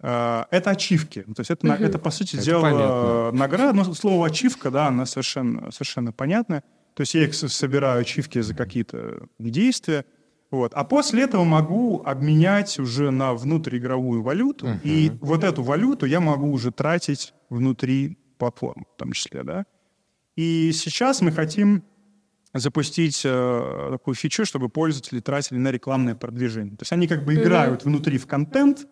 А, 0.02 0.48
это 0.52 0.70
ачивки. 0.70 1.24
То 1.36 1.42
есть 1.42 1.52
это, 1.52 1.68
угу. 1.68 1.84
это 1.84 2.00
по 2.00 2.12
сути 2.12 2.38
это 2.38 2.46
дела, 2.46 2.62
понятно. 2.62 3.32
награда. 3.34 3.74
Но 3.74 3.94
слово 3.94 4.28
ачивка, 4.28 4.72
да, 4.72 4.88
она 4.88 5.06
совершенно, 5.06 5.70
совершенно 5.72 6.14
понятная. 6.14 6.64
То 6.94 7.02
есть 7.02 7.14
я 7.14 7.26
их 7.26 7.34
собираю 7.34 8.00
ачивки 8.00 8.40
за 8.40 8.56
какие-то 8.56 9.24
действия, 9.38 10.06
вот. 10.52 10.74
А 10.74 10.84
после 10.84 11.24
этого 11.24 11.46
могу 11.46 12.04
обменять 12.04 12.78
уже 12.78 13.10
на 13.10 13.34
внутриигровую 13.34 14.22
валюту, 14.22 14.68
uh-huh. 14.68 14.80
и 14.84 15.12
вот 15.22 15.46
эту 15.46 15.64
валюту 15.64 16.06
я 16.06 16.20
могу 16.20 16.52
уже 16.52 16.72
тратить 16.72 17.34
внутри 17.50 18.18
платформы 18.38 18.84
в 18.94 19.00
том 19.00 19.14
числе, 19.14 19.44
да. 19.44 19.66
И 20.36 20.72
сейчас 20.74 21.22
мы 21.22 21.32
хотим 21.32 21.84
запустить 22.54 23.22
э, 23.24 23.88
такую 23.92 24.16
фичу, 24.16 24.46
чтобы 24.46 24.68
пользователи 24.68 25.22
тратили 25.22 25.58
на 25.58 25.72
рекламное 25.72 26.16
продвижение. 26.16 26.76
То 26.76 26.84
есть 26.84 26.92
они 26.92 27.08
как 27.08 27.24
бы 27.24 27.36
играют 27.36 27.82
uh-huh. 27.82 27.86
внутри 27.86 28.18
в 28.18 28.28
контент, 28.28 28.88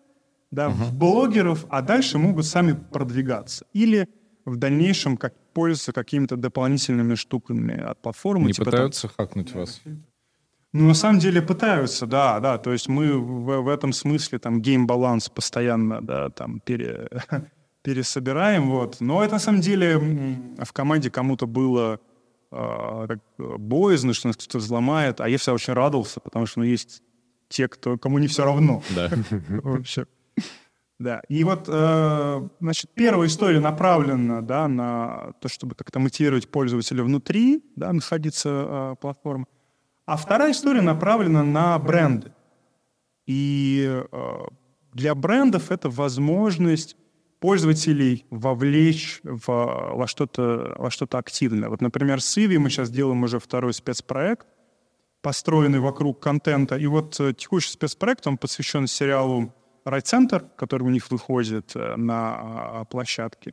да, 0.50 0.68
uh-huh. 0.68 0.72
в 0.72 0.96
блогеров, 0.96 1.66
а 1.68 1.82
дальше 1.82 2.16
могут 2.16 2.46
сами 2.46 2.72
продвигаться. 2.72 3.66
Или 3.74 4.08
в 4.46 4.56
дальнейшем 4.56 5.18
как 5.18 5.34
пользоваться 5.52 5.92
какими-то 5.92 6.36
дополнительными 6.36 7.16
штуками 7.16 7.78
от 7.78 8.00
платформы. 8.00 8.46
Не 8.46 8.52
типа 8.52 8.64
пытаются 8.64 9.08
там... 9.08 9.10
хакнуть 9.16 9.52
вас? 9.52 9.82
Ну, 10.72 10.86
на 10.86 10.94
самом 10.94 11.18
деле 11.18 11.42
пытаются, 11.42 12.06
да, 12.06 12.38
да. 12.38 12.58
То 12.58 12.72
есть 12.72 12.88
мы 12.88 13.18
в, 13.18 13.62
в 13.62 13.68
этом 13.68 13.92
смысле 13.92 14.38
там 14.38 14.60
гейм-баланс 14.60 15.28
постоянно, 15.28 16.00
да, 16.00 16.30
там 16.30 16.60
пере, 16.60 17.08
пересобираем, 17.82 18.70
вот. 18.70 19.00
Но 19.00 19.24
это 19.24 19.34
на 19.34 19.40
самом 19.40 19.60
деле 19.60 19.98
в 19.98 20.72
команде 20.72 21.10
кому-то 21.10 21.46
было 21.46 21.98
э, 22.52 23.06
так, 23.08 23.18
боязно, 23.36 24.14
что 24.14 24.28
нас 24.28 24.36
кто-то 24.36 24.58
взломает, 24.58 25.20
а 25.20 25.28
я 25.28 25.38
всегда 25.38 25.54
очень 25.54 25.72
радовался, 25.72 26.20
потому 26.20 26.46
что 26.46 26.60
ну, 26.60 26.66
есть 26.66 27.02
те, 27.48 27.66
кто, 27.66 27.98
кому 27.98 28.18
не 28.18 28.28
все 28.28 28.44
равно. 28.44 28.82
Да. 28.94 29.10
Вообще. 29.48 30.06
Да. 31.00 31.22
И 31.28 31.42
вот, 31.42 31.64
э, 31.66 32.48
значит, 32.60 32.90
первая 32.94 33.26
история 33.26 33.58
направлена, 33.58 34.40
да, 34.40 34.68
на 34.68 35.32
то, 35.40 35.48
чтобы 35.48 35.74
как-то 35.74 35.98
мотивировать 35.98 36.48
пользователя 36.48 37.02
внутри, 37.02 37.64
да, 37.74 37.92
находиться 37.92 38.48
э, 38.50 38.96
платформы. 39.00 39.46
А 40.10 40.16
вторая 40.16 40.50
история 40.50 40.80
направлена 40.80 41.44
на 41.44 41.78
бренды. 41.78 42.32
И 43.28 44.02
э, 44.10 44.38
для 44.92 45.14
брендов 45.14 45.70
это 45.70 45.88
возможность 45.88 46.96
пользователей 47.38 48.26
вовлечь 48.28 49.20
в, 49.22 49.46
во 49.46 50.08
что-то 50.08 50.74
во 50.76 50.90
что 50.90 51.06
активное. 51.12 51.68
Вот, 51.68 51.80
например, 51.80 52.20
с 52.20 52.36
Иви 52.38 52.58
мы 52.58 52.70
сейчас 52.70 52.90
делаем 52.90 53.22
уже 53.22 53.38
второй 53.38 53.72
спецпроект, 53.72 54.48
построенный 55.22 55.78
вокруг 55.78 56.18
контента. 56.18 56.76
И 56.76 56.86
вот 56.86 57.20
э, 57.20 57.32
текущий 57.32 57.70
спецпроект, 57.70 58.26
он 58.26 58.36
посвящен 58.36 58.88
сериалу 58.88 59.54
«Райцентр», 59.84 60.44
который 60.56 60.82
у 60.82 60.90
них 60.90 61.08
выходит 61.12 61.70
э, 61.76 61.94
на 61.94 62.84
площадке. 62.90 63.52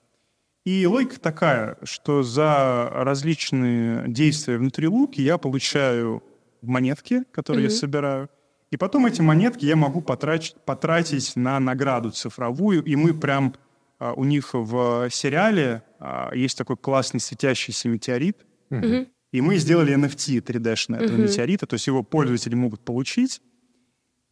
И 0.65 0.87
логика 0.87 1.19
такая, 1.19 1.77
что 1.83 2.23
за 2.23 2.89
различные 2.93 4.07
действия 4.07 4.57
внутри 4.57 4.87
луки 4.87 5.21
я 5.21 5.37
получаю 5.37 6.23
монетки, 6.61 7.23
которые 7.31 7.67
mm-hmm. 7.67 7.71
я 7.71 7.75
собираю. 7.75 8.29
И 8.71 8.77
потом 8.77 9.05
эти 9.05 9.21
монетки 9.21 9.65
я 9.65 9.75
могу 9.75 10.01
потратить, 10.01 10.55
потратить 10.65 11.35
на 11.35 11.59
награду 11.59 12.11
цифровую. 12.11 12.83
И 12.83 12.95
мы 12.95 13.13
прям 13.13 13.55
а, 13.99 14.13
у 14.13 14.23
них 14.25 14.49
в 14.53 15.09
сериале 15.09 15.83
а, 15.99 16.33
есть 16.35 16.57
такой 16.57 16.75
классный 16.75 17.19
светящийся 17.19 17.87
метеорит. 17.87 18.45
Mm-hmm. 18.69 19.07
И 19.31 19.41
мы 19.41 19.57
сделали 19.57 19.95
NFT 19.95 20.41
3D-шный 20.41 20.97
этого 20.97 21.17
mm-hmm. 21.17 21.21
метеорита, 21.21 21.65
то 21.65 21.75
есть 21.75 21.87
его 21.87 22.03
пользователи 22.03 22.55
могут 22.55 22.81
получить. 22.81 23.41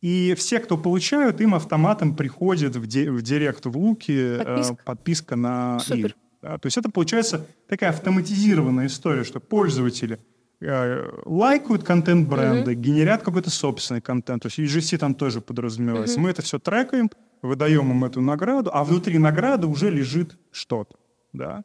И 0.01 0.33
все, 0.37 0.59
кто 0.59 0.77
получают, 0.77 1.41
им 1.41 1.55
автоматом 1.55 2.15
приходит 2.15 2.75
в, 2.75 2.85
ди- 2.85 3.09
в 3.09 3.21
директ 3.21 3.65
в 3.65 3.77
Луки 3.77 4.37
подписка, 4.37 4.73
э, 4.73 4.85
подписка 4.85 5.35
на 5.35 5.79
Супер. 5.79 6.05
их. 6.07 6.15
Да, 6.41 6.57
то 6.57 6.67
есть 6.67 6.77
это 6.77 6.91
получается 6.91 7.47
такая 7.67 7.89
автоматизированная 7.89 8.87
история, 8.87 9.23
что 9.23 9.39
пользователи– 9.39 10.19
Э, 10.34 10.34
лайкают 10.61 11.83
контент 11.83 12.27
бренда, 12.27 12.71
mm-hmm. 12.71 12.75
генерят 12.75 13.23
какой-то 13.23 13.49
собственный 13.49 14.01
контент. 14.01 14.43
То 14.43 14.47
есть 14.47 14.59
UGC 14.59 14.97
там 14.97 15.13
тоже 15.13 15.41
подразумевается. 15.41 16.17
Mm-hmm. 16.17 16.23
Мы 16.23 16.29
это 16.29 16.41
все 16.41 16.59
трекаем, 16.59 17.09
выдаем 17.41 17.91
им 17.91 18.05
эту 18.05 18.21
награду, 18.21 18.71
а 18.73 18.83
внутри 18.83 19.17
награды 19.17 19.67
уже 19.67 19.89
лежит 19.89 20.37
что-то. 20.51 20.95
Да? 21.33 21.63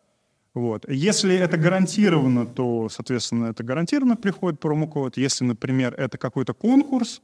Вот. 0.54 0.88
Если 0.88 1.36
это 1.36 1.56
гарантировано, 1.56 2.46
то, 2.46 2.88
соответственно, 2.88 3.46
это 3.46 3.62
гарантированно 3.62 4.16
приходит 4.16 4.58
промокод. 4.58 5.16
Если, 5.16 5.44
например, 5.44 5.94
это 5.96 6.18
какой-то 6.18 6.54
конкурс, 6.54 7.22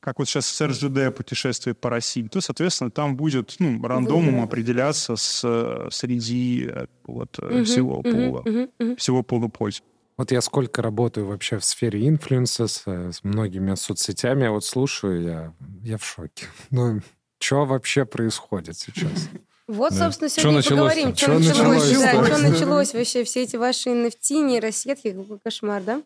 как 0.00 0.18
вот 0.18 0.28
сейчас 0.28 0.46
с 0.46 0.60
РЖД 0.66 1.16
путешествие 1.16 1.74
по 1.74 1.88
России, 1.88 2.28
то, 2.28 2.40
соответственно, 2.40 2.90
там 2.90 3.16
будет 3.16 3.56
ну, 3.58 3.80
рандомом 3.82 4.42
определяться 4.42 5.16
с, 5.16 5.88
среди 5.90 6.66
э, 6.68 6.86
вот, 7.06 7.38
uh-huh, 7.38 7.64
всего 7.64 8.02
uh-huh, 8.02 8.42
uh-huh, 8.42 8.70
uh-huh. 8.78 8.96
всего 8.96 9.22
пола 9.22 9.48
пользователей. 9.48 9.93
Вот 10.16 10.30
я 10.30 10.40
сколько 10.40 10.80
работаю 10.80 11.26
вообще 11.26 11.58
в 11.58 11.64
сфере 11.64 12.08
инфлюенса 12.08 12.68
с, 12.68 12.86
с 12.86 13.24
многими 13.24 13.74
соцсетями, 13.74 14.44
я 14.44 14.52
вот 14.52 14.64
слушаю, 14.64 15.22
я, 15.22 15.54
я 15.82 15.98
в 15.98 16.04
шоке. 16.04 16.46
Ну, 16.70 17.00
что 17.40 17.64
вообще 17.64 18.04
происходит 18.04 18.76
сейчас? 18.78 19.28
Вот, 19.66 19.92
да. 19.92 20.04
собственно, 20.04 20.28
сегодня 20.28 20.60
и 20.60 20.68
поговорим. 20.68 21.16
Что 21.16 21.38
началось? 21.38 21.88
началось? 21.88 22.02
Да, 22.02 22.24
что 22.26 22.38
началось 22.50 22.92
вообще? 22.92 23.24
Все 23.24 23.44
эти 23.44 23.56
ваши 23.56 23.88
NFT, 23.88 24.42
нейросетки, 24.42 25.12
какой 25.12 25.38
кошмар, 25.38 25.82
да? 25.82 26.02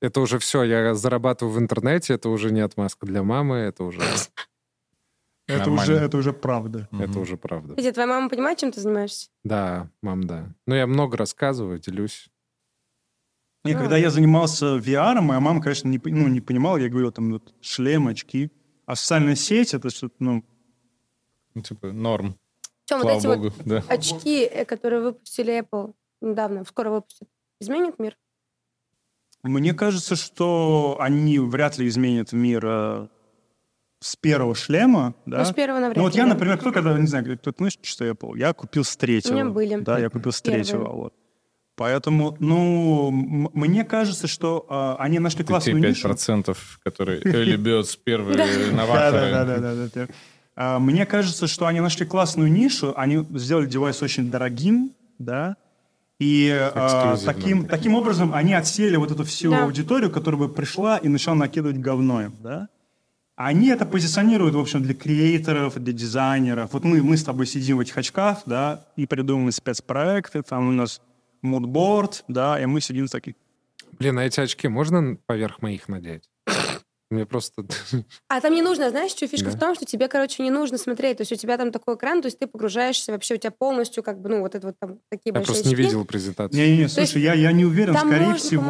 Это 0.00 0.20
уже 0.20 0.40
все, 0.40 0.64
я 0.64 0.92
зарабатываю 0.94 1.54
в 1.54 1.58
интернете, 1.60 2.14
это 2.14 2.28
уже 2.28 2.50
не 2.50 2.60
отмазка 2.60 3.06
для 3.06 3.22
мамы, 3.22 3.58
это 3.58 3.84
уже... 3.84 4.00
Это 5.46 5.70
уже, 5.70 5.94
это 5.94 6.16
уже 6.16 6.32
правда. 6.32 6.88
Это 6.90 7.20
уже 7.20 7.36
правда. 7.36 7.76
Твоя 7.92 8.08
мама 8.08 8.28
понимает, 8.28 8.58
чем 8.58 8.72
ты 8.72 8.80
занимаешься? 8.80 9.28
Да, 9.44 9.88
мам, 10.02 10.24
да. 10.24 10.52
Ну, 10.66 10.74
я 10.74 10.88
много 10.88 11.16
рассказываю, 11.16 11.78
делюсь. 11.78 12.28
И 13.66 13.74
да. 13.74 13.80
когда 13.80 13.96
я 13.96 14.10
занимался 14.10 14.76
VR, 14.76 15.20
моя 15.20 15.40
мама, 15.40 15.60
конечно, 15.60 15.88
не, 15.88 16.00
ну, 16.04 16.28
не 16.28 16.40
понимала. 16.40 16.76
Я 16.76 16.88
говорил, 16.88 17.12
там, 17.12 17.32
вот, 17.32 17.54
шлем, 17.60 18.08
очки. 18.08 18.50
А 18.86 18.94
социальная 18.96 19.34
сеть, 19.34 19.74
это 19.74 19.90
что-то, 19.90 20.14
ну... 20.20 20.44
Ну, 21.54 21.62
типа, 21.62 21.92
норм. 21.92 22.38
Чем 22.86 23.00
вот 23.00 23.10
эти 23.10 23.26
Богу, 23.26 23.44
вот 23.44 23.54
да. 23.64 23.82
очки, 23.88 24.44
э, 24.44 24.64
которые 24.64 25.02
выпустили 25.02 25.60
Apple 25.60 25.94
недавно, 26.20 26.64
скоро 26.64 26.90
выпустят, 26.90 27.28
изменят 27.60 27.98
мир? 27.98 28.16
Мне 29.42 29.74
кажется, 29.74 30.16
что 30.16 30.96
они 31.00 31.38
вряд 31.38 31.78
ли 31.78 31.88
изменят 31.88 32.32
мир 32.32 32.64
э, 32.64 33.08
с 34.00 34.16
первого 34.16 34.54
шлема, 34.54 35.14
да. 35.24 35.38
Ну, 35.38 35.44
с 35.44 35.52
первого 35.52 35.80
навряд 35.80 35.96
Ну, 35.96 36.02
вот 36.04 36.14
я, 36.14 36.26
например, 36.26 36.58
кто 36.58 36.72
когда, 36.72 36.98
не 36.98 37.06
знаю, 37.06 37.24
кто-то 37.38 37.56
знаешь, 37.58 37.78
что 37.82 38.06
Apple? 38.06 38.38
Я 38.38 38.52
купил 38.52 38.84
с 38.84 38.96
третьего. 38.96 39.32
У 39.32 39.36
меня 39.36 39.46
были. 39.46 39.76
Да, 39.76 39.98
я 39.98 40.10
купил 40.10 40.32
с 40.32 40.40
третьего, 40.40 40.88
вот. 40.88 41.14
Поэтому, 41.76 42.36
ну, 42.40 43.10
мне 43.52 43.84
кажется, 43.84 44.26
что 44.26 44.66
э, 44.68 45.02
они 45.02 45.18
нашли 45.18 45.44
классную 45.44 45.80
Ты 45.82 45.88
5%, 45.88 45.90
нишу. 45.90 46.08
5%, 46.08 46.56
которые 46.82 47.20
Early 47.22 47.56
Birds, 47.56 47.98
первые 48.02 48.72
новаторы. 48.72 49.30
Да-да-да. 49.30 50.06
А, 50.56 50.78
мне 50.78 51.04
кажется, 51.04 51.46
что 51.46 51.66
они 51.66 51.80
нашли 51.80 52.06
классную 52.06 52.50
нишу, 52.50 52.94
они 52.96 53.26
сделали 53.34 53.66
девайс 53.66 54.02
очень 54.02 54.30
дорогим, 54.30 54.92
да, 55.18 55.56
и 56.18 56.48
э, 56.50 57.16
таким, 57.26 57.66
таким 57.66 57.94
образом 57.94 58.32
они 58.32 58.54
отсели 58.54 58.96
вот 58.96 59.10
эту 59.10 59.24
всю 59.24 59.50
да. 59.50 59.64
аудиторию, 59.64 60.10
которая 60.10 60.40
бы 60.40 60.48
пришла 60.48 60.96
и 60.96 61.08
начала 61.08 61.34
накидывать 61.34 61.76
говно, 61.76 62.32
да. 62.42 62.68
Они 63.34 63.68
это 63.68 63.84
позиционируют, 63.84 64.54
в 64.54 64.58
общем, 64.58 64.82
для 64.82 64.94
креаторов, 64.94 65.74
для 65.74 65.92
дизайнеров. 65.92 66.72
Вот 66.72 66.84
мы, 66.84 67.02
мы 67.02 67.18
с 67.18 67.22
тобой 67.22 67.46
сидим 67.46 67.76
в 67.76 67.80
этих 67.80 67.98
очках, 67.98 68.38
да, 68.46 68.86
и 68.96 69.04
придумываем 69.04 69.52
спецпроекты, 69.52 70.40
там 70.40 70.68
у 70.68 70.72
нас 70.72 71.02
мудборд, 71.42 72.24
да, 72.28 72.60
и 72.60 72.66
мы 72.66 72.80
сидим 72.80 73.06
такие. 73.06 73.36
Блин, 73.98 74.18
а 74.18 74.24
эти 74.24 74.40
очки 74.40 74.68
можно 74.68 75.16
поверх 75.26 75.62
моих 75.62 75.88
надеть? 75.88 76.28
Мне 77.10 77.24
просто... 77.24 77.64
А 78.28 78.40
там 78.40 78.52
не 78.54 78.62
нужно, 78.62 78.90
знаешь, 78.90 79.12
что 79.12 79.26
фишка 79.28 79.50
Да. 79.50 79.56
в 79.56 79.60
том, 79.60 79.74
что 79.76 79.84
тебе, 79.84 80.08
короче, 80.08 80.42
не 80.42 80.50
нужно 80.50 80.76
смотреть. 80.78 81.18
То 81.18 81.22
есть 81.22 81.32
у 81.32 81.36
тебя 81.36 81.56
там 81.56 81.70
такой 81.70 81.94
экран, 81.94 82.20
то 82.20 82.26
есть 82.26 82.38
ты 82.38 82.46
погружаешься 82.48 83.12
вообще, 83.12 83.34
у 83.34 83.36
тебя 83.38 83.52
полностью 83.52 84.02
как 84.02 84.20
бы, 84.20 84.28
ну, 84.28 84.40
вот 84.40 84.54
это 84.54 84.66
вот 84.68 84.76
там 84.80 84.98
такие 85.10 85.30
Я 85.30 85.32
большие 85.34 85.54
просто 85.54 85.68
не 85.68 85.74
очки. 85.74 85.84
видел 85.84 86.04
презентацию. 86.04 86.60
Не-не-не, 86.60 86.88
слушай, 86.88 87.22
я, 87.22 87.34
я 87.34 87.52
не 87.52 87.64
уверен, 87.64 87.94
там 87.94 88.08
скорее 88.08 88.26
можно, 88.26 88.38
всего, 88.38 88.62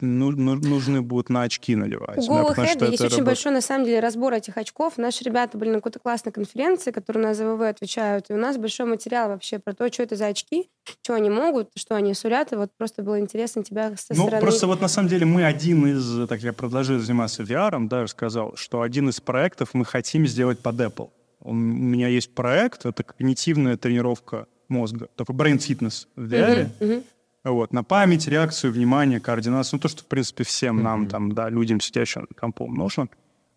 ну, 0.00 0.30
ну, 0.30 0.54
нужны 0.54 1.02
будут 1.02 1.28
на 1.30 1.42
очки 1.42 1.74
надевать. 1.76 2.18
У 2.18 2.20
да, 2.22 2.26
Google 2.26 2.48
потому 2.48 2.66
Head 2.66 2.72
что 2.74 2.84
есть 2.86 3.02
это 3.04 3.14
очень 3.14 3.24
большой, 3.24 3.52
на 3.52 3.60
самом 3.60 3.84
деле, 3.84 4.00
разбор 4.00 4.34
этих 4.34 4.56
очков. 4.56 4.98
Наши 4.98 5.24
ребята 5.24 5.56
были 5.58 5.70
на 5.70 5.76
какой-то 5.76 5.98
классной 6.00 6.32
конференции, 6.32 6.90
которую 6.90 7.24
на 7.26 7.34
ЗВВ 7.34 7.62
отвечают, 7.62 8.30
и 8.30 8.32
у 8.34 8.36
нас 8.36 8.56
большой 8.56 8.86
материал 8.86 9.28
вообще 9.28 9.58
про 9.58 9.72
то, 9.72 9.90
что 9.92 10.02
это 10.02 10.16
за 10.16 10.26
очки, 10.26 10.68
что 11.02 11.14
они 11.14 11.30
могут, 11.30 11.70
что 11.76 11.94
они 11.94 12.14
сулят, 12.14 12.52
и 12.52 12.56
вот 12.56 12.70
просто 12.76 13.02
было 13.02 13.18
интересно 13.20 13.62
тебя 13.62 13.90
со 13.96 14.14
Ну, 14.14 14.22
стороны... 14.26 14.40
просто 14.40 14.66
вот 14.66 14.80
на 14.80 14.88
самом 14.88 15.08
деле 15.08 15.26
мы 15.26 15.44
один 15.44 15.86
из, 15.86 16.28
так 16.28 16.40
я 16.40 16.52
предложил 16.56 16.98
заниматься 16.98 17.42
VR, 17.42 17.86
да, 17.88 18.02
я 18.02 18.06
сказал, 18.06 18.56
что 18.56 18.80
один 18.82 19.08
из 19.08 19.20
проектов 19.20 19.70
мы 19.74 19.84
хотим 19.84 20.26
сделать 20.26 20.58
под 20.60 20.80
Apple. 20.80 21.10
У 21.40 21.52
меня 21.52 22.08
есть 22.08 22.34
проект, 22.34 22.86
это 22.86 23.02
когнитивная 23.02 23.76
тренировка 23.76 24.46
мозга, 24.68 25.08
такой 25.16 25.34
brain 25.36 25.58
fitness 25.58 26.06
в 26.16 26.32
VR. 26.32 26.70
Мгм, 26.80 26.92
мгм. 26.92 27.02
Вот, 27.44 27.72
на 27.72 27.84
память, 27.84 28.26
реакцию, 28.26 28.72
внимание, 28.72 29.20
координацию. 29.20 29.76
Ну, 29.78 29.80
то, 29.82 29.88
что, 29.88 30.02
в 30.02 30.06
принципе, 30.06 30.42
всем 30.42 30.82
нам, 30.82 31.02
Мгм. 31.02 31.08
там, 31.08 31.32
да, 31.32 31.48
людям, 31.48 31.80
сидящим 31.80 32.26
компом, 32.36 32.74
нужно. 32.74 33.08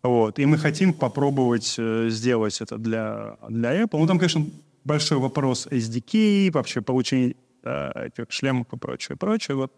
Вот. 0.02 0.38
И 0.38 0.46
мы 0.46 0.58
хотим 0.58 0.92
попробовать 0.92 1.74
э, 1.76 2.06
сделать 2.08 2.60
это 2.60 2.78
для, 2.78 3.36
для 3.48 3.82
Apple. 3.82 3.98
Ну, 3.98 4.06
там, 4.06 4.18
конечно, 4.18 4.46
большой 4.84 5.18
вопрос 5.18 5.66
SDK, 5.66 6.52
вообще 6.52 6.80
получение 6.82 7.34
да, 7.64 7.92
этих 7.96 8.26
шлемов 8.30 8.66
и 8.72 8.76
прочее, 8.76 9.16
прочее. 9.16 9.56
Вот. 9.56 9.72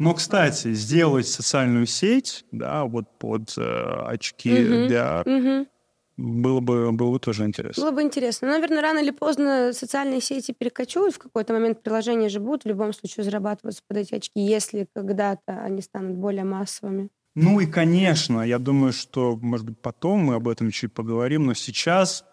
Но, 0.00 0.14
кстати, 0.14 0.72
сделать 0.72 1.28
социальную 1.28 1.84
сеть, 1.86 2.44
да, 2.52 2.84
вот 2.84 3.04
под 3.18 3.52
э, 3.58 4.04
очки 4.06 4.50
Мгм. 4.50 4.86
для 4.88 5.22
Мгм. 5.26 5.66
было 6.16 6.60
бы, 6.60 6.90
было 6.92 7.12
бы 7.12 7.18
тоже 7.18 7.44
интересно. 7.44 7.82
Было 7.84 7.92
бы 7.92 8.02
интересно. 8.02 8.48
Но, 8.48 8.54
наверное, 8.54 8.80
рано 8.80 8.98
или 9.00 9.10
поздно 9.10 9.72
социальные 9.74 10.22
сети 10.22 10.52
перекочуют. 10.58 11.14
В 11.14 11.18
какой-то 11.18 11.52
момент 11.52 11.82
приложения 11.82 12.30
же 12.30 12.40
будут 12.40 12.64
в 12.64 12.68
любом 12.68 12.94
случае 12.94 13.24
зарабатываться 13.24 13.82
под 13.86 13.98
эти 13.98 14.14
очки, 14.14 14.40
если 14.40 14.88
когда-то 14.94 15.62
они 15.62 15.82
станут 15.82 16.16
более 16.16 16.44
массовыми. 16.44 17.10
Ну 17.34 17.60
и, 17.60 17.66
конечно, 17.66 18.40
я 18.40 18.58
думаю, 18.58 18.92
что, 18.94 19.36
может 19.42 19.66
быть, 19.66 19.78
потом 19.80 20.20
мы 20.20 20.34
об 20.36 20.48
этом 20.48 20.70
чуть 20.70 20.94
поговорим, 20.94 21.44
но 21.46 21.52
сейчас 21.54 22.24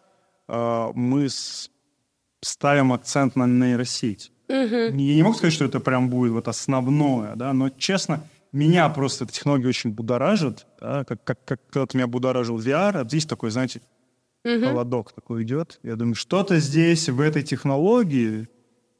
э, 0.48 0.88
мы 0.96 1.28
с- 1.30 1.70
ставим 2.42 2.94
акцент 2.94 3.36
на 3.36 3.46
нейросеть. 3.46 4.32
Мгм. 4.50 4.98
Я 4.98 5.16
не 5.16 5.24
могу 5.24 5.36
сказать, 5.36 5.54
что 5.54 5.66
это 5.66 5.80
прям 5.80 6.10
будет 6.10 6.32
вот 6.32 6.48
основное, 6.48 7.36
да, 7.36 7.54
но, 7.54 7.70
честно, 7.70 8.24
меня 8.52 8.88
просто 8.90 9.26
эта 9.26 9.34
технология 9.34 9.68
очень 9.68 9.92
будоражит, 9.92 10.66
да, 10.80 11.04
как, 11.04 11.24
как, 11.24 11.44
как 11.46 11.60
когда-то 11.70 11.98
меня 11.98 12.08
будоражил 12.08 12.58
VR, 12.58 13.02
а 13.02 13.04
здесь 13.04 13.26
такой, 13.26 13.52
знаете, 13.52 13.82
Мгм. 14.44 14.64
холодок 14.64 15.12
такой 15.12 15.44
идет. 15.44 15.80
Я 15.84 15.96
думаю, 15.96 16.16
что-то 16.16 16.60
здесь, 16.60 17.10
в 17.10 17.20
этой 17.20 17.44
технологии 17.44 18.48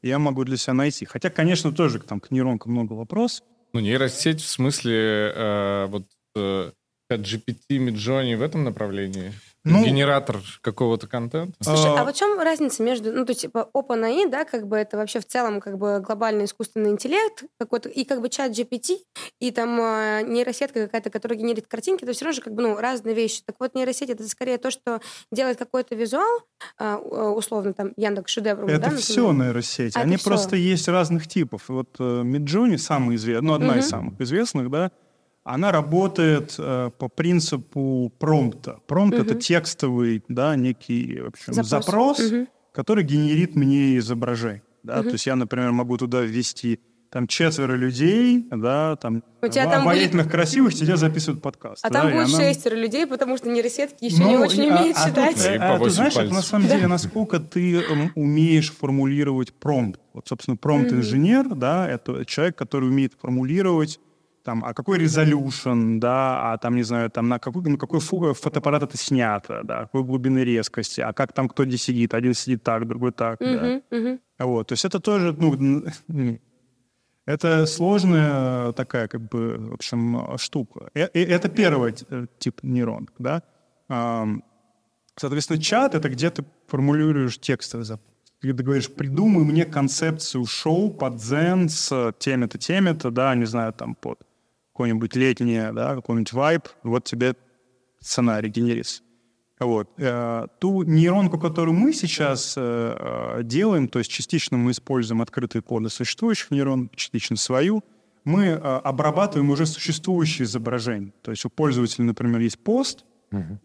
я 0.02 0.18
могу 0.18 0.44
для 0.44 0.56
себя 0.56 0.74
найти. 0.74 1.06
Хотя, 1.06 1.30
конечно, 1.30 1.72
тоже 1.72 2.00
там 2.00 2.20
к 2.20 2.30
нейронкам 2.30 2.72
много 2.72 2.92
вопросов. 2.92 3.44
Ну, 3.72 3.80
нейросеть 3.80 4.40
в 4.42 4.48
смысле 4.48 5.32
э, 5.34 5.86
вот 5.86 6.04
э, 6.36 6.70
GPT, 7.10 7.78
Midjourney 7.78 8.36
в 8.36 8.42
этом 8.42 8.64
направлении? 8.64 9.32
Ну- 9.64 9.84
Генератор 9.84 10.38
какого-то 10.62 11.06
контента? 11.08 11.52
Слушай, 11.60 11.90
А, 11.90 12.00
а 12.00 12.04
вот 12.04 12.14
в 12.14 12.18
чем 12.18 12.38
разница 12.40 12.82
между, 12.82 13.12
ну, 13.12 13.24
то 13.26 13.30
есть, 13.32 13.42
типа, 13.42 13.68
OpenAI, 13.74 14.28
да, 14.30 14.44
как 14.44 14.66
бы 14.66 14.76
это 14.76 14.96
вообще 14.96 15.20
в 15.20 15.26
целом 15.26 15.60
как 15.60 15.76
бы 15.78 16.00
глобальный 16.00 16.44
искусственный 16.46 16.90
интеллект 16.90 17.44
какой-то, 17.58 17.88
и 17.88 18.04
как 18.04 18.20
бы 18.20 18.28
чат 18.28 18.52
GPT, 18.52 18.98
и 19.40 19.50
там 19.50 19.78
э, 19.80 20.22
нейросетка 20.26 20.84
какая-то, 20.86 21.10
которая 21.10 21.38
генерит 21.38 21.66
картинки, 21.66 22.04
это 22.04 22.12
все 22.12 22.24
равно 22.24 22.36
же 22.36 22.40
как 22.42 22.54
бы, 22.54 22.62
ну, 22.62 22.76
разные 22.76 23.14
вещи. 23.14 23.42
Так 23.44 23.56
вот, 23.58 23.74
нейросеть— 23.74 24.10
это 24.10 24.26
скорее 24.28 24.58
то, 24.58 24.70
что 24.70 25.00
делает 25.32 25.58
какой-то 25.58 25.94
визуал, 25.96 26.40
э, 26.78 26.94
условно, 26.94 27.72
там, 27.74 27.92
Яндекс 27.96 28.32
шедевром, 28.32 28.68
Это 28.68 28.90
да, 28.90 28.96
все 28.96 29.22
например? 29.26 29.46
нейросети. 29.48 29.98
А, 29.98 30.02
Они 30.02 30.16
просто 30.16 30.56
есть 30.56 30.88
разных 30.88 31.26
типов. 31.26 31.68
Вот 31.68 31.96
э, 31.98 32.02
Midjourney 32.22 32.78
самый 32.78 33.16
известный, 33.16 33.46
ну, 33.46 33.54
одна 33.54 33.74
из 33.78 33.84
Мгм. 33.84 33.90
самых 33.90 34.20
известных, 34.20 34.70
да, 34.70 34.92
она 35.54 35.72
работает 35.72 36.54
э, 36.58 36.90
по 36.98 37.08
принципу 37.08 38.12
промпта. 38.18 38.80
Промпт— 38.86 39.18
это 39.18 39.32
Мгм. 39.34 39.40
текстовый, 39.40 40.22
да, 40.28 40.56
некий, 40.56 41.20
в 41.20 41.28
общем, 41.28 41.52
Запрос. 41.54 41.68
запрос, 41.86 42.18
Мгм. 42.30 42.48
который 42.72 43.04
генерит 43.04 43.56
мне 43.56 43.96
изображение. 43.98 44.62
Да? 44.82 44.96
Мгм. 44.98 45.04
То 45.04 45.12
есть 45.12 45.26
я, 45.26 45.36
например, 45.36 45.72
могу 45.72 45.96
туда 45.96 46.20
ввести 46.22 46.80
там 47.10 47.26
четверо 47.26 47.72
людей, 47.74 48.46
да, 48.50 48.96
там, 48.96 49.22
У 49.40 49.48
тебя 49.48 49.64
там 49.64 49.84
будет- 49.84 49.92
обаятельных, 49.94 50.30
красивых, 50.30 50.74
сидят, 50.74 50.98
записывают 50.98 51.40
подкаст. 51.40 51.82
А 51.82 51.88
да, 51.88 52.02
там 52.02 52.12
будет 52.12 52.26
она- 52.34 52.38
шестеро 52.52 52.74
людей, 52.76 53.06
потому 53.06 53.38
что 53.38 53.48
нейросетки 53.48 54.04
еще 54.04 54.22
не 54.22 54.36
ну, 54.36 54.42
очень 54.42 54.70
а- 54.70 54.76
умеют 54.78 54.96
а 55.00 55.08
читать. 55.08 55.36
тут, 55.36 55.44
э, 55.46 55.56
а 55.56 55.78
ты 55.78 55.88
знаешь, 55.90 56.16
это 56.16 56.34
на 56.34 56.42
самом 56.42 56.68
деле, 56.68 56.86
насколько 56.86 57.38
ты 57.40 57.82
умеешь 58.14 58.70
формулировать 58.72 59.54
промпт. 59.54 59.98
Вот, 60.12 60.28
собственно, 60.28 60.58
промпт-инженер, 60.58 61.54
да, 61.54 61.88
это 61.88 62.26
человек, 62.26 62.56
который 62.56 62.90
умеет 62.90 63.14
формулировать 63.18 63.98
там, 64.48 64.64
а 64.64 64.72
какой 64.72 64.98
резолюшн, 64.98 65.98
да, 65.98 66.52
а 66.52 66.56
там, 66.56 66.74
не 66.74 66.82
знаю, 66.82 67.10
там, 67.10 67.28
на 67.28 67.38
какой, 67.38 67.62
на 67.70 67.76
какой 67.76 68.00
фотоаппарат 68.00 68.82
это 68.82 68.96
снято, 68.96 69.60
да, 69.62 69.80
какой 69.80 70.04
глубины 70.04 70.38
резкости, 70.38 71.02
а 71.02 71.12
как 71.12 71.34
там 71.34 71.48
кто 71.48 71.66
где 71.66 71.76
сидит, 71.76 72.14
один 72.14 72.32
сидит 72.32 72.62
так, 72.62 72.88
другой 72.88 73.12
так, 73.12 73.40
да. 73.40 73.46
Мгм, 73.46 73.82
мгм. 73.90 74.20
Вот, 74.38 74.68
то 74.68 74.72
есть 74.72 74.86
это 74.86 75.00
тоже, 75.00 75.36
ну, 75.38 75.84
это 77.26 77.66
сложная 77.66 78.72
такая, 78.72 79.06
как 79.06 79.20
бы, 79.20 79.58
в 79.58 79.74
общем, 79.74 80.38
штука. 80.38 80.88
Э- 80.94 81.10
э- 81.12 81.24
Это 81.24 81.50
первый 81.50 81.94
э, 82.08 82.26
тип 82.38 82.62
нейронок, 82.62 83.12
да. 83.18 83.42
Соответственно, 85.16 85.60
чат— 85.60 85.94
это 85.94 86.08
где 86.08 86.30
ты 86.30 86.42
формулируешь 86.68 87.38
запрос. 87.84 88.00
Где 88.40 88.54
ты 88.54 88.62
говоришь, 88.62 88.88
придумай 88.88 89.44
мне 89.44 89.64
концепцию 89.66 90.46
шоу 90.46 90.90
под 90.90 91.16
дзен 91.16 91.68
с 91.68 92.14
теми-то, 92.18 92.56
теми-то, 92.56 93.10
да, 93.10 93.34
не 93.34 93.46
знаю, 93.46 93.72
там, 93.72 93.94
под 93.94 94.27
какое-нибудь 94.78 95.16
летнее, 95.16 95.72
да, 95.72 95.96
какой-нибудь 95.96 96.32
вайб, 96.32 96.68
вот 96.84 97.02
тебе 97.02 97.34
сценарий 97.98 98.48
генерится. 98.48 99.02
Вот. 99.58 99.90
Э, 99.96 100.46
Ту 100.60 100.84
нейронку, 100.84 101.36
которую 101.36 101.74
мы 101.74 101.92
сейчас 101.92 102.54
э, 102.56 102.60
э, 102.60 103.42
делаем, 103.42 103.88
то 103.88 103.98
есть 103.98 104.08
частично 104.08 104.56
мы 104.56 104.70
используем 104.70 105.20
открытые 105.20 105.62
коды 105.62 105.88
существующих 105.88 106.52
нейрон, 106.52 106.90
частично 106.94 107.36
свою, 107.36 107.82
мы 108.24 108.52
обрабатываем 108.52 109.50
уже 109.50 109.66
существующие 109.66 110.44
изображения. 110.44 111.12
То 111.22 111.32
есть 111.32 111.44
у 111.44 111.50
пользователя, 111.50 112.04
например, 112.04 112.40
есть 112.40 112.58
пост, 112.58 113.04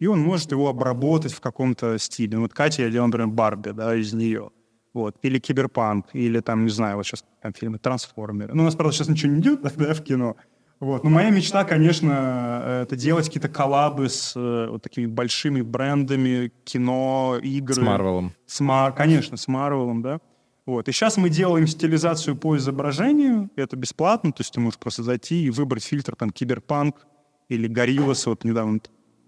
и 0.00 0.06
он 0.08 0.20
может 0.20 0.50
его 0.50 0.68
обработать 0.68 1.32
в 1.32 1.40
каком-то 1.40 1.96
стиле. 1.98 2.38
Вот 2.38 2.52
Катя, 2.52 2.82
я 2.82 2.90
делал, 2.90 3.06
например, 3.06 3.28
Барби, 3.28 3.70
да, 3.70 3.94
из 3.94 4.12
нее. 4.14 4.50
Вот. 4.94 5.16
Или 5.22 5.38
Киберпанк, 5.38 6.06
или 6.12 6.40
там, 6.40 6.64
не 6.64 6.70
знаю, 6.70 6.96
вот 6.96 7.04
сейчас 7.06 7.24
там 7.42 7.52
фильмы 7.52 7.78
Трансформеры. 7.78 8.54
Ну, 8.54 8.62
у 8.62 8.64
нас, 8.64 8.74
правда, 8.74 8.94
сейчас 8.94 9.08
ничего 9.08 9.32
не 9.32 9.40
идет, 9.40 9.60
да, 9.76 9.92
в 9.92 10.02
кино. 10.02 10.36
Вот. 10.84 11.02
Но 11.02 11.08
моя 11.08 11.30
мечта, 11.30 11.64
конечно, 11.64 12.60
э, 12.62 12.82
это 12.82 12.94
делать 12.94 13.24
какие-то 13.26 13.48
коллабы 13.48 14.10
с 14.10 14.34
э, 14.36 14.68
вот 14.68 14.82
такими 14.82 15.06
большими 15.06 15.62
брендами 15.62 16.52
кино, 16.64 17.38
игры. 17.42 17.74
С 17.74 17.78
Марвелом. 17.78 18.34
С 18.44 18.60
Мар- 18.60 18.92
конечно, 18.92 19.38
с 19.38 19.48
Марвелом, 19.48 20.02
да. 20.02 20.20
Вот. 20.66 20.86
И 20.86 20.92
сейчас 20.92 21.16
мы 21.16 21.30
делаем 21.30 21.66
стилизацию 21.66 22.36
по 22.36 22.58
изображению. 22.58 23.48
Это 23.56 23.76
бесплатно, 23.76 24.30
то 24.32 24.42
есть 24.42 24.52
ты 24.52 24.60
можешь 24.60 24.78
просто 24.78 25.02
зайти 25.02 25.46
и 25.46 25.50
выбрать 25.50 25.84
фильтр 25.84 26.16
там 26.16 26.28
Киберпанк 26.28 27.06
или 27.48 27.66
Гориллас, 27.66 28.26
вот 28.26 28.44
недавно 28.44 28.80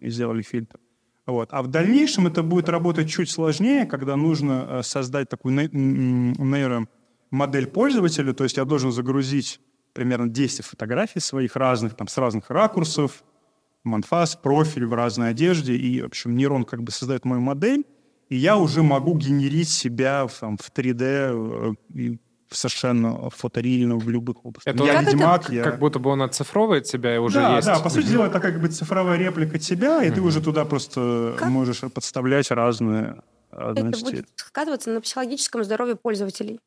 сделали 0.03 0.42
фильтр. 0.42 0.79
Вот. 1.25 1.49
А 1.53 1.62
в 1.62 1.69
дальнейшем 1.69 2.27
это 2.27 2.42
будет 2.42 2.69
работать 2.69 3.09
чуть 3.09 3.31
сложнее, 3.31 3.87
когда 3.87 4.16
нужно 4.16 4.66
э, 4.69 4.83
создать 4.83 5.31
такую 5.31 5.55
нейромодель 5.73 7.66
пользователя, 7.69 8.35
то 8.35 8.45
есть 8.45 8.59
я 8.59 8.66
должен 8.66 8.92
загрузить 8.92 9.59
примерно 9.97 10.29
10 10.29 10.65
фотографий 10.65 11.21
своих 11.21 11.57
разных, 11.57 11.95
там, 11.97 12.07
с 12.07 12.17
разных 12.19 12.51
ракурсов, 12.51 13.25
манфас, 13.83 14.37
профиль 14.37 14.87
в 14.87 14.95
разной 14.95 15.31
одежде, 15.31 15.75
и, 15.75 16.03
в 16.03 16.07
общем, 16.07 16.37
нейрон 16.37 16.65
как 16.65 16.83
бы 16.83 16.93
создает 16.93 17.25
мою 17.25 17.41
модель, 17.41 17.85
и 18.29 18.37
я 18.37 18.57
уже 18.57 18.83
могу 18.83 19.17
генерить 19.17 19.69
себя 19.71 20.27
в, 20.27 20.35
там, 20.39 20.57
в 20.59 20.71
3D 20.71 21.01
э, 21.03 21.75
и 21.95 22.19
совершенно 22.51 23.31
фотореально 23.31 23.97
в 23.97 24.09
любых 24.09 24.37
областях. 24.45 24.75
Это 24.75 24.85
я 24.85 24.93
Как 24.93 25.03
это- 25.03 25.11
ведьмак, 25.13 25.51
я... 25.51 25.63
Как 25.65 25.79
будто 25.79 25.99
бы 25.99 26.11
он 26.11 26.23
оцифровывает 26.23 26.87
себя 26.87 27.15
и 27.15 27.19
уже 27.19 27.41
да, 27.41 27.57
есть. 27.57 27.67
да, 27.67 27.79
по 27.81 27.89
сути 27.89 28.07
дела, 28.07 28.27
это 28.27 28.39
как 28.41 28.61
бы 28.61 28.69
цифровая 28.69 29.17
реплика 29.19 29.59
тебя, 29.59 30.03
и 30.05 30.11
ты 30.11 30.21
уже 30.21 30.41
туда 30.41 30.65
просто 30.65 31.35
Как? 31.39 31.49
можешь 31.49 31.81
подставлять 31.93 32.51
разные, 32.51 33.23
Это 33.51 33.93
стили. 33.95 34.05
будет 34.05 34.29
сказываться 34.37 34.91
на 34.91 35.01
психологическом 35.01 35.65
здоровье 35.65 35.97
пользователей. 35.97 36.61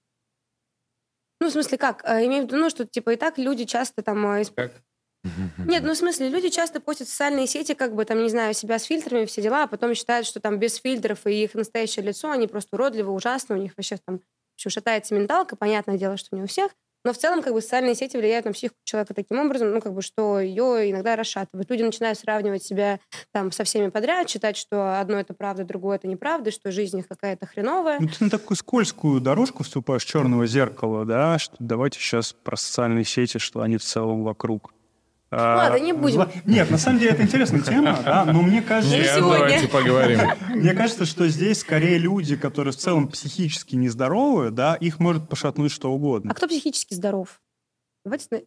Ну, 1.40 1.48
в 1.48 1.52
смысле, 1.52 1.78
как? 1.78 2.04
Э, 2.06 2.26
Имею 2.26 2.44
в 2.44 2.46
виду, 2.48 2.58
ну, 2.58 2.70
что, 2.70 2.86
типа, 2.86 3.12
и 3.12 3.16
так 3.16 3.38
люди 3.38 3.66
часто 3.66 4.02
там... 4.02 4.26
э, 4.28 4.44
Как? 4.56 4.72
Нет, 5.58 5.84
ну, 5.84 5.94
в 5.94 5.98
смысле, 5.98 6.30
люди 6.30 6.50
часто 6.50 6.80
постят 6.80 7.08
в 7.08 7.12
социальные 7.12 7.48
сети, 7.48 7.74
как 7.74 7.94
бы, 7.94 8.06
там, 8.06 8.22
не 8.24 8.30
знаю, 8.30 8.54
себя 8.54 8.80
с 8.80 8.84
фильтрами, 8.84 9.26
все 9.26 9.42
дела, 9.42 9.64
а 9.64 9.68
потом 9.68 9.94
считают, 9.94 10.26
что 10.26 10.40
там 10.40 10.60
без 10.60 10.76
фильтров 10.78 11.28
и 11.28 11.44
их 11.44 11.54
настоящее 11.56 12.06
лицо, 12.06 12.32
они 12.32 12.48
просто 12.48 12.76
уродливы, 12.76 13.12
ужасны, 13.12 13.56
у 13.56 13.60
них 13.62 13.74
вообще 13.76 13.98
там 13.98 14.20
в 14.20 14.22
общем, 14.56 14.72
шатается 14.72 15.16
менталка, 15.16 15.56
понятное 15.56 15.98
дело, 15.98 16.18
что 16.18 16.36
не 16.36 16.44
у 16.44 16.48
всех. 16.48 16.72
Но 17.06 17.14
в 17.14 17.18
целом, 17.18 17.42
как 17.42 17.54
бы, 17.54 17.62
социальные 17.62 17.96
сети 17.96 18.18
влияют 18.18 18.46
на 18.46 18.52
психику 18.52 18.78
человека 18.84 19.14
таким 19.14 19.40
образом, 19.40 19.72
ну, 19.72 19.82
как 19.82 19.94
бы, 19.94 20.02
что 20.02 20.40
ее 20.40 20.92
иногда 20.92 21.16
расшатывают. 21.16 21.70
Люди 21.70 21.84
начинают 21.84 22.20
сравнивать 22.20 22.64
себя 22.64 23.00
там 23.32 23.52
со 23.52 23.64
всеми 23.64 23.90
подряд, 23.90 24.30
считать, 24.30 24.58
что 24.58 25.00
одно 25.00 25.18
это 25.18 25.34
правда, 25.34 25.64
другое 25.64 25.98
это 25.98 26.08
неправда, 26.08 26.52
что 26.52 26.72
жизнь 26.72 27.00
их 27.00 27.08
какая-то 27.08 27.46
хреновая. 27.46 28.00
Ну, 28.00 28.08
ты 28.08 28.24
на 28.26 28.30
такую 28.30 28.58
скользкую 28.58 29.22
дорожку 29.22 29.64
вступаешь, 29.64 30.04
черного 30.04 30.46
зеркала, 30.46 31.06
да, 31.06 31.40
что 31.40 31.56
давайте 31.60 32.00
сейчас 32.00 32.34
про 32.34 32.58
социальные 32.58 33.06
сети, 33.06 33.38
что 33.38 33.62
они 33.62 33.78
в 33.78 33.84
целом 33.84 34.24
вокруг. 34.24 34.74
А, 35.32 35.58
Ладно, 35.58 35.80
не 35.80 35.94
будем. 35.94 36.28
Нет, 36.46 36.72
на 36.72 36.78
самом 36.78 37.00
деле 37.00 37.12
это 37.12 37.22
интересная 37.22 37.62
тема, 37.62 38.00
да, 38.04 38.26
но 38.26 38.42
мне 38.42 38.64
кажется... 38.64 38.98
Не 38.98 39.04
сегодня. 39.04 39.38
давайте 39.38 39.68
поговорим. 39.68 40.20
Мне 40.50 40.74
кажется, 40.74 41.06
что 41.06 41.28
здесь 41.28 41.60
скорее 41.60 42.00
люди, 42.00 42.36
которые 42.36 42.74
в 42.74 42.78
целом 42.78 43.08
психически 43.08 43.76
нездоровы, 43.76 44.50
да, 44.50 44.76
их 44.76 45.00
может 45.00 45.30
пошатнуть 45.30 45.72
что 45.72 45.92
угодно. 45.92 46.32
А 46.32 46.34
кто 46.34 46.48
психически 46.48 46.96
здоров? 46.96 47.42
Давайте... 48.04 48.46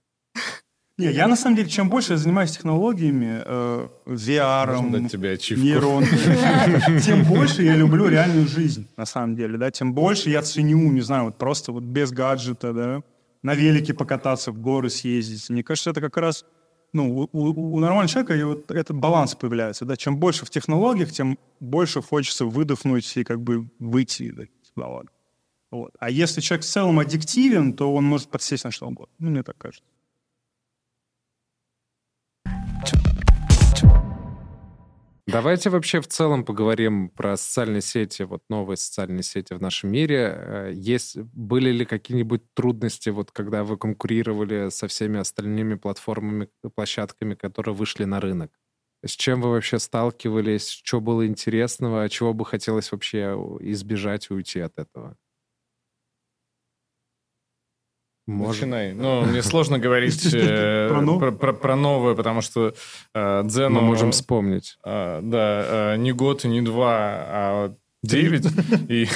Не, 0.98 1.10
я 1.10 1.26
на 1.26 1.36
самом 1.36 1.56
деле, 1.56 1.68
чем 1.68 1.88
больше 1.88 2.12
я 2.12 2.18
занимаюсь 2.18 2.50
технологиями, 2.50 3.42
э, 3.44 3.88
VR, 4.04 5.08
тебе 5.08 5.38
нейрон, 5.56 6.04
тем 7.00 7.24
больше 7.24 7.62
я 7.62 7.74
люблю 7.74 8.08
реальную 8.08 8.46
жизнь, 8.46 8.86
на 8.96 9.06
самом 9.06 9.34
деле, 9.34 9.56
да, 9.56 9.70
тем 9.70 9.94
больше 9.94 10.28
я 10.28 10.42
ценю, 10.42 10.92
не 10.92 11.00
знаю, 11.00 11.24
вот 11.24 11.38
просто 11.38 11.72
вот 11.72 11.82
без 11.82 12.12
гаджета, 12.12 12.72
да, 12.74 13.02
на 13.42 13.54
велике 13.54 13.94
покататься, 13.94 14.52
в 14.52 14.60
горы 14.60 14.90
съездить. 14.90 15.48
Мне 15.48 15.64
кажется, 15.64 15.90
это 15.90 16.00
как 16.02 16.16
раз 16.18 16.44
ну, 16.92 17.28
у, 17.32 17.38
у, 17.38 17.80
нормального 17.80 18.08
человека 18.08 18.46
вот 18.46 18.70
этот 18.70 18.96
баланс 18.96 19.34
появляется. 19.34 19.84
Да? 19.84 19.96
Чем 19.96 20.18
больше 20.18 20.44
в 20.44 20.50
технологиях, 20.50 21.10
тем 21.10 21.38
больше 21.60 22.02
хочется 22.02 22.44
выдохнуть 22.44 23.16
и 23.16 23.24
как 23.24 23.40
бы 23.40 23.68
выйти 23.78 24.24
из 24.24 24.48
технологий. 24.68 25.08
Вот. 25.70 25.92
А 25.98 26.10
если 26.10 26.42
человек 26.42 26.64
в 26.64 26.68
целом 26.68 26.98
аддиктивен, 26.98 27.72
то 27.72 27.94
он 27.94 28.04
может 28.04 28.28
подсесть 28.28 28.64
на 28.64 28.70
что 28.70 28.86
угодно. 28.86 29.14
Ну, 29.18 29.30
мне 29.30 29.42
так 29.42 29.56
кажется. 29.56 29.84
Давайте 35.28 35.70
вообще 35.70 36.00
в 36.00 36.08
целом 36.08 36.44
поговорим 36.44 37.08
про 37.08 37.36
социальные 37.36 37.80
сети, 37.82 38.22
вот 38.22 38.42
новые 38.48 38.76
социальные 38.76 39.22
сети 39.22 39.54
в 39.54 39.60
нашем 39.62 39.90
мире. 39.92 40.34
Э, 40.36 40.72
есть, 40.74 41.16
были 41.16 41.70
ли 41.70 41.84
какие-нибудь 41.84 42.42
трудности, 42.54 43.08
вот 43.10 43.30
когда 43.30 43.62
вы 43.62 43.76
конкурировали 43.78 44.68
со 44.70 44.88
всеми 44.88 45.20
остальными 45.20 45.76
платформами, 45.76 46.48
площадками, 46.74 47.34
которые 47.36 47.74
вышли 47.74 48.04
на 48.04 48.20
рынок? 48.20 48.50
С 49.04 49.12
чем 49.12 49.40
вы 49.42 49.50
вообще 49.50 49.78
сталкивались? 49.78 50.68
Что 50.68 51.00
было 51.00 51.24
интересного? 51.26 52.08
Чего 52.08 52.34
бы 52.34 52.44
хотелось 52.44 52.90
вообще 52.90 53.34
избежать 53.60 54.28
и 54.30 54.34
уйти 54.34 54.58
от 54.60 54.76
этого? 54.78 55.16
Можно. 58.26 58.66
Начинай. 58.66 58.92
Ну, 58.92 59.24
мне 59.24 59.42
сложно 59.42 59.78
говорить 59.78 60.26
э, 60.34 60.88
про 60.88 61.76
новое, 61.76 62.14
потому 62.14 62.40
что 62.40 62.74
э, 63.14 63.42
Дзену... 63.44 63.80
Мы 63.80 63.86
можем 63.86 64.12
вспомнить. 64.12 64.78
Э, 64.84 65.20
да, 65.22 65.96
не 65.96 66.12
год 66.12 66.44
и 66.44 66.48
не 66.48 66.62
два, 66.62 66.98
а 67.00 67.74
девять. 68.02 68.46
И, 68.88 69.08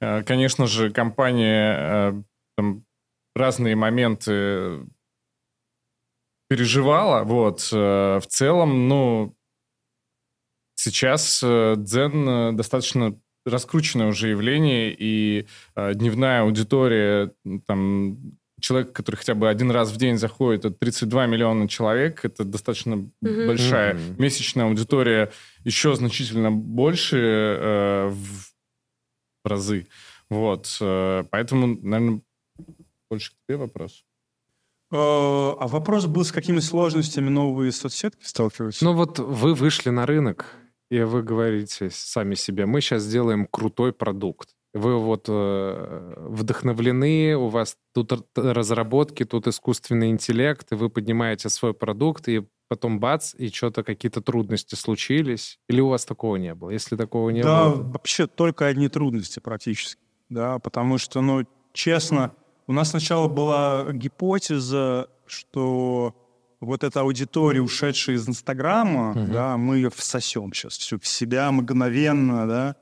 конечно 0.00 0.66
же, 0.66 0.90
компания 0.90 2.24
разные 3.34 3.76
моменты 3.76 4.86
переживала. 6.48 7.24
Вот. 7.24 7.70
В 7.70 8.24
целом, 8.28 8.88
ну, 8.88 9.36
сейчас 10.74 11.42
Дзен 11.42 12.56
достаточно 12.56 13.18
раскрученное 13.44 14.08
уже 14.08 14.28
явление, 14.28 14.94
и 14.96 15.46
э, 15.74 15.94
дневная 15.94 16.42
аудитория, 16.42 17.32
там, 17.66 18.18
человек, 18.60 18.92
который 18.92 19.16
хотя 19.16 19.34
бы 19.34 19.48
один 19.48 19.70
раз 19.70 19.90
в 19.90 19.96
день 19.96 20.16
заходит, 20.16 20.64
это 20.64 20.74
32 20.76 21.26
миллиона 21.26 21.68
человек, 21.68 22.24
это 22.24 22.44
достаточно 22.44 22.94
mm-hmm. 22.94 23.46
большая. 23.46 23.94
Mm-hmm. 23.94 24.14
Месячная 24.18 24.66
аудитория 24.66 25.32
еще 25.64 25.94
значительно 25.94 26.50
больше 26.50 27.18
э, 27.18 28.08
в 28.08 28.52
разы. 29.44 29.88
Вот. 30.30 30.78
Э, 30.80 31.24
поэтому, 31.30 31.78
наверное, 31.82 32.22
больше 33.10 33.32
к 33.32 33.34
тебе 33.46 33.58
вопрос. 33.58 34.04
Э, 34.92 34.96
а 34.96 35.66
вопрос 35.68 36.06
был, 36.06 36.24
с 36.24 36.32
какими 36.32 36.60
сложностями 36.60 37.28
новые 37.28 37.72
соцсетки 37.72 38.24
сталкиваются? 38.24 38.84
Ну 38.84 38.94
вот 38.94 39.18
вы 39.18 39.54
вышли 39.54 39.90
на 39.90 40.06
рынок, 40.06 40.46
и 40.92 41.04
вы 41.04 41.22
говорите 41.22 41.88
сами 41.90 42.34
себе, 42.34 42.66
мы 42.66 42.82
сейчас 42.82 43.02
сделаем 43.04 43.46
крутой 43.46 43.94
продукт. 43.94 44.50
Вы 44.74 44.98
вот 44.98 45.24
э, 45.26 46.14
вдохновлены, 46.18 47.34
у 47.34 47.48
вас 47.48 47.78
тут 47.94 48.12
разработки, 48.36 49.24
тут 49.24 49.46
искусственный 49.46 50.10
интеллект, 50.10 50.70
и 50.70 50.74
вы 50.74 50.90
поднимаете 50.90 51.48
свой 51.48 51.72
продукт, 51.72 52.28
и 52.28 52.46
потом 52.68 53.00
бац, 53.00 53.34
и 53.34 53.48
что-то 53.48 53.84
какие-то 53.84 54.20
трудности 54.20 54.74
случились? 54.74 55.58
Или 55.70 55.80
у 55.80 55.88
вас 55.88 56.04
такого 56.04 56.36
не 56.36 56.54
было? 56.54 56.68
Если 56.68 56.96
такого 56.96 57.30
не 57.30 57.42
да, 57.42 57.70
было... 57.70 57.76
Да, 57.76 57.82
вообще 57.92 58.26
только 58.26 58.66
одни 58.66 58.90
трудности 58.90 59.40
практически. 59.40 59.98
Да, 60.28 60.58
потому 60.58 60.98
что, 60.98 61.22
ну, 61.22 61.46
честно, 61.72 62.34
у 62.66 62.74
нас 62.74 62.90
сначала 62.90 63.28
была 63.28 63.92
гипотеза, 63.92 65.08
что 65.24 66.14
вот 66.62 66.84
эта 66.84 67.00
аудитория, 67.00 67.60
ушедшая 67.60 68.16
из 68.16 68.28
Инстаграма, 68.28 69.10
угу. 69.10 69.32
да, 69.32 69.56
мы 69.56 69.76
ее 69.76 69.90
всосем 69.90 70.52
сейчас 70.52 70.78
всю 70.78 70.98
в 70.98 71.06
себя 71.06 71.50
мгновенно, 71.50 72.46
да, 72.46 72.76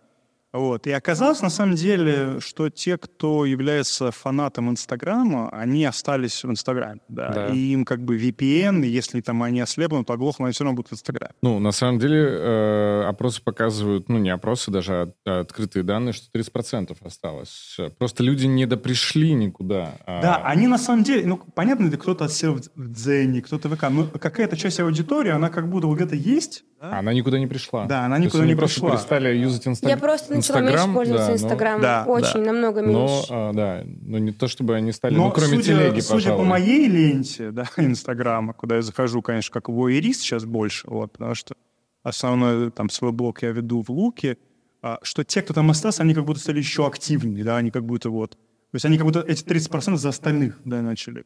вот. 0.53 0.87
И 0.87 0.91
оказалось, 0.91 1.43
на 1.43 1.51
самом 1.51 1.77
деле, 1.77 2.41
что 2.41 2.71
те, 2.71 2.99
кто 2.99 3.45
является 3.45 4.11
фанатом 4.11 4.71
Инстаграма, 4.71 5.49
они 5.51 5.85
остались 5.85 6.43
в 6.43 6.51
Инстаграме. 6.51 7.01
Да. 7.09 7.31
Да. 7.33 7.47
И 7.49 7.59
им 7.73 7.85
как 7.85 8.03
бы 8.03 8.19
VPN, 8.19 8.85
если 8.85 9.21
там 9.21 9.43
они 9.43 9.61
ослепнут, 9.61 10.11
оглохнут, 10.11 10.47
они 10.47 10.53
все 10.53 10.65
равно 10.65 10.77
будут 10.77 10.91
в 10.91 10.95
Инстаграме. 10.95 11.35
Ну, 11.43 11.59
на 11.59 11.73
самом 11.73 11.99
деле, 11.99 12.21
э, 12.21 13.05
опросы 13.07 13.43
показывают, 13.43 14.09
ну, 14.09 14.19
не 14.19 14.31
опросы, 14.31 14.71
даже 14.71 15.15
а 15.25 15.41
открытые 15.41 15.83
данные, 15.85 16.13
что 16.13 16.27
30% 16.37 16.97
осталось. 17.03 17.77
Просто 17.99 18.23
люди 18.23 18.47
не 18.47 18.67
допришли 18.67 19.33
никуда. 19.35 19.95
А... 20.07 20.23
Да, 20.23 20.37
они 20.45 20.67
на 20.67 20.79
самом 20.79 21.05
деле, 21.05 21.27
ну, 21.27 21.37
понятно, 21.55 21.91
кто-то 21.91 22.25
отсел 22.25 22.59
в 22.75 22.93
Дзене, 22.93 23.43
кто-то 23.43 23.69
в 23.69 23.77
ВК, 23.77 23.85
но 23.91 24.07
какая-то 24.07 24.57
часть 24.57 24.81
аудитории, 24.81 25.31
она 25.31 25.49
как 25.49 25.69
будто 25.69 25.87
где-то 25.89 26.17
есть, 26.17 26.65
да? 26.81 26.99
Она 26.99 27.13
никуда 27.13 27.39
не 27.39 27.47
пришла. 27.47 27.85
Да, 27.85 28.07
она 28.07 28.17
никуда 28.17 28.47
не 28.47 28.55
пришла. 28.55 28.89
просто 28.89 29.07
перестали 29.09 29.37
юзать 29.37 29.69
Инстаграм. 29.69 29.99
Я 29.99 30.03
просто 30.03 30.35
начала 30.41 30.61
меньше 30.61 30.95
пользоваться 30.95 31.33
Инстаграмом. 31.33 31.83
Да, 31.83 32.05
Очень, 32.07 32.45
да. 32.45 32.53
намного 32.53 32.81
меньше. 32.81 32.95
Но, 32.95 33.25
а, 33.31 33.53
да, 33.53 33.83
но 34.03 34.19
не 34.19 34.33
то, 34.33 34.49
чтобы 34.49 34.75
они 34.75 34.93
стали, 34.93 35.15
но 35.15 35.27
ну, 35.27 35.33
кроме 35.33 35.57
судя, 35.57 35.63
телеги, 35.63 36.01
судя 36.01 36.15
пожалуй. 36.15 36.43
по 36.43 36.49
моей 36.49 36.89
ленте, 36.89 37.51
да, 37.51 37.67
Инстаграма, 37.77 38.53
куда 38.53 38.77
я 38.77 38.83
захожу, 38.83 39.23
конечно, 39.23 39.53
как 39.53 39.69
воерист 39.69 40.21
сейчас 40.21 40.45
больше, 40.45 40.89
вот, 40.89 41.13
потому 41.13 41.35
что 41.35 41.55
основной 42.03 42.71
там 42.71 42.91
свой 42.91 43.13
блог 43.13 43.43
я 43.43 43.51
веду 43.51 43.83
в 43.83 43.91
Луке, 43.91 44.39
а, 44.83 44.99
что 45.03 45.25
те, 45.25 45.43
кто 45.43 45.53
там 45.55 45.71
остался, 45.71 46.03
они 46.03 46.15
как 46.15 46.25
будто 46.25 46.41
стали 46.41 46.59
еще 46.59 46.87
активнее, 46.87 47.45
да, 47.45 47.57
они 47.57 47.71
как 47.71 47.85
будто 47.85 48.11
вот... 48.11 48.33
То 48.33 48.77
есть 48.77 48.85
они 48.85 48.99
как 48.99 49.07
будто 49.07 49.21
эти 49.21 49.45
30% 49.45 49.97
за 49.97 50.09
остальных, 50.09 50.61
да, 50.65 50.81
начали. 50.81 51.25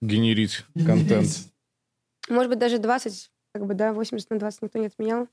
Генерить 0.00 0.64
контент. 0.84 1.28
Может 2.28 2.50
быть, 2.50 2.58
даже 2.58 2.78
20, 2.78 3.30
как 3.52 3.66
бы, 3.66 3.74
да, 3.74 3.92
80 3.92 4.30
на 4.30 4.38
20 4.38 4.62
никто 4.62 4.78
не 4.78 4.86
отменял. 4.86 5.28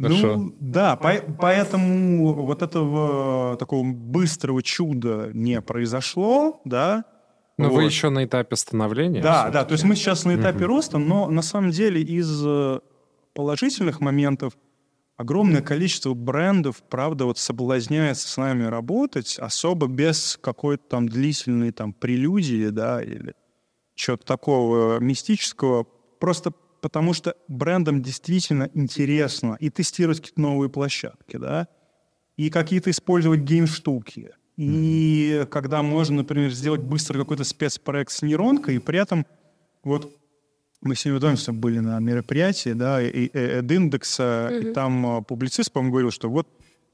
Хорошо. 0.00 0.36
Ну, 0.36 0.56
да, 0.60 0.96
по, 0.96 1.14
поэтому 1.38 2.32
вот 2.34 2.62
этого 2.62 3.56
такого 3.58 3.84
быстрого 3.84 4.62
чуда 4.62 5.30
не 5.32 5.60
произошло, 5.60 6.60
да. 6.64 7.04
Но 7.56 7.68
вот. 7.68 7.76
вы 7.76 7.84
еще 7.84 8.08
на 8.08 8.24
этапе 8.24 8.56
становления. 8.56 9.22
Да, 9.22 9.50
да, 9.50 9.64
то 9.64 9.72
есть 9.72 9.84
мы 9.84 9.94
сейчас 9.94 10.24
на 10.24 10.34
этапе 10.34 10.64
угу. 10.64 10.74
роста, 10.74 10.98
но 10.98 11.28
на 11.28 11.42
самом 11.42 11.70
деле 11.70 12.02
из 12.02 12.42
э, 12.44 12.80
положительных 13.34 14.00
моментов 14.00 14.54
огромное 15.16 15.62
количество 15.62 16.14
брендов, 16.14 16.82
правда, 16.88 17.24
вот 17.26 17.38
соблазняется 17.38 18.28
с 18.28 18.36
нами 18.36 18.64
работать, 18.64 19.38
особо 19.38 19.86
без 19.86 20.38
какой-то 20.40 20.82
там 20.88 21.08
длительной 21.08 21.70
там 21.70 21.92
прелюдии, 21.92 22.68
да, 22.68 23.02
или 23.02 23.34
чего-то 23.94 24.26
такого 24.26 24.98
мистического, 24.98 25.84
просто 26.18 26.52
потому 26.84 27.14
что 27.14 27.34
брендам 27.48 28.02
действительно 28.02 28.68
интересно 28.74 29.56
и 29.58 29.70
тестировать 29.70 30.18
какие-то 30.20 30.42
новые 30.42 30.68
площадки, 30.68 31.38
да, 31.38 31.66
и 32.36 32.50
какие-то 32.50 32.90
использовать 32.90 33.40
гейм-штуки. 33.40 34.32
И 34.58 35.32
mm-hmm. 35.32 35.46
когда 35.46 35.82
можно, 35.82 36.16
например, 36.16 36.50
сделать 36.50 36.82
быстро 36.82 37.18
какой-то 37.18 37.44
спецпроект 37.44 38.12
с 38.12 38.20
нейронкой, 38.20 38.76
и 38.76 38.80
при 38.80 38.98
этом 38.98 39.24
вот 39.82 40.14
мы 40.82 40.94
сегодня 40.94 41.34
были 41.54 41.78
на 41.78 41.98
мероприятии, 42.00 42.74
да, 42.74 43.00
и, 43.00 43.08
и, 43.08 43.30
Эдиндекса, 43.32 44.50
mm-hmm. 44.50 44.70
и 44.70 44.74
там 44.74 45.06
а, 45.06 45.22
публицист, 45.22 45.72
по-моему, 45.72 45.92
говорил, 45.92 46.10
что 46.10 46.28
вот 46.28 46.46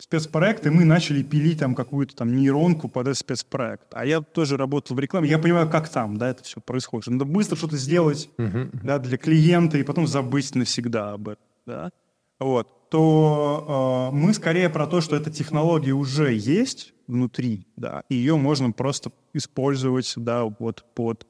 спецпроект, 0.02 0.66
и 0.66 0.70
мы 0.70 0.84
начали 0.84 1.22
пилить 1.22 1.58
там 1.58 1.74
какую-то 1.74 2.16
там 2.16 2.34
нейронку 2.34 2.88
под 2.88 3.08
этот 3.08 3.18
спецпроект. 3.18 3.86
А 3.92 4.04
я 4.04 4.20
тоже 4.20 4.56
работал 4.56 4.96
в 4.96 5.00
рекламе, 5.00 5.28
я 5.28 5.38
понимаю, 5.38 5.68
как 5.68 5.88
там, 5.88 6.16
да, 6.16 6.30
это 6.30 6.42
все 6.42 6.60
происходит. 6.60 7.08
Надо 7.08 7.24
быстро 7.24 7.56
что-то 7.56 7.76
сделать, 7.76 8.30
uh-huh. 8.38 8.70
да, 8.82 8.98
для 8.98 9.18
клиента, 9.18 9.78
и 9.78 9.82
потом 9.82 10.06
забыть 10.06 10.54
навсегда 10.54 11.12
об 11.12 11.28
этом, 11.28 11.44
да. 11.66 11.90
Вот. 12.38 12.90
то 12.90 14.10
э, 14.10 14.16
мы 14.16 14.34
скорее 14.34 14.70
про 14.70 14.86
то, 14.86 15.00
что 15.00 15.14
эта 15.14 15.30
технология 15.30 15.92
уже 15.92 16.32
есть 16.34 16.94
внутри, 17.06 17.66
да, 17.76 18.02
и 18.08 18.14
ее 18.14 18.36
можно 18.36 18.72
просто 18.72 19.12
использовать, 19.34 20.12
да, 20.16 20.44
вот 20.44 20.84
под 20.94 21.26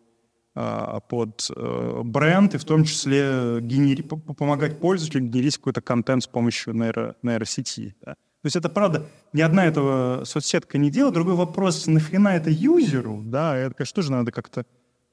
э, 0.55 1.01
под 1.09 1.51
э, 1.55 2.01
бренд 2.05 2.55
и 2.55 2.59
в 2.59 2.65
том 2.65 2.85
числе 2.85 3.59
генери- 3.61 4.03
помогать 4.03 4.79
пользователю 4.79 5.27
генерить 5.27 5.57
какой-то 5.57 5.81
контент 5.81 6.23
с 6.23 6.27
помощью 6.27 6.75
нейро- 6.75 7.15
нейросети. 7.23 7.97
Да. 8.03 8.15
То 8.43 8.47
есть 8.47 8.57
это 8.57 8.69
правда, 8.71 9.07
ни 9.33 9.43
одна 9.43 9.67
этого 9.67 10.25
соцсетка 10.25 10.79
не 10.79 10.91
делает. 10.91 11.15
Другой 11.15 11.35
вопрос, 11.35 11.87
нахрена 11.87 12.29
это 12.29 12.51
юзеру, 12.51 13.23
да, 13.25 13.57
это, 13.57 13.75
конечно, 13.75 13.95
тоже 13.97 14.13
надо 14.13 14.33
как-то 14.33 14.65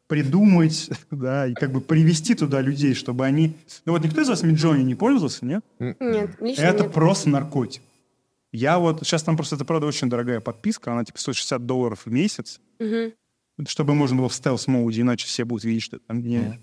придумать, 0.07 0.89
да, 1.11 1.47
и 1.47 1.53
как 1.53 1.71
бы 1.71 1.81
привести 1.81 2.35
туда 2.35 2.61
людей, 2.61 2.93
чтобы 2.93 3.25
они... 3.25 3.55
Ну 3.85 3.91
вот 3.91 4.03
никто 4.03 4.21
из 4.21 4.29
вас 4.29 4.43
Миджони 4.43 4.83
не 4.83 4.95
пользовался, 4.95 5.45
нет? 5.45 5.63
Нет, 5.79 6.37
лично 6.39 6.61
Это 6.61 6.83
нет. 6.83 6.93
просто 6.93 7.29
наркотик. 7.29 7.81
Я 8.53 8.79
вот... 8.79 8.99
Сейчас 9.05 9.23
там 9.23 9.35
просто, 9.35 9.55
это 9.55 9.65
правда 9.65 9.87
очень 9.87 10.09
дорогая 10.09 10.39
подписка, 10.39 10.93
она 10.93 11.03
типа 11.03 11.19
стоит 11.19 11.35
60 11.35 11.65
долларов 11.65 12.03
в 12.05 12.11
месяц, 12.11 12.61
Мгм. 12.79 13.11
чтобы 13.67 13.93
можно 13.93 14.15
было 14.17 14.29
в 14.29 14.33
стелс-моуде, 14.33 15.01
иначе 15.01 15.27
все 15.27 15.43
будут 15.43 15.65
видеть, 15.65 15.83
что 15.83 15.99
там 15.99 16.21
не... 16.21 16.57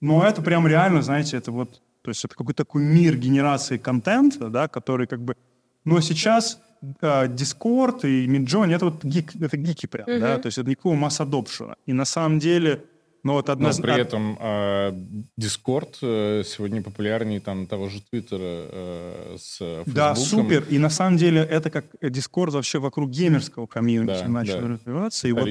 Но 0.00 0.24
это 0.26 0.42
прям 0.42 0.66
реально, 0.66 1.02
знаете, 1.02 1.36
это 1.36 1.52
вот... 1.52 1.80
То 2.02 2.10
есть 2.10 2.24
это 2.24 2.34
какой-то 2.34 2.64
такой 2.64 2.82
мир 2.82 3.16
генерации 3.16 3.76
контента, 3.76 4.48
да, 4.48 4.66
который 4.66 5.06
как 5.06 5.22
бы... 5.22 5.36
Но 5.84 6.00
сейчас 6.00 6.60
э, 6.82 7.26
Discord 7.26 8.06
и 8.06 8.26
Midjourney, 8.26 8.74
это 8.74 8.86
вот 8.86 9.04
гик, 9.04 9.34
это 9.40 9.56
гики 9.56 9.86
прям, 9.86 10.06
да, 10.06 10.38
то 10.38 10.46
есть 10.46 10.58
это 10.58 10.68
никакого 10.68 10.94
масс-адопшена. 10.94 11.76
И 11.86 11.92
на 11.92 12.04
самом 12.04 12.38
деле, 12.38 12.84
ну 13.22 13.34
вот 13.34 13.50
одна... 13.50 13.70
Но 13.70 13.82
при 13.82 14.00
этом 14.00 14.38
э, 14.40 14.92
Discord 15.38 15.96
э, 16.02 16.42
сегодня 16.44 16.82
популярнее 16.82 17.40
там 17.40 17.66
того 17.66 17.88
же 17.88 18.00
Твиттера 18.00 18.40
э, 18.40 19.36
с 19.38 19.58
Фейсбуком. 19.58 19.94
Да, 19.94 20.14
супер. 20.14 20.64
И 20.70 20.78
на 20.78 20.88
самом 20.90 21.18
деле 21.18 21.42
это 21.42 21.70
как 21.70 21.84
Discord 22.00 22.50
вообще 22.52 22.78
вокруг 22.78 23.10
геймерского 23.10 23.66
комьюнити 23.66 24.22
Да, 24.22 24.28
начал 24.28 24.60
да. 24.60 24.68
развиваться. 24.68 25.28
И 25.28 25.32
вот 25.32 25.48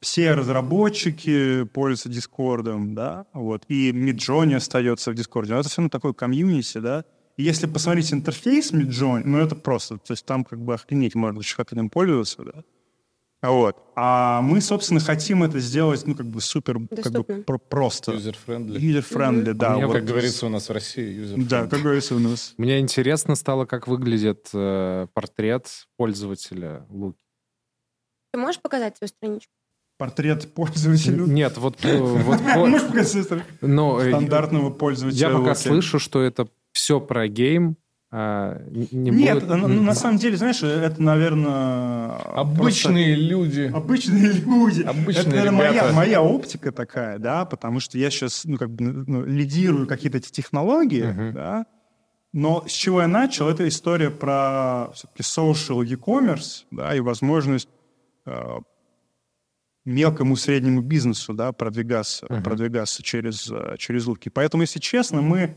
все 0.00 0.34
разработчики 0.34 1.64
пользуются 1.64 2.08
Дискордом, 2.08 2.94
да, 2.94 3.26
вот, 3.32 3.64
и 3.68 3.90
Midjourney 3.90 4.56
остается 4.56 5.10
в 5.10 5.14
Дискорде. 5.14 5.54
Но 5.54 5.60
это 5.60 5.68
все 5.68 5.80
равно 5.80 5.90
такое 5.90 6.12
комьюнити, 6.12 6.78
да. 6.78 7.04
Если 7.38 7.66
посмотреть 7.66 8.12
интерфейс 8.12 8.72
Midjourney, 8.72 9.22
ну 9.24 9.38
это 9.38 9.54
просто, 9.54 9.98
то 9.98 10.12
есть 10.12 10.26
там 10.26 10.44
как 10.44 10.60
бы 10.60 10.74
охренеть 10.74 11.14
можно 11.14 11.38
еще 11.38 11.56
как 11.56 11.72
этим 11.72 11.88
пользоваться, 11.88 12.42
да. 12.42 12.64
Вот. 13.40 13.76
А 13.94 14.42
мы, 14.42 14.60
собственно, 14.60 14.98
хотим 14.98 15.44
это 15.44 15.60
сделать, 15.60 16.04
ну, 16.04 16.16
как 16.16 16.26
бы 16.26 16.40
супер, 16.40 16.74
как 16.74 16.88
бы 16.88 16.96
Доступно. 16.96 17.42
про- 17.42 17.58
просто. 17.58 18.12
User-friendly. 18.12 18.78
User-friendly, 18.78 19.52
да. 19.52 19.74
У 19.74 19.76
меня, 19.76 19.86
вот. 19.86 19.92
Как 19.92 20.04
говорится 20.04 20.46
у 20.46 20.48
нас 20.48 20.68
в 20.68 20.72
России, 20.72 21.22
user-friendly. 21.22 21.48
Да, 21.48 21.66
как 21.68 21.80
говорится 21.80 22.16
у 22.16 22.18
нас. 22.18 22.54
Мне 22.56 22.80
интересно 22.80 23.36
стало, 23.36 23.64
как 23.64 23.86
выглядит 23.86 24.48
э, 24.52 25.06
портрет 25.14 25.68
пользователя 25.96 26.84
Луки. 26.90 27.24
Ты 28.32 28.40
можешь 28.40 28.60
показать 28.60 28.96
свою 28.96 29.08
страничку? 29.08 29.52
Портрет 29.98 30.52
пользователя. 30.54 31.24
Нет, 31.24 31.58
вот, 31.58 31.84
э, 31.84 31.96
вот 31.96 32.40
Можешь 32.56 32.88
показать 32.88 33.44
но, 33.60 34.00
э, 34.00 34.08
стандартного 34.08 34.70
пользователя. 34.70 35.28
я 35.28 35.36
пока 35.36 35.54
слышу, 35.54 36.00
что 36.00 36.22
это 36.22 36.48
все 36.88 37.00
про 37.02 37.28
гейм, 37.28 37.76
а 38.10 38.62
не 38.70 38.88
не 38.92 39.10
Нет, 39.10 39.34
будет- 39.44 39.48
на, 39.50 39.68
на 39.68 39.94
самом 39.94 40.16
деле, 40.16 40.38
знаешь, 40.38 40.62
это, 40.62 41.02
наверное... 41.02 42.12
Обычные 42.34 43.14
люди. 43.14 43.68
просто 43.68 43.76
Обычные 43.84 44.32
люди. 44.32 44.82
Обычные 44.84 45.20
это, 45.20 45.28
наверное, 45.28 45.52
моя, 45.58 45.70
ребята. 45.72 45.92
моя 45.94 46.22
оптика 46.22 46.72
такая, 46.72 47.18
да, 47.18 47.44
потому 47.44 47.78
что 47.80 47.98
я 47.98 48.08
сейчас, 48.08 48.46
ну, 48.46 48.56
как 48.56 48.70
бы, 48.70 48.84
ну, 49.06 49.22
лидирую 49.26 49.86
какие-то 49.86 50.16
эти 50.16 50.30
технологии, 50.30 51.02
Мгм. 51.02 51.32
да, 51.34 51.66
но 52.32 52.64
с 52.66 52.70
чего 52.72 53.02
я 53.02 53.08
начал, 53.08 53.50
это 53.50 53.68
история 53.68 54.08
про 54.10 54.88
все-таки 54.94 55.22
social 55.22 55.84
e-commerce, 55.84 56.64
да, 56.70 56.94
и 56.96 57.00
возможность 57.00 57.68
э, 58.24 58.32
мелкому 59.84 60.36
среднему 60.36 60.80
бизнесу, 60.80 61.34
да, 61.34 61.52
продвигаться, 61.52 62.24
Мгм. 62.30 62.42
продвигаться 62.42 63.02
через, 63.02 63.50
э, 63.50 63.74
через 63.76 64.06
луки. 64.06 64.30
Поэтому, 64.30 64.62
если 64.62 64.80
честно, 64.80 65.20
мы 65.20 65.54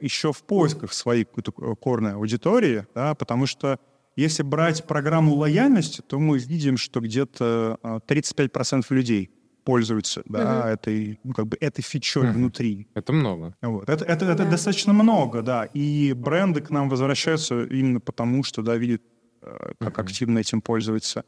еще 0.00 0.32
в 0.32 0.42
поисках 0.42 0.92
своей 0.92 1.24
какой-то 1.24 1.52
э, 1.58 1.74
корной 1.80 2.14
аудитории, 2.14 2.86
да, 2.94 3.14
потому 3.14 3.46
что 3.46 3.78
если 4.16 4.42
брать 4.42 4.84
программу 4.86 5.34
лояльности, 5.34 6.02
то 6.02 6.18
мы 6.18 6.38
видим, 6.38 6.76
что 6.76 7.00
где-то 7.00 7.78
э, 7.82 8.00
35% 8.06 8.84
людей 8.90 9.30
пользуются 9.64 10.22
да, 10.26 10.40
Мгм. 10.62 10.66
этой, 10.68 11.20
ну, 11.24 11.32
как 11.32 11.46
бы 11.46 11.56
этой 11.60 11.82
фичой 11.82 12.24
Мгм. 12.24 12.32
внутри. 12.32 12.88
Это 12.94 13.12
много. 13.12 13.54
Вот. 13.62 13.88
Это, 13.88 14.04
это, 14.04 14.24
это 14.26 14.44
Да. 14.44 14.50
достаточно 14.50 14.92
много, 14.92 15.40
да. 15.42 15.64
И 15.66 16.12
бренды 16.14 16.60
к 16.60 16.70
нам 16.70 16.88
возвращаются 16.88 17.62
именно 17.64 18.00
потому, 18.00 18.42
что 18.44 18.62
да, 18.62 18.76
видят, 18.76 19.02
э, 19.40 19.72
как 19.78 19.96
Мгм. 19.98 20.04
активно 20.06 20.38
этим 20.40 20.60
пользуются 20.60 21.24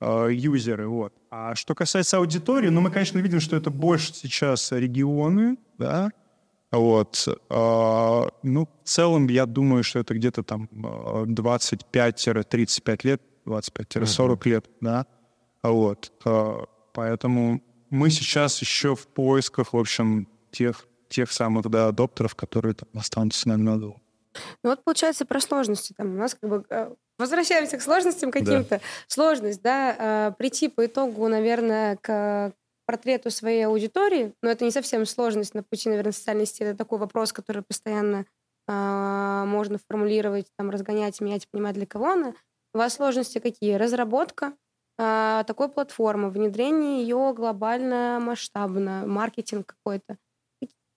э, 0.00 0.28
юзеры. 0.32 0.86
Вот. 0.88 1.12
А 1.30 1.54
что 1.54 1.74
касается 1.74 2.18
аудитории, 2.18 2.68
ну, 2.68 2.80
мы, 2.82 2.90
конечно, 2.90 3.18
видим, 3.18 3.40
что 3.40 3.56
это 3.56 3.70
больше 3.70 4.12
сейчас 4.14 4.70
регионы, 4.72 5.56
да, 5.78 6.10
вот. 6.72 7.28
А, 7.48 8.28
ну, 8.42 8.68
в 8.84 8.88
целом, 8.88 9.28
я 9.28 9.46
думаю, 9.46 9.84
что 9.84 9.98
это 10.00 10.14
где-то 10.14 10.42
там 10.42 10.68
э, 10.72 11.24
25-35 11.26 13.00
лет, 13.04 13.22
25-40 13.46 14.48
лет, 14.48 14.66
да. 14.80 15.06
Вот. 15.62 16.12
А, 16.24 16.64
Поэтому 16.96 17.60
мы 17.90 18.08
сейчас 18.08 18.58
еще 18.62 18.96
в 18.96 19.06
поисках, 19.06 19.74
в 19.74 19.76
общем, 19.76 20.26
тех, 20.50 20.86
тех 21.10 21.30
самых, 21.30 21.68
да, 21.68 21.88
адоптеров, 21.88 22.34
которые 22.34 22.74
там 22.74 22.88
останутся 22.94 23.48
нами 23.50 23.62
надолго. 23.62 24.00
Ну 24.62 24.70
вот 24.70 24.82
получается 24.82 25.26
про 25.26 25.38
сложности. 25.40 25.92
Там 25.94 26.14
у 26.14 26.18
нас 26.18 26.34
как 26.34 26.48
бы 26.48 26.64
э, 26.70 26.94
возвращаемся 27.18 27.76
к 27.76 27.82
сложностям 27.82 28.30
каким-то. 28.30 28.80
Сложность, 29.08 29.60
да, 29.60 30.28
э, 30.28 30.32
прийти 30.38 30.68
по 30.68 30.86
итогу, 30.86 31.28
наверное, 31.28 31.96
к 31.96 32.54
портрету 32.86 33.30
своей 33.30 33.66
аудитории, 33.66 34.32
но 34.42 34.50
это 34.50 34.64
не 34.64 34.70
совсем 34.70 35.04
сложность 35.06 35.54
на 35.54 35.62
пути, 35.62 35.88
наверное, 35.88 36.12
социальной 36.12 36.46
сети. 36.46 36.62
Это 36.62 36.78
такой 36.78 36.98
вопрос, 36.98 37.32
который 37.32 37.62
постоянно 37.62 38.24
э, 38.68 39.44
можно 39.46 39.78
формулировать, 39.78 40.46
там, 40.56 40.70
разгонять, 40.70 41.20
менять, 41.20 41.48
понимать, 41.50 41.74
для 41.74 41.86
кого 41.86 42.12
она. 42.12 42.34
У 42.72 42.78
вас 42.78 42.94
сложности 42.94 43.38
какие? 43.38 43.74
Разработка 43.74 44.52
э, 44.98 45.44
такой 45.46 45.68
платформы, 45.68 46.30
внедрение 46.30 47.02
ее 47.02 47.32
глобально, 47.34 48.20
масштабно, 48.22 49.04
маркетинг 49.06 49.66
какой-то. 49.66 50.16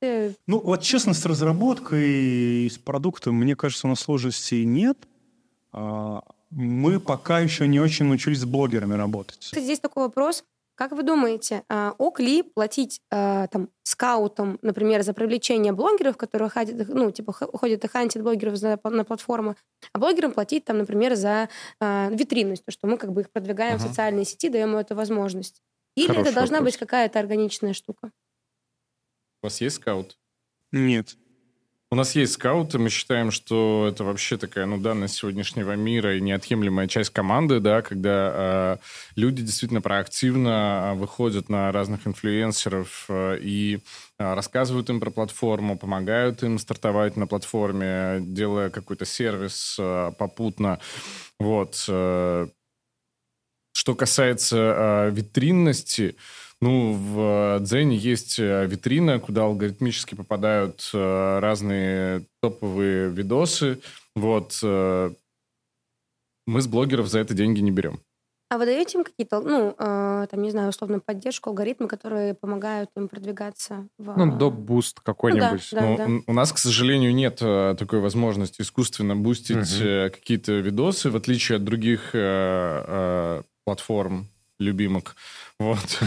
Ну, 0.02 0.60
вот 0.60 0.82
честно, 0.82 1.14
с 1.14 1.26
разработкой 1.26 2.08
и 2.08 2.70
с 2.70 2.78
продуктом, 2.78 3.36
мне 3.36 3.56
кажется, 3.56 3.88
у 3.88 3.90
нас 3.90 4.00
сложностей 4.00 4.64
нет. 4.64 4.98
А, 5.74 6.24
Мы 6.52 7.00
пока 7.02 7.40
еще 7.40 7.68
не 7.68 7.82
очень 7.82 8.06
научились 8.06 8.40
с 8.40 8.46
блогерами 8.46 8.94
работать. 8.94 9.52
Здесь 9.54 9.80
такой 9.80 10.04
вопрос. 10.04 10.46
Как 10.80 10.94
вы 10.94 11.04
думаете, 11.04 11.64
а, 11.68 11.94
ок 11.98 12.22
ли 12.22 12.42
платить 12.42 13.02
а, 13.12 13.48
там, 13.48 13.68
скаутам, 13.84 14.60
например, 14.62 15.04
за 15.04 15.14
привлечение 15.14 15.74
блогеров, 15.74 16.16
которые 16.16 16.50
ходят, 16.50 16.88
ну, 16.88 17.12
типа, 17.12 17.34
ходят 17.34 17.84
и 17.84 17.88
хантят 17.90 18.24
блогеров 18.24 18.56
за- 18.56 18.80
на 18.86 19.04
платформу, 19.04 19.58
а 19.92 20.00
блогерам 20.00 20.32
платить, 20.32 20.64
там, 20.64 20.78
например, 20.78 21.16
за 21.16 21.50
а, 21.82 22.08
витринность, 22.12 22.64
то, 22.64 22.72
что 22.72 22.88
мы 22.88 22.96
как 22.98 23.12
бы 23.12 23.20
их 23.22 23.30
продвигаем 23.30 23.78
в 23.78 23.82
Ага. 23.82 23.90
социальные 23.90 24.24
сети, 24.24 24.48
даем 24.48 24.70
им 24.70 24.78
эту 24.78 24.96
возможность? 24.96 25.62
Или 25.98 26.08
Хороший 26.08 26.28
это 26.28 26.36
должна 26.36 26.58
вопрос. 26.60 26.76
быть 26.76 26.80
какая-то 26.80 27.20
органичная 27.20 27.74
штука? 27.74 28.14
У 29.42 29.48
вас 29.48 29.60
есть 29.60 29.76
скаут? 29.76 30.18
Нет. 30.72 31.18
У 31.92 31.96
нас 31.96 32.16
есть 32.16 32.34
скауты, 32.34 32.78
мы 32.78 32.92
считаем, 32.92 33.32
что 33.32 33.88
это 33.92 34.04
вообще 34.04 34.38
такая, 34.38 34.68
ну, 34.68 34.78
данность 34.78 35.16
сегодняшнего 35.16 35.76
мира 35.76 36.16
и 36.16 36.22
неотъемлемая 36.22 36.88
часть 36.88 37.10
команды, 37.10 37.60
да, 37.60 37.82
когда 37.82 38.32
э, 38.34 38.78
люди 39.16 39.42
действительно 39.42 39.82
проактивно 39.82 40.92
э, 40.94 40.94
выходят 41.00 41.50
на 41.50 41.72
разных 41.72 42.06
инфлюенсеров 42.06 43.06
э, 43.10 43.40
и 43.42 43.80
э, 44.20 44.34
рассказывают 44.36 44.88
им 44.92 45.00
про 45.00 45.10
платформу, 45.10 45.80
помогают 45.80 46.44
им 46.44 46.60
стартовать 46.60 47.18
на 47.18 47.26
платформе, 47.26 48.20
делая 48.22 48.70
какой-то 48.70 49.06
сервис 49.06 49.76
э, 49.80 50.12
попутно. 50.16 50.80
Вот. 51.40 51.86
э. 51.88 52.48
Что 53.74 53.96
касается 53.96 54.58
э, 55.08 55.12
витринности, 55.12 56.18
ну, 56.62 56.94
в 56.94 57.60
Дзене 57.62 57.96
есть 57.96 58.38
э, 58.40 58.66
витрина, 58.66 59.20
куда 59.20 59.44
алгоритмически 59.44 60.16
попадают 60.16 60.90
э, 60.94 61.40
разные 61.40 62.26
топовые 62.42 63.10
видосы. 63.10 63.80
Вот. 64.16 64.60
э, 64.62 65.12
Мы 66.48 66.62
с 66.62 66.68
блогеров 66.68 67.08
за 67.08 67.20
это 67.20 67.34
деньги 67.34 67.62
не 67.62 67.72
берем. 67.72 68.00
А 68.52 68.58
вы 68.58 68.66
даете 68.66 68.98
им 68.98 69.04
какие-то, 69.04 69.42
ну, 69.42 69.76
э, 69.78 70.28
там, 70.30 70.42
не 70.42 70.50
знаю, 70.50 70.70
условно, 70.70 71.00
поддержку, 71.00 71.52
алгоритмы, 71.52 71.88
которые 71.88 72.34
помогают 72.34 72.90
им 72.98 73.08
продвигаться 73.08 73.88
в... 74.00 74.18
Ну, 74.18 74.36
доп-boost 74.38 75.02
какой-нибудь. 75.02 75.70
Да, 75.72 75.82
Но 75.82 75.98
да. 75.98 76.08
у- 76.26 76.34
нас, 76.34 76.52
к 76.52 76.58
сожалению, 76.58 77.14
нет 77.14 77.38
э, 77.42 77.76
такой 77.78 78.00
возможности 78.00 78.62
искусственно 78.64 79.16
бустить 79.16 79.80
э, 79.80 80.10
какие-то 80.10 80.54
видосы, 80.54 81.12
в 81.12 81.16
отличие 81.16 81.58
от 81.58 81.64
других 81.64 82.16
э, 82.16 82.20
э, 82.20 83.44
платформ 83.66 84.28
любимок. 84.60 85.16
Вот. 85.60 86.00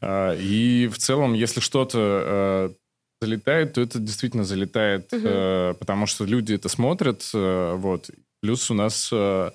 А, 0.00 0.34
И 0.36 0.88
в 0.88 0.98
целом, 0.98 1.34
если 1.34 1.60
что-то 1.60 1.98
э, 1.98 2.74
залетает, 3.20 3.74
то 3.74 3.80
это 3.80 3.98
действительно 3.98 4.44
залетает, 4.44 5.08
э, 5.12 5.74
потому 5.78 6.06
что 6.06 6.24
люди 6.24 6.54
это 6.54 6.68
смотрят, 6.68 7.22
э, 7.34 7.74
вот. 7.76 8.10
Плюс 8.40 8.70
у 8.70 8.74
нас 8.74 9.10
э, 9.12 9.50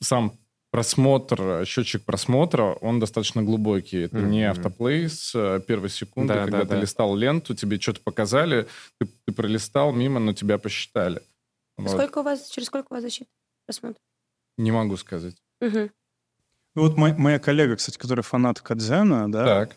сам 0.00 0.32
просмотр, 0.72 1.64
счетчик 1.66 2.04
просмотра, 2.04 2.62
он 2.80 3.00
достаточно 3.00 3.42
глубокий. 3.42 4.02
Это 4.04 4.18
не 4.18 4.42
Мгм. 4.48 4.50
автоплей 4.52 5.08
с 5.08 5.32
первой 5.66 5.90
секунды, 5.90 6.32
Да, 6.32 6.40
когда 6.44 6.58
да, 6.58 6.64
ты 6.64 6.70
да. 6.76 6.80
листал 6.80 7.14
ленту, 7.16 7.54
тебе 7.54 7.78
что-то 7.80 8.00
показали, 8.02 8.68
ты, 9.00 9.08
ты 9.26 9.32
пролистал 9.34 9.92
мимо, 9.92 10.20
но 10.20 10.32
тебя 10.32 10.58
посчитали. 10.58 11.20
Вот. 11.76 11.90
Сколько 11.90 12.18
у 12.18 12.22
вас, 12.22 12.48
через 12.50 12.68
сколько 12.68 12.86
у 12.90 12.94
вас 12.94 13.02
защита 13.02 13.28
просмотра? 13.66 14.00
Не 14.58 14.70
могу 14.70 14.96
сказать. 14.96 15.34
Ну, 16.74 16.82
Вот 16.82 16.96
моя, 16.96 17.14
моя 17.18 17.38
коллега, 17.38 17.76
кстати, 17.76 17.98
которая 17.98 18.22
фанат 18.22 18.60
Кадзена, 18.60 19.30
да, 19.30 19.44
Так. 19.44 19.76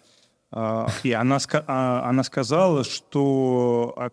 а, 0.51 0.87
и 1.03 1.11
она, 1.11 1.37
а, 1.67 2.09
она 2.09 2.23
сказала, 2.23 2.83
что 2.83 3.93
а, 3.97 4.09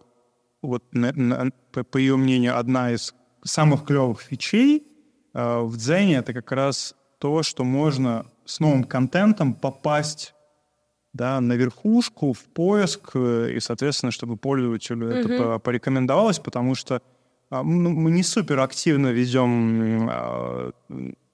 вот 0.62 0.82
на- 0.92 1.12
на- 1.12 1.50
по, 1.72 1.84
по 1.84 1.98
ее 1.98 2.16
мнению 2.16 2.58
одна 2.58 2.92
из 2.92 3.14
самых 3.44 3.84
клевых 3.84 4.22
фичей 4.22 4.86
а, 5.34 5.60
в 5.62 5.76
Дзене 5.76 6.16
это 6.16 6.32
как 6.32 6.50
раз 6.52 6.94
то, 7.18 7.42
что 7.42 7.64
можно 7.64 8.24
с 8.46 8.60
новым 8.60 8.84
контентом 8.84 9.52
попасть 9.54 10.34
да, 11.12 11.40
на 11.40 11.54
верхушку, 11.54 12.32
в 12.32 12.38
поиск, 12.44 13.16
и, 13.16 13.58
соответственно, 13.60 14.12
чтобы 14.12 14.36
пользователю 14.36 15.08
это 15.08 15.28
Мгм. 15.28 15.38
по- 15.38 15.58
порекомендовалось, 15.58 16.38
потому 16.38 16.74
что 16.76 17.02
а, 17.50 17.62
ну, 17.64 17.90
мы 17.90 18.10
не 18.12 18.22
супер 18.22 18.60
активно 18.60 19.08
ведем 19.08 20.08
а, 20.10 20.70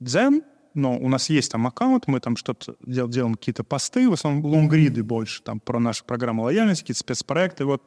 Дзен, 0.01 0.43
но 0.77 0.97
у 0.97 1.09
нас 1.09 1.31
есть 1.31 1.51
там 1.51 1.67
аккаунт, 1.67 2.07
мы 2.07 2.21
там 2.21 2.37
что-то 2.37 2.77
дел- 2.85 3.09
делаем, 3.09 3.35
какие-то 3.35 3.65
посты, 3.65 4.09
в 4.09 4.13
основном 4.13 4.45
лонгриды 4.45 5.03
больше, 5.03 5.43
там 5.43 5.59
про 5.61 5.79
нашу 5.81 6.05
программу 6.05 6.45
лояльности, 6.45 6.83
какие-то 6.83 7.01
спецпроекты, 7.01 7.65
вот. 7.65 7.83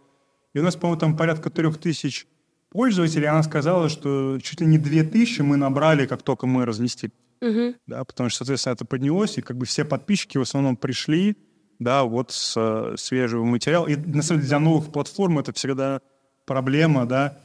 И 0.53 0.59
у 0.59 0.63
нас, 0.63 0.75
по-моему, 0.75 0.99
там 0.99 1.15
порядка 1.15 1.49
трех 1.49 1.77
тысяч 1.77 2.27
пользователей, 2.69 3.27
она 3.27 3.43
сказала, 3.43 3.89
что 3.89 4.39
чуть 4.41 4.61
ли 4.61 4.67
не 4.67 4.77
две 4.77 5.03
тысячи 5.03 5.41
мы 5.41 5.57
набрали, 5.57 6.05
как 6.05 6.21
только 6.23 6.47
мы 6.47 6.65
разместили 6.65 7.11
Мгм. 7.41 7.75
да, 7.87 8.03
потому 8.03 8.29
что, 8.29 8.39
соответственно, 8.39 8.73
это 8.73 8.85
поднялось, 8.85 9.37
и 9.37 9.41
как 9.41 9.57
бы 9.57 9.65
все 9.65 9.85
подписчики 9.85 10.37
в 10.37 10.41
основном 10.41 10.75
пришли, 10.75 11.37
да, 11.79 12.03
вот 12.03 12.31
с 12.31 12.53
э, 12.57 12.95
свежего 12.97 13.45
материала. 13.45 13.87
И, 13.87 13.95
на 13.95 14.21
самом 14.21 14.41
деле, 14.41 14.49
для 14.49 14.59
новых 14.59 14.91
платформ 14.91 15.39
это 15.39 15.53
всегда 15.53 16.01
проблема, 16.45 17.05
да, 17.05 17.37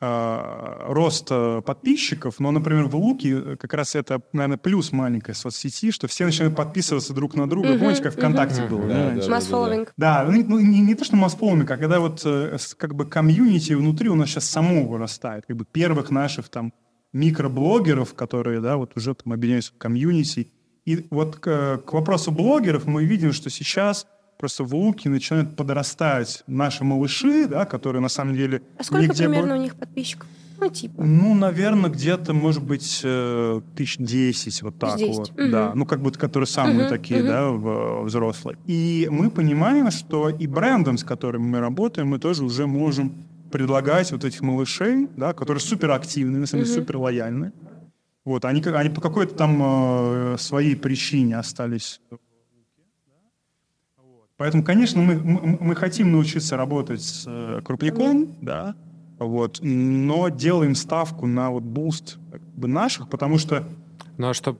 э, 0.00 0.84
роста 0.88 1.62
подписчиков, 1.64 2.38
но, 2.38 2.50
например, 2.50 2.86
в 2.86 2.96
Луке 2.96 3.30
э, 3.30 3.56
как 3.56 3.74
раз 3.74 3.94
это, 3.94 4.20
наверное, 4.32 4.58
плюс 4.58 4.92
маленькой 4.92 5.34
соцсети, 5.34 5.90
что 5.90 6.06
все 6.08 6.24
начинают 6.24 6.56
подписываться 6.56 7.12
друг 7.12 7.34
на 7.34 7.48
друга. 7.48 7.70
Мгм, 7.70 7.80
Помните, 7.80 8.02
как 8.02 8.14
ВКонтакте 8.14 8.62
мгм. 8.62 8.70
было? 8.70 8.88
Да, 8.88 9.10
да, 9.10 9.20
да? 9.22 9.28
Масс 9.30 9.46
фолловинг. 9.46 9.92
Да, 9.96 10.24
ну, 10.28 10.44
ну, 10.46 10.60
не, 10.60 10.80
не 10.80 10.94
то, 10.94 11.04
что 11.04 11.16
масс-фолловинг, 11.16 11.70
а 11.70 11.76
когда 11.76 12.00
вот 12.00 12.22
э, 12.24 12.56
как 12.76 12.94
бы 12.94 13.06
комьюнити 13.06 13.72
внутри 13.72 14.08
у 14.08 14.14
нас 14.14 14.30
сейчас 14.30 14.44
само 14.44 14.86
вырастает. 14.86 15.46
Как 15.46 15.56
бы 15.56 15.64
первых 15.64 16.10
наших 16.10 16.48
там 16.48 16.72
микроблогеров, 17.12 18.14
которые, 18.14 18.60
да, 18.60 18.76
вот 18.76 18.92
уже 18.96 19.14
там 19.14 19.32
объединяются 19.32 19.72
в 19.72 19.78
комьюнити. 19.78 20.52
И 20.84 21.06
вот 21.10 21.36
к, 21.36 21.78
к 21.84 21.92
вопросу 21.92 22.30
блогеров 22.30 22.86
мы 22.86 23.04
видим, 23.04 23.32
что 23.32 23.50
сейчас 23.50 24.06
просто 24.38 24.64
в 24.64 24.74
Луке 24.74 25.08
начинают 25.08 25.56
подрастать 25.56 26.42
наши 26.46 26.84
малыши, 26.84 27.46
да, 27.48 27.64
которые 27.64 28.02
на 28.02 28.08
самом 28.08 28.34
деле... 28.34 28.62
А 28.78 28.84
сколько 28.84 29.14
примерно 29.14 29.54
бо- 29.54 29.58
у 29.60 29.62
них 29.62 29.74
подписчиков? 29.76 30.28
Ну, 30.58 30.70
типа. 30.70 31.02
Ну, 31.04 31.34
наверное, 31.34 31.90
где-то, 31.90 32.32
может 32.32 32.62
быть, 32.62 33.00
э, 33.04 33.60
тысяч 33.76 33.98
десять, 33.98 34.62
вот 34.62 34.78
так 34.78 34.96
10, 34.98 35.16
вот. 35.16 35.32
мгм. 35.38 35.50
Да, 35.50 35.72
ну, 35.74 35.84
как 35.84 36.00
будто, 36.00 36.18
которые 36.18 36.46
самые 36.46 36.80
Мгм, 36.80 36.88
такие, 36.88 37.20
мгм. 37.20 37.28
да, 37.28 37.50
в- 37.50 38.04
взрослые. 38.04 38.56
И 38.66 39.06
мы 39.10 39.30
понимаем, 39.30 39.90
что 39.90 40.30
и 40.30 40.46
брендом, 40.46 40.96
с 40.96 41.04
которым 41.04 41.42
мы 41.42 41.60
работаем, 41.60 42.08
мы 42.08 42.18
тоже 42.18 42.42
уже 42.42 42.66
можем 42.66 43.12
предлагать 43.52 44.10
вот 44.12 44.24
этих 44.24 44.40
малышей, 44.40 45.08
да, 45.16 45.34
которые 45.34 45.60
суперактивны, 45.60 46.38
на 46.38 46.46
самом 46.46 46.64
деле, 46.64 46.74
Мгм. 46.74 46.82
супер 46.82 46.96
лояльны. 46.96 47.52
Вот, 48.24 48.44
они, 48.46 48.60
они 48.62 48.88
по 48.90 49.00
какой-то 49.02 49.34
там 49.34 49.60
э, 49.62 50.36
своей 50.38 50.74
причине 50.74 51.38
остались 51.38 52.00
Поэтому, 54.36 54.62
конечно, 54.62 55.00
мы, 55.00 55.14
мы, 55.16 55.58
мы 55.60 55.74
хотим 55.74 56.12
научиться 56.12 56.56
работать 56.56 57.02
с 57.02 57.24
э, 57.26 57.62
крупняком, 57.64 58.36
да, 58.42 58.74
вот, 59.18 59.60
но 59.62 60.28
делаем 60.28 60.74
ставку 60.74 61.26
на 61.26 61.50
вот 61.50 61.62
boost 61.62 62.18
как 62.30 62.42
бы, 62.42 62.68
наших, 62.68 63.08
потому 63.08 63.38
что 63.38 63.64
Ну 64.18 64.28
а 64.28 64.34
чтобы 64.34 64.58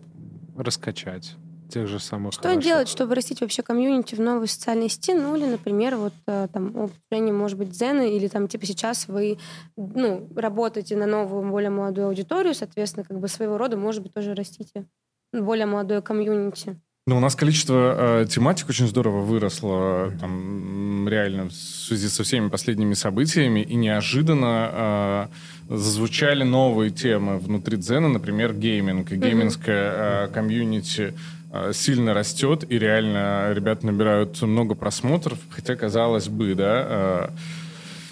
раскачать 0.57 1.37
тех 1.69 1.89
же 1.89 1.99
самых 1.99 2.33
Что 2.33 2.49
ваших? 2.49 2.63
делать, 2.63 2.89
чтобы 2.89 3.15
растить 3.15 3.41
вообще 3.41 3.63
комьюнити 3.63 4.15
в 4.15 4.21
новой 4.21 4.49
социальной 4.49 4.89
сети? 4.89 5.13
Ну, 5.13 5.37
или, 5.37 5.47
например, 5.47 5.97
вот 5.97 6.15
э, 6.27 6.49
там 6.53 6.75
улучшение, 6.77 7.35
может 7.35 7.59
быть, 7.59 7.71
дзена, 7.71 8.07
или 8.07 8.29
там, 8.29 8.49
типа, 8.49 8.65
сейчас 8.67 9.09
вы, 9.09 9.39
ну, 9.77 10.29
работаете 10.37 10.97
на 10.97 11.07
новую, 11.07 11.51
более 11.51 11.71
молодую 11.71 12.07
аудиторию, 12.07 12.55
соответственно, 12.55 13.05
как 13.05 13.19
бы 13.19 13.29
своего 13.29 13.59
рода, 13.59 13.77
может 13.77 14.03
быть, 14.03 14.15
тоже 14.15 14.35
растите 14.35 14.87
более 15.33 15.67
молодое 15.67 16.03
комьюнити. 16.03 16.81
Ну, 17.09 17.19
у 17.19 17.21
нас 17.21 17.37
количество 17.37 18.23
э, 18.23 18.27
тематик 18.29 18.69
очень 18.69 18.89
здорово 18.89 19.21
выросло, 19.21 20.13
там, 20.21 21.03
м, 21.05 21.09
реально, 21.09 21.51
в 21.51 21.53
связи 21.53 22.09
со 22.09 22.25
всеми 22.25 22.49
последними 22.49 22.95
событиями, 22.95 23.61
и 23.61 23.77
неожиданно 23.77 25.29
э, 25.71 25.77
зазвучали 25.77 26.43
новые 26.43 26.91
темы 26.91 27.39
внутри 27.39 27.77
Дзена, 27.77 28.09
например, 28.09 28.55
гейминг. 28.55 29.13
И 29.13 29.17
гейминская 29.17 29.93
э, 30.25 30.29
комьюнити 30.35 31.15
э, 31.53 31.71
сильно 31.73 32.13
растет, 32.13 32.65
и 32.69 32.77
реально 32.77 33.53
ребята 33.53 33.87
набирают 33.87 34.43
много 34.43 34.75
просмотров, 34.75 35.39
хотя, 35.51 35.77
казалось 35.77 36.27
бы, 36.27 36.57
да, 36.57 36.87
э, 36.89 37.29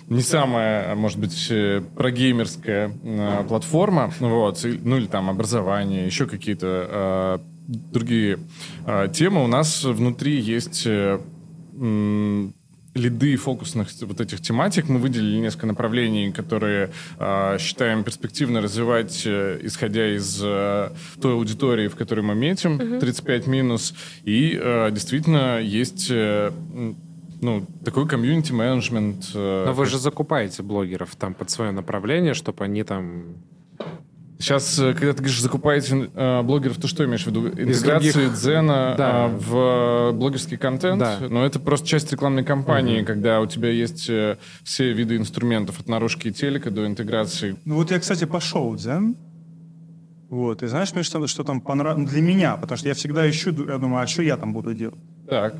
не 0.07 0.23
самая, 0.23 0.95
может 0.95 1.19
быть, 1.19 1.49
э, 1.51 1.83
прогеймерская 1.97 2.93
э, 3.03 3.45
платформа, 3.49 4.13
вот, 4.21 4.65
ну 4.85 4.99
или 4.99 5.07
там 5.07 5.31
образование, 5.31 6.07
еще 6.07 6.27
какие-то 6.27 7.41
э, 7.43 7.54
другие 7.67 8.39
э, 8.87 9.09
темы. 9.13 9.43
У 9.45 9.47
нас 9.47 9.85
внутри 9.85 10.39
есть 10.39 10.83
э, 10.87 11.19
м, 11.75 12.55
лиды 12.95 13.37
фокусных 13.37 13.89
вот 14.03 14.21
этих 14.21 14.41
тематик. 14.41 14.89
Мы 14.89 14.99
выделили 14.99 15.39
несколько 15.39 15.67
направлений, 15.67 16.31
которые 16.33 16.91
э, 17.19 17.59
считаем 17.59 18.05
перспективно 18.05 18.61
развивать, 18.61 19.23
э, 19.27 19.59
исходя 19.63 20.15
из 20.15 20.41
э, 20.43 20.91
той 21.21 21.33
аудитории, 21.33 21.89
в 21.89 21.97
которой 21.97 22.21
мы 22.21 22.35
метим, 22.35 22.79
35 23.01 23.47
минус. 23.47 23.95
И 24.25 24.59
э, 24.61 24.91
действительно 24.93 25.59
есть 25.61 26.09
э, 26.11 26.53
ну, 27.41 27.67
такой 27.85 28.07
комьюнити-менеджмент. 28.07 29.25
э, 29.35 29.65
Но 29.67 29.73
вы 29.73 29.87
же 29.87 29.99
закупаете 29.99 30.63
блогеров 30.63 31.17
там 31.17 31.35
под 31.35 31.51
свое 31.51 31.73
направление, 31.73 32.35
чтобы 32.35 32.65
они 32.65 32.85
там... 32.85 33.37
Сейчас, 34.39 34.79
э, 34.79 34.93
когда 34.95 35.13
ты 35.13 35.19
говоришь, 35.19 35.41
закупаете 35.41 36.11
э, 36.13 36.43
блогеров, 36.43 36.77
ты 36.79 36.89
что 36.89 37.05
имеешь 37.05 37.23
в 37.23 37.27
виду? 37.29 37.49
Интеграции 37.49 38.13
других- 38.13 38.35
Дзена 38.35 38.95
Да. 38.99 39.27
э, 39.29 39.37
в 39.39 40.13
блогерский 40.19 40.57
контент? 40.57 40.99
Да. 40.99 41.19
Но 41.31 41.47
это 41.47 41.61
просто 41.61 41.87
часть 41.87 42.11
рекламной 42.13 42.45
кампании, 42.45 43.03
когда 43.03 43.41
у 43.41 43.47
тебя 43.47 43.71
есть 43.71 44.11
э, 44.11 44.37
все 44.65 44.93
виды 44.93 45.17
инструментов, 45.17 45.81
от 45.81 45.89
наружки 45.89 46.29
и 46.29 46.33
телека 46.33 46.71
до 46.71 46.87
интеграции. 46.87 47.57
Ну 47.65 47.77
вот 47.77 47.91
я, 47.91 48.01
кстати, 48.01 48.25
пошел 48.25 48.71
в 48.71 48.77
Дзен. 48.77 49.17
Вот, 50.31 50.63
и 50.65 50.67
знаешь, 50.67 50.93
мне 50.95 51.05
что, 51.05 51.25
что 51.29 51.45
там 51.45 51.61
понравилось 51.61 52.11
для 52.11 52.21
меня, 52.21 52.57
потому 52.57 52.77
что 52.77 52.89
я 52.89 52.95
всегда 52.95 53.29
ищу, 53.31 53.51
я 53.69 53.79
думаю, 53.79 54.03
а 54.03 54.07
что 54.09 54.23
я 54.23 54.37
там 54.37 54.53
буду 54.53 54.75
делать? 54.75 54.99
Так. 55.29 55.55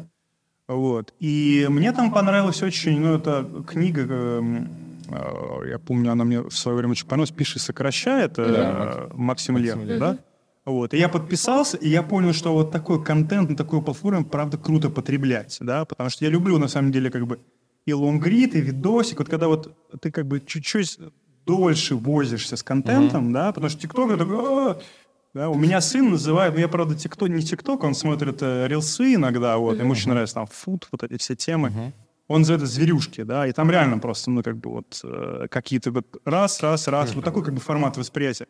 Вот. 0.67 1.13
И 1.21 1.67
мне 1.71 1.93
там 1.93 2.11
понравилась 2.11 2.61
очень, 2.63 2.99
ну, 2.99 3.15
это 3.15 3.47
книга, 3.69 4.03
эм, 4.03 4.65
э, 4.65 4.69
я 5.11 5.79
помню, 5.79 6.13
она 6.13 6.25
мне 6.25 6.41
в 6.41 6.53
свое 6.53 6.77
время 6.79 6.93
очень 6.93 7.07
понравилась, 7.07 7.31
«Пиши, 7.31 7.59
сокращай», 7.59 8.25
это 8.25 8.45
Да, 8.45 8.93
э, 8.95 9.09
Максим 9.15 9.57
Лев, 9.57 9.77
Максим 9.77 9.89
Лев. 9.89 10.01
да? 10.01 10.19
Вот. 10.65 10.95
И 10.95 10.99
я 10.99 11.09
подписался, 11.09 11.77
и 11.77 11.89
я 11.89 12.03
понял, 12.03 12.33
что 12.33 12.53
вот 12.55 12.71
такой 12.71 13.03
контент 13.05 13.51
на 13.51 13.57
такой 13.57 13.83
платформе, 13.83 14.25
правда, 14.25 14.57
круто 14.57 14.89
потреблять, 14.89 15.59
да, 15.61 15.85
потому 15.85 16.09
что 16.11 16.25
я 16.25 16.31
люблю, 16.31 16.59
на 16.59 16.69
самом 16.69 16.91
деле, 16.91 17.11
как 17.11 17.27
бы 17.27 17.41
и 17.87 17.93
лонгрид, 17.93 18.55
и 18.55 18.61
видосик, 18.61 19.19
вот 19.19 19.29
когда 19.29 19.49
вот 19.49 19.77
ты 20.01 20.11
как 20.11 20.27
бы 20.27 20.41
чуть-чуть 20.41 20.99
дольше 21.45 21.97
возишься 21.97 22.57
с 22.57 22.63
контентом, 22.63 23.33
да, 23.33 23.53
потому 23.53 23.69
что 23.69 23.81
ТикТок 23.83 24.11
это 24.13 24.19
такой, 24.25 24.39
«А, 24.39 24.79
да, 25.35 25.51
у 25.51 25.55
меня 25.55 25.81
сын 25.83 26.11
называет, 26.11 26.55
ну 26.55 26.61
я, 26.61 26.69
правда, 26.69 26.95
тикток, 26.95 27.29
не 27.29 27.43
ТикТок, 27.43 27.83
он 27.85 27.95
смотрит 27.95 28.39
э, 28.41 28.67
рилсы 28.69 29.15
иногда, 29.17 29.59
вот, 29.59 29.79
ему 29.79 29.93
очень 29.93 30.11
нравится 30.11 30.37
там 30.37 30.47
фуд, 30.47 30.89
вот 30.93 31.03
эти 31.03 31.19
все 31.19 31.35
темы. 31.37 31.93
Он 32.27 32.41
называет 32.41 32.63
это 32.63 32.71
зверюшки, 32.71 33.23
да, 33.23 33.47
и 33.47 33.53
там 33.53 33.71
реально 33.71 33.99
просто, 33.99 34.31
ну, 34.31 34.43
как 34.43 34.57
бы 34.57 34.71
вот 34.71 35.01
э, 35.05 35.47
какие-то 35.51 35.91
вот 35.91 36.07
раз, 36.25 36.63
раз, 36.63 36.89
раз, 36.89 37.15
вот 37.15 37.25
такой 37.25 37.45
как 37.45 37.53
бы 37.53 37.61
формат 37.61 37.97
восприятия. 37.97 38.47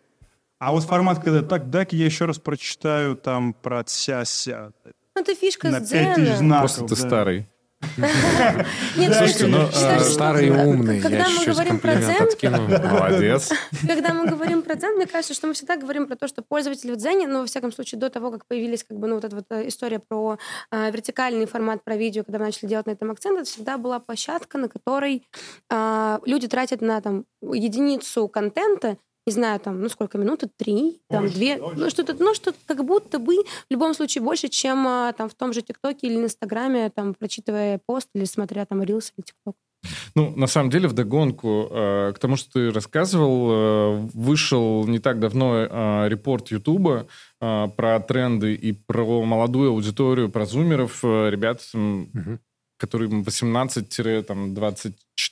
А 0.59 0.73
вот 0.73 0.85
формат, 0.85 1.23
когда 1.23 1.43
так, 1.43 1.71
дай-ка 1.71 1.97
я 1.97 2.05
еще 2.05 2.25
раз 2.27 2.39
прочитаю 2.39 3.17
там 3.17 3.53
про 3.53 3.83
тся-ся. 3.83 4.73
Ну, 5.15 5.21
это 5.21 5.35
фишка 5.35 5.69
На 5.71 5.81
с 5.85 5.91
5000 5.91 6.15
дзена. 6.17 6.37
знаков. 6.37 6.61
Просто 6.77 6.95
ты 6.95 7.03
да. 7.03 7.09
старый. 7.09 7.49
Слушайте, 8.95 9.47
ну, 9.47 9.69
старый 10.03 10.51
умный. 10.51 11.01
Когда 11.01 11.29
мы 11.29 11.45
говорим 11.45 11.79
про 11.79 11.95
дзен... 11.97 12.29
Молодец. 12.91 13.53
Когда 13.87 14.15
мы 14.15 14.27
говорим 14.27 14.63
про 14.63 14.75
дзен, 14.75 14.97
мне 14.97 15.07
кажется, 15.07 15.35
что 15.35 15.47
мы 15.47 15.55
всегда 15.55 15.77
говорим 15.77 16.07
про 16.07 16.17
то, 16.17 16.29
что 16.29 16.43
пользователи 16.43 16.93
в 16.93 16.97
дзене, 16.97 17.27
ну, 17.27 17.41
во 17.41 17.47
всяком 17.47 17.73
случае, 17.73 18.01
до 18.01 18.11
того, 18.11 18.31
как 18.31 18.47
появились 18.47 18.85
как 18.85 18.99
бы, 18.99 19.09
ну, 19.09 19.17
вот 19.17 19.25
эта 19.25 19.37
вот 19.37 19.47
э, 19.51 19.69
история 19.69 19.99
про 19.99 20.39
э, 20.71 20.91
вертикальный 20.91 21.47
формат, 21.47 21.85
про 21.85 21.97
видео, 21.97 22.25
когда 22.25 22.39
мы 22.39 22.47
начали 22.47 22.69
делать 22.69 22.87
на 22.87 22.93
этом 22.93 23.11
акцент, 23.11 23.39
это 23.39 23.49
всегда 23.49 23.79
была 23.79 24.01
площадка, 24.01 24.59
на 24.59 24.69
которой 24.69 25.27
э, 25.71 26.19
люди 26.25 26.49
тратят 26.49 26.81
на 26.81 27.01
там 27.01 27.25
единицу 27.43 28.29
контента 28.29 28.99
не 29.27 29.33
знаю, 29.33 29.59
там, 29.61 29.81
ну 29.81 29.89
сколько 29.89 30.19
минут, 30.19 30.45
три, 30.57 31.01
там, 31.09 31.23
больше, 31.23 31.37
две, 31.37 31.57
больше. 31.57 31.81
ну 31.81 31.91
что-то, 31.91 32.15
ну 32.19 32.35
что 32.35 32.53
как 32.67 32.85
будто 32.85 33.19
бы 33.19 33.37
в 33.37 33.71
любом 33.71 33.95
случае 33.95 34.23
больше, 34.23 34.49
чем 34.49 34.87
а, 34.87 35.13
там 35.13 35.29
в 35.29 35.35
том 35.35 35.53
же 35.53 35.63
ТикТоке 35.63 36.07
или 36.07 36.17
Инстаграме, 36.17 36.91
там, 36.91 37.15
прочитывая 37.15 37.81
пост 37.87 38.09
или 38.15 38.25
смотря 38.25 38.67
там 38.67 38.83
Рилс 38.83 39.13
или 39.17 39.25
ТикТок. 39.25 39.57
Ну, 40.15 40.33
на 40.37 40.47
самом 40.47 40.71
деле, 40.71 40.89
вдогонку 40.89 41.69
э, 41.71 42.13
к 42.15 42.19
тому, 42.19 42.37
что 42.37 42.53
ты 42.53 42.71
рассказывал, 42.71 43.51
э, 43.51 44.09
вышел 44.15 44.87
не 44.87 44.99
так 44.99 45.21
давно 45.21 45.57
э, 45.57 46.09
репорт 46.09 46.49
Ютуба 46.49 47.07
э, 47.41 47.69
про 47.77 48.01
тренды 48.01 48.55
и 48.55 48.73
про 48.73 49.23
молодую 49.25 49.71
аудиторию, 49.71 50.31
про 50.31 50.47
зумеров. 50.47 51.01
Э, 51.05 51.29
ребят, 51.31 51.61
угу 51.75 52.39
которым 52.77 53.23
18-24 53.23 54.55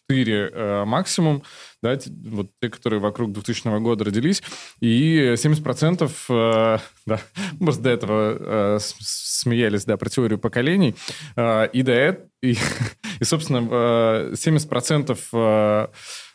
э, 0.08 0.84
максимум, 0.84 1.42
да, 1.82 1.98
вот 2.24 2.50
те, 2.60 2.68
которые 2.68 3.00
вокруг 3.00 3.32
2000 3.32 3.80
года 3.80 4.04
родились, 4.04 4.42
и 4.80 5.34
70%, 5.36 6.10
э, 6.28 6.78
да, 7.06 7.20
мы 7.60 7.72
до 7.72 7.90
этого 7.90 8.36
э, 8.38 8.78
смеялись, 8.80 9.84
да, 9.84 9.96
про 9.96 10.08
теорию 10.08 10.38
поколений, 10.38 10.94
э, 11.36 11.68
и 11.72 11.82
до 11.82 11.92
этого, 11.92 12.28
и, 12.42 12.56
и, 13.20 13.24
собственно, 13.24 13.66
э, 13.70 14.32
70% 14.34 15.18
э, 15.32 15.86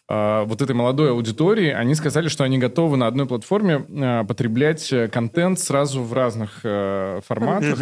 а, 0.09 0.45
вот 0.45 0.61
этой 0.61 0.73
молодой 0.73 1.11
аудитории, 1.11 1.69
они 1.69 1.93
сказали, 1.93 2.29
что 2.29 2.45
они 2.45 2.57
готовы 2.57 2.95
на 2.95 3.07
одной 3.07 3.27
платформе 3.27 3.85
а, 3.89 4.23
потреблять 4.23 4.91
э, 4.93 5.09
контент 5.09 5.59
сразу 5.59 6.01
в 6.01 6.13
разных 6.13 6.61
э, 6.63 7.19
форматах. 7.25 7.77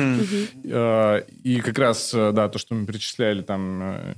И 0.64 1.62
как 1.64 1.78
раз, 1.78 2.12
э, 2.16 2.32
да, 2.32 2.50
то, 2.50 2.58
что 2.58 2.74
мы 2.74 2.88
перечисляли 2.88 3.44
там 3.44 4.16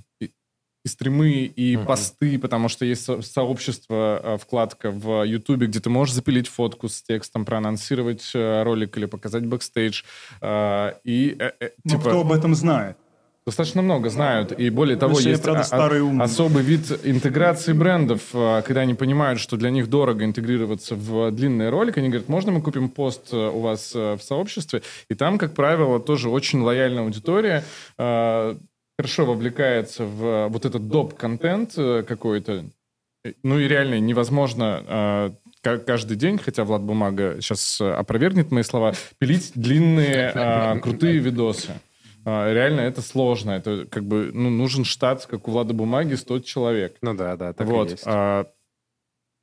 и, 0.88 0.90
стримы, 0.90 1.32
и 1.32 1.78
посты, 1.78 2.40
потому 2.40 2.70
что 2.70 2.86
есть 2.86 3.10
сообщество, 3.26 4.38
вкладка 4.42 4.90
в 4.92 5.24
Ютубе, 5.24 5.68
где 5.68 5.80
ты 5.80 5.90
можешь 5.90 6.16
запилить 6.16 6.48
фотку 6.48 6.88
с 6.88 7.02
текстом, 7.02 7.46
проанонсировать 7.46 8.32
ролик 8.34 8.98
или 8.98 9.06
показать 9.06 9.46
бэкстейдж. 9.46 10.04
И, 11.04 11.38
ну, 11.84 11.92
типа... 11.92 12.10
кто 12.10 12.22
об 12.22 12.32
этом 12.32 12.56
знает? 12.56 12.98
Достаточно 13.48 13.82
много 13.82 14.10
знают. 14.10 14.52
И 14.52 14.70
более 14.70 14.98
того, 14.98 15.18
есть 15.22 15.42
правда, 15.42 15.66
а, 15.72 16.24
особый 16.24 16.64
вид 16.64 16.92
интеграции 17.06 17.72
брендов, 17.72 18.20
когда 18.34 18.82
они 18.82 18.94
понимают, 18.94 19.40
что 19.40 19.56
для 19.56 19.70
них 19.70 19.90
дорого 19.90 20.26
интегрироваться 20.26 20.96
в 20.96 21.32
длинный 21.32 21.70
ролик. 21.70 21.98
Они 21.98 22.10
говорят, 22.10 22.28
можно 22.28 22.52
мы 22.52 22.62
купим 22.62 22.90
пост 22.90 23.30
э, 23.32 23.38
у 23.38 23.62
вас 23.62 23.94
э, 23.96 24.18
в 24.18 24.22
сообществе? 24.22 24.82
И 25.10 25.16
там, 25.16 25.38
как 25.38 25.54
правило, 25.54 26.02
тоже 26.02 26.30
очень 26.30 26.60
лояльная 26.60 27.04
аудитория 27.04 27.64
хорошо 28.98 29.26
вовлекается 29.26 30.06
в 30.06 30.48
вот 30.48 30.66
этот 30.66 30.88
доп-контент 30.88 31.74
э, 31.78 32.04
какой-то. 32.04 32.66
Ну 33.44 33.60
и 33.60 33.68
реально 33.68 34.00
невозможно 34.00 35.36
каждый 35.62 36.16
день, 36.16 36.38
хотя 36.38 36.64
Влад 36.64 36.82
Бумага 36.82 37.42
сейчас 37.42 37.82
опровергнет 37.82 38.52
мои 38.52 38.64
слова, 38.64 38.94
пилить 39.18 39.52
длинные 39.54 40.80
крутые 40.82 41.18
видосы. 41.18 41.74
А, 42.30 42.52
реально 42.52 42.82
это 42.82 43.02
сложно. 43.02 43.52
Это 43.52 43.86
как 43.90 44.04
бы 44.04 44.32
ну, 44.34 44.50
нужен 44.50 44.84
штат, 44.84 45.26
как 45.26 45.48
у 45.48 45.52
Влада 45.52 45.74
Бумаги, 45.74 46.16
100 46.16 46.40
человек. 46.42 46.98
Ну 47.02 47.14
да, 47.14 47.38
да, 47.38 47.54
так 47.54 47.66
вот. 47.68 47.88
и 47.88 47.92
есть. 47.92 48.04
А, 48.06 48.48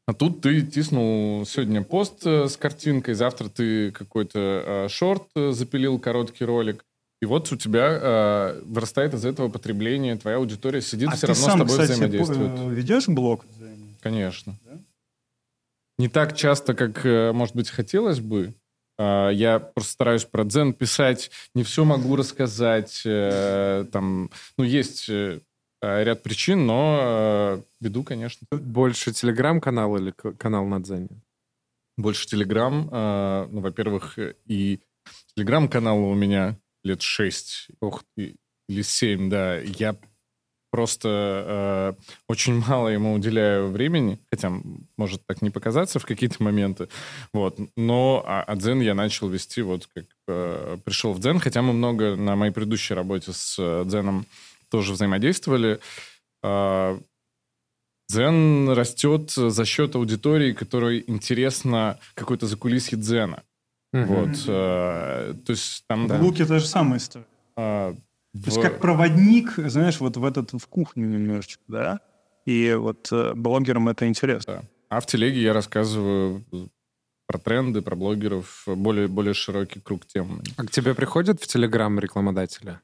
а 0.07 0.13
тут 0.13 0.43
ты 0.43 0.61
тиснул 0.61 1.47
сегодня 1.47 1.83
пост 1.83 2.27
э, 2.27 2.47
с 2.47 2.59
картинкой, 2.59 3.15
завтра 3.15 3.49
ты 3.49 3.91
какой-то 3.91 4.39
а, 4.39 4.87
шорт 4.91 5.29
э, 5.35 5.53
запилил, 5.53 5.99
короткий 5.99 6.45
ролик. 6.45 6.85
И 7.25 7.27
вот 7.27 7.51
у 7.51 7.57
тебя 7.57 7.87
а, 7.89 8.63
вырастает 8.67 9.15
из 9.15 9.25
этого 9.25 9.49
потребление, 9.49 10.15
твоя 10.17 10.37
аудитория 10.37 10.83
сидит, 10.83 11.09
а 11.09 11.17
все 11.17 11.29
равно 11.29 11.43
сам, 11.43 11.53
с 11.53 11.59
тобой 11.63 11.69
кстати, 11.69 11.93
взаимодействует. 11.93 12.51
Э, 12.59 12.69
ведешь 12.69 13.09
блог? 13.09 13.47
Конечно. 14.03 14.59
Да? 14.63 14.79
Не 15.97 16.09
так 16.09 16.37
часто, 16.37 16.75
как, 16.75 17.03
может 17.33 17.57
быть, 17.57 17.71
хотелось 17.71 18.21
бы. 18.21 18.53
А, 18.99 19.31
я 19.31 19.59
просто 19.59 19.93
стараюсь 19.93 20.27
про 20.27 20.45
дзен 20.45 20.75
писать, 20.75 21.31
не 21.55 21.65
все 21.65 21.87
могу 21.87 22.15
рассказать. 22.15 23.01
Э, 23.07 23.87
там, 23.91 24.31
ну, 24.59 24.65
есть 24.65 25.09
э, 25.09 25.41
ряд 25.81 26.23
причин, 26.23 26.67
но 26.67 26.99
э, 27.01 27.63
веду, 27.81 28.05
конечно. 28.05 28.47
Больше 28.51 29.13
телеграм-канал 29.13 29.97
или 29.97 30.11
канал 30.11 30.67
на 30.67 30.79
дзене? 30.83 31.23
Больше 31.97 32.27
телеграм. 32.27 33.49
Ну, 33.51 33.61
во-первых, 33.63 34.19
и 34.45 34.81
телеграм-канал 35.35 36.05
у 36.05 36.15
меня 36.15 36.59
лет 36.85 37.03
шесть 37.03 37.69
или 38.69 38.83
семь, 38.83 39.29
да. 39.31 39.59
Я 39.59 39.97
просто 40.75 41.95
э, 41.97 42.03
очень 42.27 42.55
мало 42.69 42.89
ему 42.89 43.15
уделяю 43.15 43.71
времени, 43.71 44.19
хотя 44.29 44.53
может 44.97 45.25
так 45.25 45.41
не 45.41 45.51
показаться 45.51 46.01
в 46.01 46.05
какие-то 46.05 46.43
моменты, 46.43 46.89
вот. 47.33 47.61
Но 47.77 48.25
а, 48.27 48.43
а 48.43 48.57
дзен 48.57 48.81
я 48.81 48.95
начал 48.95 49.29
вести 49.29 49.63
вот 49.63 49.89
как 49.95 50.07
э, 50.27 50.77
пришел 50.85 51.13
в 51.13 51.21
дзен, 51.21 51.39
хотя 51.39 51.63
мы 51.63 51.73
много 51.73 52.17
на 52.17 52.35
моей 52.35 52.53
предыдущей 52.53 52.95
работе 52.95 53.33
с 53.33 53.57
э, 53.57 53.85
дзеном 53.87 54.27
тоже 54.69 54.95
взаимодействовали. 54.95 55.79
Э, 56.43 56.99
дзен 58.09 58.69
растет 58.71 59.31
за 59.31 59.65
счет 59.65 59.95
аудитории, 59.95 60.55
которой 60.55 61.05
интересно 61.07 62.01
какое-то 62.15 62.49
закулисье 62.49 62.99
дзена. 62.99 63.45
Mm-hmm. 63.95 64.07
Вот, 64.07 64.45
э, 64.49 65.35
то 65.47 65.51
есть 65.53 65.85
там... 65.87 66.09
Да. 66.09 66.19
В 66.19 66.23
Луке 66.23 66.45
та 66.47 66.59
же 66.59 66.67
самая 66.67 66.99
история. 66.99 67.27
Э, 67.57 67.95
то 68.33 68.47
есть 68.47 68.61
как 68.61 68.81
проводник, 68.81 69.53
знаешь, 69.57 70.01
вот 70.01 70.17
в 70.17 70.25
этот 70.25 70.53
в 70.53 70.67
кухню 70.67 71.07
немножечко, 71.07 71.63
да? 71.69 72.01
И 72.45 72.75
вот 72.75 73.09
э, 73.13 73.35
блогерам 73.35 73.89
это 73.89 74.09
интересно. 74.09 74.55
Да. 74.55 74.63
А 74.89 75.01
в 75.01 75.07
телеге 75.07 75.41
я 75.41 75.53
рассказываю 75.53 76.45
про 77.29 77.39
тренды, 77.39 77.83
про 77.83 77.95
блогеров, 77.95 78.65
более, 78.67 79.07
более 79.07 79.33
широкий 79.33 79.79
круг 79.79 80.07
тем. 80.07 80.43
А 80.57 80.65
к 80.65 80.71
тебе 80.73 80.95
приходят 80.95 81.41
в 81.41 81.47
Телеграм 81.47 81.97
рекламодатели? 82.01 82.81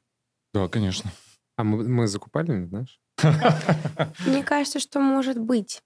Да, 0.53 0.69
конечно. 0.69 1.11
А 1.57 1.65
мы, 1.65 1.83
мы 1.87 2.07
закупали, 2.07 2.65
знаешь? 2.65 3.01
Мне 4.25 4.43
кажется, 4.43 4.79
что 4.79 5.01
может 5.01 5.37
быть. 5.37 5.83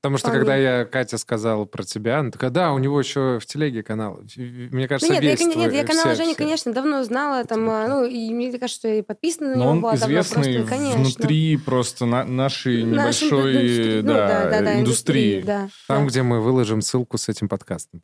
Потому 0.00 0.18
что, 0.18 0.30
когда 0.30 0.54
я 0.54 0.84
Катя 0.84 1.18
сказал 1.18 1.66
про 1.66 1.82
тебя, 1.82 2.20
она 2.20 2.30
такая, 2.30 2.50
да, 2.50 2.72
у 2.72 2.78
него 2.78 3.00
еще 3.00 3.38
в 3.40 3.46
телеге 3.46 3.82
канал. 3.82 4.20
Мне 4.36 4.86
кажется, 4.86 5.12
ну, 5.12 5.20
нет, 5.20 5.40
я, 5.40 5.46
нет, 5.46 5.72
я 5.72 5.84
канал 5.84 6.14
Жени, 6.14 6.34
конечно, 6.34 6.72
давно 6.72 7.02
знала, 7.02 7.44
там, 7.44 7.68
а, 7.68 7.88
ну, 7.88 8.04
и 8.04 8.32
мне 8.32 8.52
кажется, 8.52 8.78
что 8.78 8.88
и 8.88 9.02
подписана 9.02 9.50
на 9.50 9.54
него 9.56 9.70
он 9.70 9.80
была 9.80 9.96
известный 9.96 10.58
давно, 10.58 10.68
просто, 10.68 10.98
внутри 10.98 11.56
просто 11.56 12.06
на, 12.06 12.24
нашей 12.24 12.82
небольшой 12.84 13.52
индустрии, 13.52 14.00
да, 14.02 14.06
ну, 14.06 14.14
да, 14.14 14.50
да, 14.50 14.60
да, 14.60 14.80
индустрии. 14.80 15.42
Да, 15.42 15.68
Там, 15.88 16.04
да. 16.04 16.08
где 16.10 16.22
мы 16.22 16.40
выложим 16.40 16.82
ссылку 16.82 17.18
с 17.18 17.28
этим 17.28 17.48
подкастом. 17.48 18.02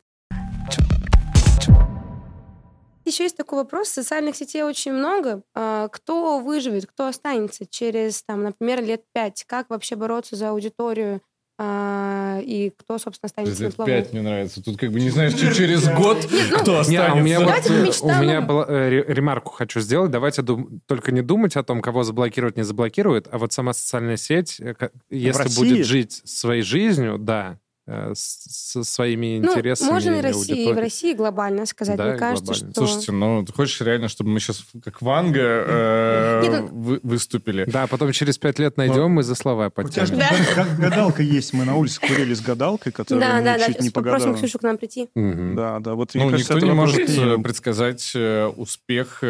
Еще 3.05 3.23
есть 3.23 3.35
такой 3.35 3.59
вопрос. 3.59 3.89
Социальных 3.89 4.35
сетей 4.35 4.63
очень 4.63 4.93
много. 4.93 5.43
А, 5.53 5.89
кто 5.89 6.39
выживет, 6.39 6.85
кто 6.85 7.07
останется 7.07 7.65
через, 7.65 8.23
там, 8.23 8.43
например, 8.43 8.83
лет 8.83 9.03
пять? 9.13 9.43
Как 9.45 9.69
вообще 9.69 9.95
бороться 9.95 10.35
за 10.35 10.49
аудиторию? 10.49 11.21
А, 11.59 12.39
и 12.41 12.71
кто, 12.71 12.97
собственно, 12.97 13.29
станет 13.29 13.49
Через 13.49 13.59
лет 13.59 13.75
пять 13.75 14.11
мне 14.11 14.21
нравится. 14.23 14.63
Тут 14.63 14.77
как 14.77 14.91
бы 14.91 14.99
не 14.99 15.11
знаешь, 15.11 15.33
что 15.33 15.53
через 15.53 15.87
год 15.87 16.17
ну, 16.29 16.57
кто 16.59 16.79
останется. 16.79 17.13
у 17.13 17.21
меня, 17.21 17.39
вот, 17.39 18.01
у 18.01 18.21
меня 18.21 18.41
была, 18.41 18.65
э, 18.67 19.03
ремарку 19.07 19.51
хочу 19.51 19.79
сделать. 19.79 20.09
Давайте 20.09 20.41
дум, 20.41 20.81
только 20.87 21.11
не 21.11 21.21
думать 21.21 21.55
о 21.55 21.63
том, 21.63 21.81
кого 21.81 22.03
заблокируют, 22.03 22.57
не 22.57 22.63
заблокируют, 22.63 23.27
а 23.31 23.37
вот 23.37 23.53
сама 23.53 23.73
социальная 23.73 24.17
сеть, 24.17 24.59
э, 24.59 24.73
если 25.11 25.59
будет 25.59 25.85
жить 25.85 26.21
своей 26.25 26.63
жизнью, 26.63 27.17
да, 27.19 27.59
Э, 27.62 27.62
со 27.85 28.83
своими 28.85 29.39
ну, 29.39 29.49
интересами. 29.49 29.91
Можно 29.91 30.11
и, 30.11 30.21
России, 30.21 30.69
и 30.69 30.73
в 30.73 30.77
России 30.77 31.13
глобально 31.13 31.65
сказать, 31.65 31.97
да, 31.97 32.11
мне 32.11 32.17
кажется, 32.17 32.53
глобально. 32.53 32.71
что... 32.71 32.87
Слушайте, 32.87 33.11
ну, 33.11 33.45
ты 33.45 33.51
хочешь 33.51 33.81
реально, 33.81 34.07
чтобы 34.07 34.29
мы 34.29 34.39
сейчас 34.39 34.63
как 34.85 35.01
Ванга 35.01 35.41
э, 35.41 36.41
Нет, 36.43 36.61
ну... 36.61 36.79
вы, 36.79 36.99
выступили? 37.03 37.65
Да, 37.65 37.87
потом 37.87 38.13
через 38.13 38.37
пять 38.37 38.57
лет 38.57 38.77
найдем 38.77 38.95
Но... 38.95 39.09
мы 39.09 39.23
за 39.23 39.35
слова 39.35 39.69
подтянем. 39.69 40.17
Да. 40.17 40.65
Гадалка 40.79 41.23
есть, 41.23 41.51
мы 41.51 41.65
на 41.65 41.75
улице 41.75 41.99
курили 41.99 42.33
с 42.33 42.39
гадалкой, 42.39 42.93
которая 42.93 43.43
да, 43.43 43.57
да, 43.57 43.65
чуть 43.65 43.77
да, 43.79 43.83
не 43.83 43.89
погадала. 43.89 44.19
Попросим 44.19 44.41
Ксюшу 44.41 44.59
к 44.59 44.63
нам 44.63 44.77
прийти. 44.77 45.09
Угу. 45.13 45.55
Да, 45.55 45.79
да. 45.79 45.95
Вот, 45.95 46.11
ну, 46.13 46.29
кажется, 46.29 46.53
никто 46.53 46.65
не 46.65 46.71
может 46.71 47.09
э, 47.09 47.37
предсказать 47.39 48.15
успех, 48.55 49.23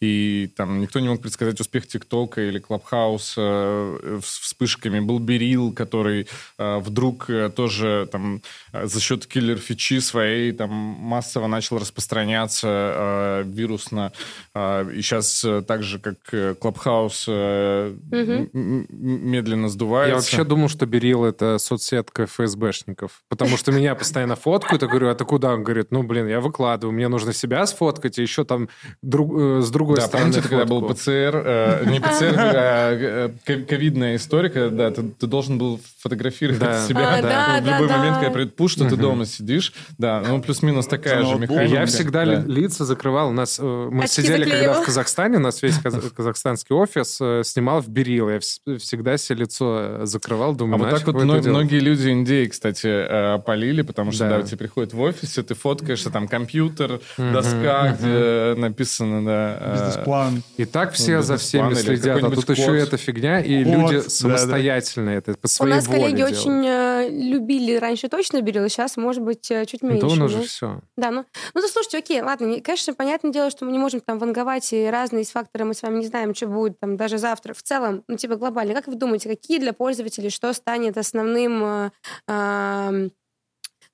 и 0.00 0.50
там 0.56 0.80
никто 0.80 1.00
не 1.00 1.10
мог 1.10 1.20
предсказать 1.20 1.60
успех 1.60 1.86
ТикТока 1.86 2.40
или 2.40 2.60
Клабхауса 2.60 4.20
вспышками. 4.22 5.00
Был 5.00 5.18
Берил, 5.18 5.70
который 5.72 6.28
вдруг 6.56 7.28
тоже 7.54 7.73
тоже 7.74 8.08
там 8.10 8.42
за 8.72 9.00
счет 9.00 9.26
киллер-фичи 9.26 10.00
своей 10.00 10.52
там 10.52 10.70
массово 10.70 11.46
начал 11.46 11.78
распространяться 11.78 12.68
э, 12.68 13.42
вирусно. 13.46 14.12
Э, 14.54 14.86
и 14.94 15.02
сейчас 15.02 15.44
так 15.66 15.82
же, 15.82 15.98
как 15.98 16.16
Clubhouse 16.32 17.24
э, 17.28 17.94
угу. 18.10 18.86
медленно 18.90 19.68
сдувается. 19.68 20.10
Я 20.10 20.16
вообще 20.16 20.44
думал, 20.44 20.68
что 20.68 20.86
Берил— 20.86 21.24
это 21.26 21.58
соцсетка 21.58 22.26
ФСБшников. 22.26 23.22
Потому 23.28 23.56
что 23.56 23.72
меня 23.72 23.94
постоянно 23.94 24.36
фоткают. 24.36 24.82
Я 24.82 24.88
говорю, 24.88 25.08
а 25.08 25.14
ты 25.14 25.24
куда? 25.24 25.54
Он 25.54 25.64
говорит, 25.64 25.88
ну, 25.90 26.02
блин, 26.02 26.28
я 26.28 26.40
выкладываю. 26.40 26.94
Мне 26.94 27.08
нужно 27.08 27.32
себя 27.32 27.66
сфоткать, 27.66 28.18
и 28.18 28.22
еще 28.22 28.44
там 28.44 28.68
друг, 29.02 29.62
с 29.62 29.70
другой 29.70 29.96
да, 29.96 30.02
стороны 30.02 30.32
помните, 30.32 30.48
когда 30.48 30.64
был 30.64 30.82
ПЦР, 30.82 31.42
э, 31.44 31.84
не 31.86 32.00
ПЦР, 32.00 32.34
а 32.36 33.30
ковидная 33.44 34.16
история, 34.16 34.70
да, 34.70 34.90
ты, 34.90 35.02
ты 35.02 35.26
должен 35.26 35.58
был 35.58 35.80
фотографировать 35.98 36.60
да. 36.60 36.86
себя 36.86 37.14
а, 37.14 37.22
да, 37.22 37.60
в 37.64 37.72
любой 37.72 37.88
да, 37.88 37.98
момент, 37.98 38.16
да. 38.16 38.20
когда 38.20 38.34
предпуш, 38.34 38.72
что 38.72 38.88
ты 38.88 38.96
дома 38.96 39.26
сидишь. 39.26 39.72
Да, 39.98 40.22
ну 40.26 40.40
плюс-минус 40.40 40.86
такая 40.86 41.24
же 41.24 41.36
механика. 41.36 41.74
Я 41.74 41.86
всегда 41.86 42.24
да. 42.24 42.42
лица 42.46 42.84
закрывал. 42.84 43.30
У 43.30 43.32
нас, 43.32 43.58
э, 43.60 43.88
мы 43.90 44.06
сидели, 44.06 44.48
когда 44.48 44.74
в 44.74 44.84
Казахстане, 44.84 45.38
у 45.38 45.40
нас 45.40 45.62
весь 45.62 45.78
казахстанский 46.16 46.74
офис 46.74 47.18
э, 47.20 47.42
снимал 47.44 47.80
в 47.80 47.88
Берил. 47.88 48.30
Я 48.30 48.40
всегда 48.40 49.16
себе 49.16 49.40
лицо 49.40 50.04
закрывал, 50.04 50.54
думаю, 50.54 50.76
А 50.76 50.78
вот 50.84 50.90
так 50.90 51.06
вот 51.06 51.22
многие 51.22 51.80
люди 51.80 52.08
Индии, 52.08 52.46
кстати, 52.46 53.38
полили, 53.44 53.82
потому 53.82 54.12
что, 54.12 54.28
да, 54.28 54.42
тебе 54.42 54.58
приходят 54.58 54.92
в 54.92 55.00
офисе, 55.00 55.42
ты 55.42 55.54
фоткаешься, 55.54 56.10
там 56.10 56.28
компьютер, 56.28 57.00
доска, 57.16 57.96
где 57.98 58.54
написано, 58.56 59.24
да... 59.24 59.72
Бизнес-план. 59.74 60.42
И 60.56 60.64
так 60.64 60.92
все 60.92 61.22
за 61.22 61.36
всеми 61.36 61.74
следят, 61.74 62.22
а 62.22 62.30
тут 62.30 62.50
еще 62.50 62.76
эта 62.76 62.96
фигня, 62.96 63.40
и 63.40 63.64
люди 63.64 64.08
самостоятельно 64.08 65.10
это 65.10 65.34
по 65.34 65.46
У 65.46 65.48
своей 65.48 65.74
нас 65.74 65.86
воле 65.86 66.00
коллеги 66.00 66.16
делают. 66.16 66.38
очень 66.38 66.66
э, 66.66 67.08
любили 67.54 67.76
раньше 67.76 68.08
точно 68.08 68.40
Берил, 68.40 68.68
сейчас, 68.68 68.96
может 68.96 69.22
быть, 69.22 69.50
э, 69.50 69.64
чуть 69.66 69.82
меньше. 69.82 70.06
Да 70.06 70.12
он 70.12 70.22
уже 70.22 70.38
ну. 70.38 70.44
все. 70.44 70.80
Да, 70.96 71.10
ну, 71.10 71.24
ну 71.54 71.60
то 71.60 71.68
слушайте, 71.68 71.98
окей, 71.98 72.20
ладно, 72.20 72.46
не- 72.46 72.60
конечно, 72.60 72.94
понятное 72.94 73.32
дело, 73.32 73.50
что 73.50 73.64
мы 73.64 73.72
не 73.72 73.78
можем 73.78 74.00
там 74.00 74.18
ванговать, 74.18 74.72
и 74.72 74.86
разные 74.86 75.20
есть 75.20 75.32
факторы, 75.32 75.64
мы 75.64 75.74
с 75.74 75.82
вами 75.82 75.98
не 75.98 76.06
знаем, 76.06 76.34
что 76.34 76.46
будет 76.46 76.78
там 76.80 76.96
даже 76.96 77.18
завтра. 77.18 77.54
В 77.54 77.62
целом, 77.62 78.04
ну, 78.08 78.16
типа 78.16 78.36
глобально, 78.36 78.74
как 78.74 78.86
вы 78.86 78.94
думаете, 78.94 79.28
какие 79.28 79.58
для 79.58 79.72
пользователей, 79.72 80.30
что 80.30 80.52
станет 80.52 80.96
основным 80.96 81.64
э, 81.64 81.90
ам, 82.26 83.10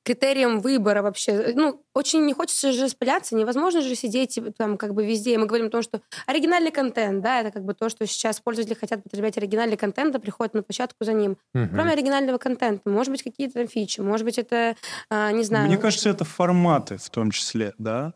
критерием 0.04 0.60
выбора 0.60 1.02
вообще? 1.02 1.52
Ну, 1.54 1.82
очень 1.94 2.24
не 2.24 2.32
хочется 2.32 2.72
же 2.72 2.84
распыляться, 2.84 3.34
невозможно 3.34 3.80
же 3.80 3.94
сидеть 3.94 4.34
типа, 4.34 4.52
там 4.52 4.76
как 4.76 4.94
бы 4.94 5.04
везде. 5.04 5.38
Мы 5.38 5.46
говорим 5.46 5.66
о 5.66 5.70
том, 5.70 5.82
что 5.82 6.00
оригинальный 6.26 6.70
контент, 6.70 7.22
да, 7.22 7.40
это 7.40 7.50
как 7.50 7.64
бы 7.64 7.74
то, 7.74 7.88
что 7.88 8.06
сейчас 8.06 8.40
пользователи 8.40 8.74
хотят 8.74 9.02
потреблять 9.02 9.36
оригинальный 9.36 9.76
контент, 9.76 10.14
а 10.14 10.18
приходят 10.18 10.54
на 10.54 10.62
площадку 10.62 11.04
за 11.04 11.12
ним. 11.12 11.36
Мгм. 11.54 11.70
Кроме 11.74 11.92
оригинального 11.92 12.38
контента, 12.38 12.88
может 12.88 13.10
быть, 13.10 13.22
какие-то 13.22 13.54
там 13.54 13.68
фичи, 13.68 14.00
может 14.00 14.24
быть, 14.24 14.38
это, 14.38 14.76
а, 15.10 15.32
не 15.32 15.44
знаю... 15.44 15.66
Мне 15.66 15.78
кажется, 15.78 16.10
это 16.10 16.24
форматы 16.24 16.96
в 16.96 17.10
том 17.10 17.30
числе, 17.30 17.74
да? 17.78 18.14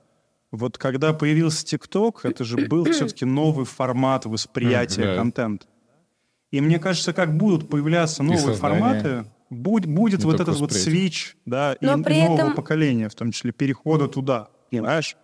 Вот 0.51 0.79
когда 0.79 1.13
появился 1.13 1.67
ТикТок, 1.67 2.25
это 2.25 2.45
же 2.45 2.57
был 2.69 2.85
все-таки 2.85 3.25
новый 3.25 3.67
формат 3.67 4.25
восприятия 4.25 5.17
контента. 5.17 5.67
И 6.53 6.61
мне 6.61 6.79
кажется, 6.79 7.13
как 7.13 7.37
будут 7.37 7.69
появляться 7.69 8.23
новые 8.23 8.57
форматы, 8.57 9.25
будь- 9.55 9.87
будет 9.87 10.21
Не 10.21 10.27
вот 10.27 10.41
этот 10.41 10.59
вот 10.59 10.73
свич, 10.73 11.37
да, 11.47 11.75
и, 11.75 11.85
Но 11.87 11.99
и 11.99 12.03
при 12.03 12.21
нового 12.23 12.37
этом- 12.39 12.55
поколения, 12.55 13.09
в 13.09 13.15
том 13.15 13.33
числе 13.33 13.53
перехода 13.53 14.09
туда. 14.09 14.49
Понимаешь? 14.71 15.17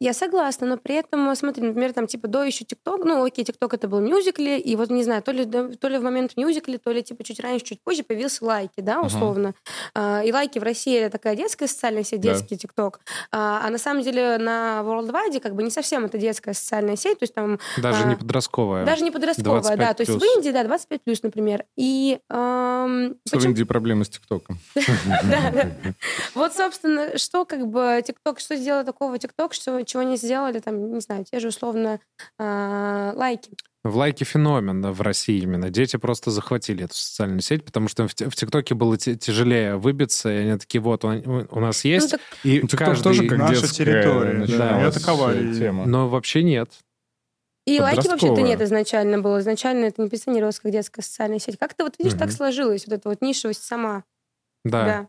Я 0.00 0.12
согласна, 0.12 0.66
но 0.66 0.76
при 0.76 0.96
этом, 0.96 1.34
смотри, 1.36 1.62
например, 1.62 1.92
там, 1.92 2.06
типа, 2.06 2.26
до 2.28 2.42
еще 2.42 2.64
ТикТок, 2.64 3.04
ну, 3.04 3.24
окей, 3.24 3.44
ТикТок 3.44 3.74
это 3.74 3.86
был 3.88 4.00
мюзикли, 4.00 4.58
и 4.58 4.74
вот, 4.76 4.90
не 4.90 5.04
знаю, 5.04 5.22
то 5.22 5.30
ли, 5.32 5.44
то 5.46 5.88
ли 5.88 5.98
в 5.98 6.02
момент 6.02 6.32
мюзикли, 6.36 6.76
то 6.78 6.90
ли, 6.90 7.02
типа, 7.02 7.22
чуть 7.24 7.40
раньше, 7.40 7.64
чуть 7.64 7.82
позже 7.82 8.02
появился 8.02 8.44
лайки, 8.44 8.80
да, 8.80 9.00
условно. 9.00 9.54
А, 9.94 10.22
и 10.24 10.32
лайки 10.32 10.58
в 10.58 10.62
России 10.62 10.98
это 10.98 11.12
такая 11.18 11.36
детская 11.36 11.68
социальная 11.68 12.02
сеть, 12.02 12.20
Да. 12.20 12.32
детский 12.34 12.56
ТикТок. 12.56 13.00
А, 13.30 13.62
а 13.64 13.70
на 13.70 13.78
самом 13.78 14.02
деле 14.02 14.36
на 14.38 14.82
Worldwide 14.84 15.40
как 15.40 15.54
бы 15.54 15.62
не 15.62 15.70
совсем 15.70 16.04
это 16.04 16.18
детская 16.18 16.54
социальная 16.54 16.96
сеть, 16.96 17.20
то 17.20 17.22
есть 17.22 17.34
там... 17.34 17.58
Даже 17.80 18.02
а, 18.04 18.06
не 18.08 18.16
подростковая. 18.16 18.84
Даже 18.84 19.04
не 19.04 19.10
подростковая, 19.12 19.60
25 19.62 19.78
да. 19.78 19.94
То 19.94 20.00
есть 20.02 20.12
в 20.12 20.18
плюс. 20.18 20.36
Индии, 20.36 20.50
да, 20.50 20.64
25 20.64 21.02
плюс, 21.02 21.22
например. 21.22 21.64
И 21.76 22.18
эм, 22.30 23.16
Что 23.26 23.36
в 23.36 23.38
почему- 23.38 23.50
Индии 23.52 23.62
проблемы 23.64 24.04
с 24.04 24.08
ТикТоком? 24.08 24.58
да, 24.74 25.50
да. 25.52 25.70
Вот, 26.34 26.52
собственно, 26.54 27.16
что 27.16 27.44
как 27.44 27.66
бы 27.68 28.02
ТикТок, 28.04 28.40
что 28.40 28.56
сделал 28.56 28.84
такого 28.84 29.18
ТикТок, 29.18 29.54
что, 29.54 29.83
чего 29.84 30.02
не 30.02 30.16
сделали 30.16 30.58
там, 30.60 30.92
не 30.92 31.00
знаю, 31.00 31.24
те 31.24 31.40
же 31.40 31.48
условно 31.48 32.00
а, 32.38 33.12
лайки. 33.16 33.50
В 33.82 33.96
лайке 33.96 34.24
феномен 34.24 34.80
да, 34.80 34.92
в 34.92 35.00
России 35.02 35.42
именно. 35.42 35.68
Дети 35.70 35.96
просто 35.98 36.30
захватили 36.30 36.84
эту 36.84 36.94
социальную 36.94 37.40
сеть, 37.42 37.64
потому 37.64 37.88
что 37.88 38.08
в 38.08 38.14
Ти- 38.14 38.24
в 38.26 38.34
ТикТоке 38.34 38.74
было 38.74 38.96
тяжелее 38.96 39.76
выбиться, 39.76 40.32
и 40.32 40.36
они 40.38 40.58
такие, 40.58 40.80
вот, 40.80 41.04
он- 41.04 41.46
у 41.50 41.60
нас 41.60 41.84
есть. 41.84 42.12
так- 42.12 42.20
и 42.44 42.60
Ну, 42.62 42.68
каждый... 42.78 43.02
тоже 43.02 43.28
как 43.28 43.38
наша 43.38 43.60
детская 43.60 43.84
территория, 43.84 44.46
да, 44.58 44.80
и 44.80 44.84
атаковали 44.84 45.52
э, 45.54 45.58
тема. 45.58 45.84
Но 45.86 46.08
вообще 46.08 46.42
нет. 46.42 46.70
И 47.66 47.78
лайки 47.80 48.08
вообще-то 48.08 48.40
нет 48.42 48.60
изначально 48.62 49.20
было. 49.20 49.40
Изначально 49.40 49.86
это 49.86 50.02
не 50.02 50.08
позиционировалось 50.08 50.60
как 50.60 50.70
детская 50.72 51.02
социальная 51.02 51.38
сеть. 51.38 51.58
Как-то 51.58 51.84
вот, 51.84 51.94
видишь, 51.98 52.12
так 52.12 52.28
Мгм. 52.28 52.36
сложилось, 52.36 52.86
вот 52.86 52.94
эта 52.94 53.08
вот 53.08 53.20
нишевость 53.22 53.64
сама. 53.64 54.04
Да, 54.64 54.84
Да. 54.84 55.08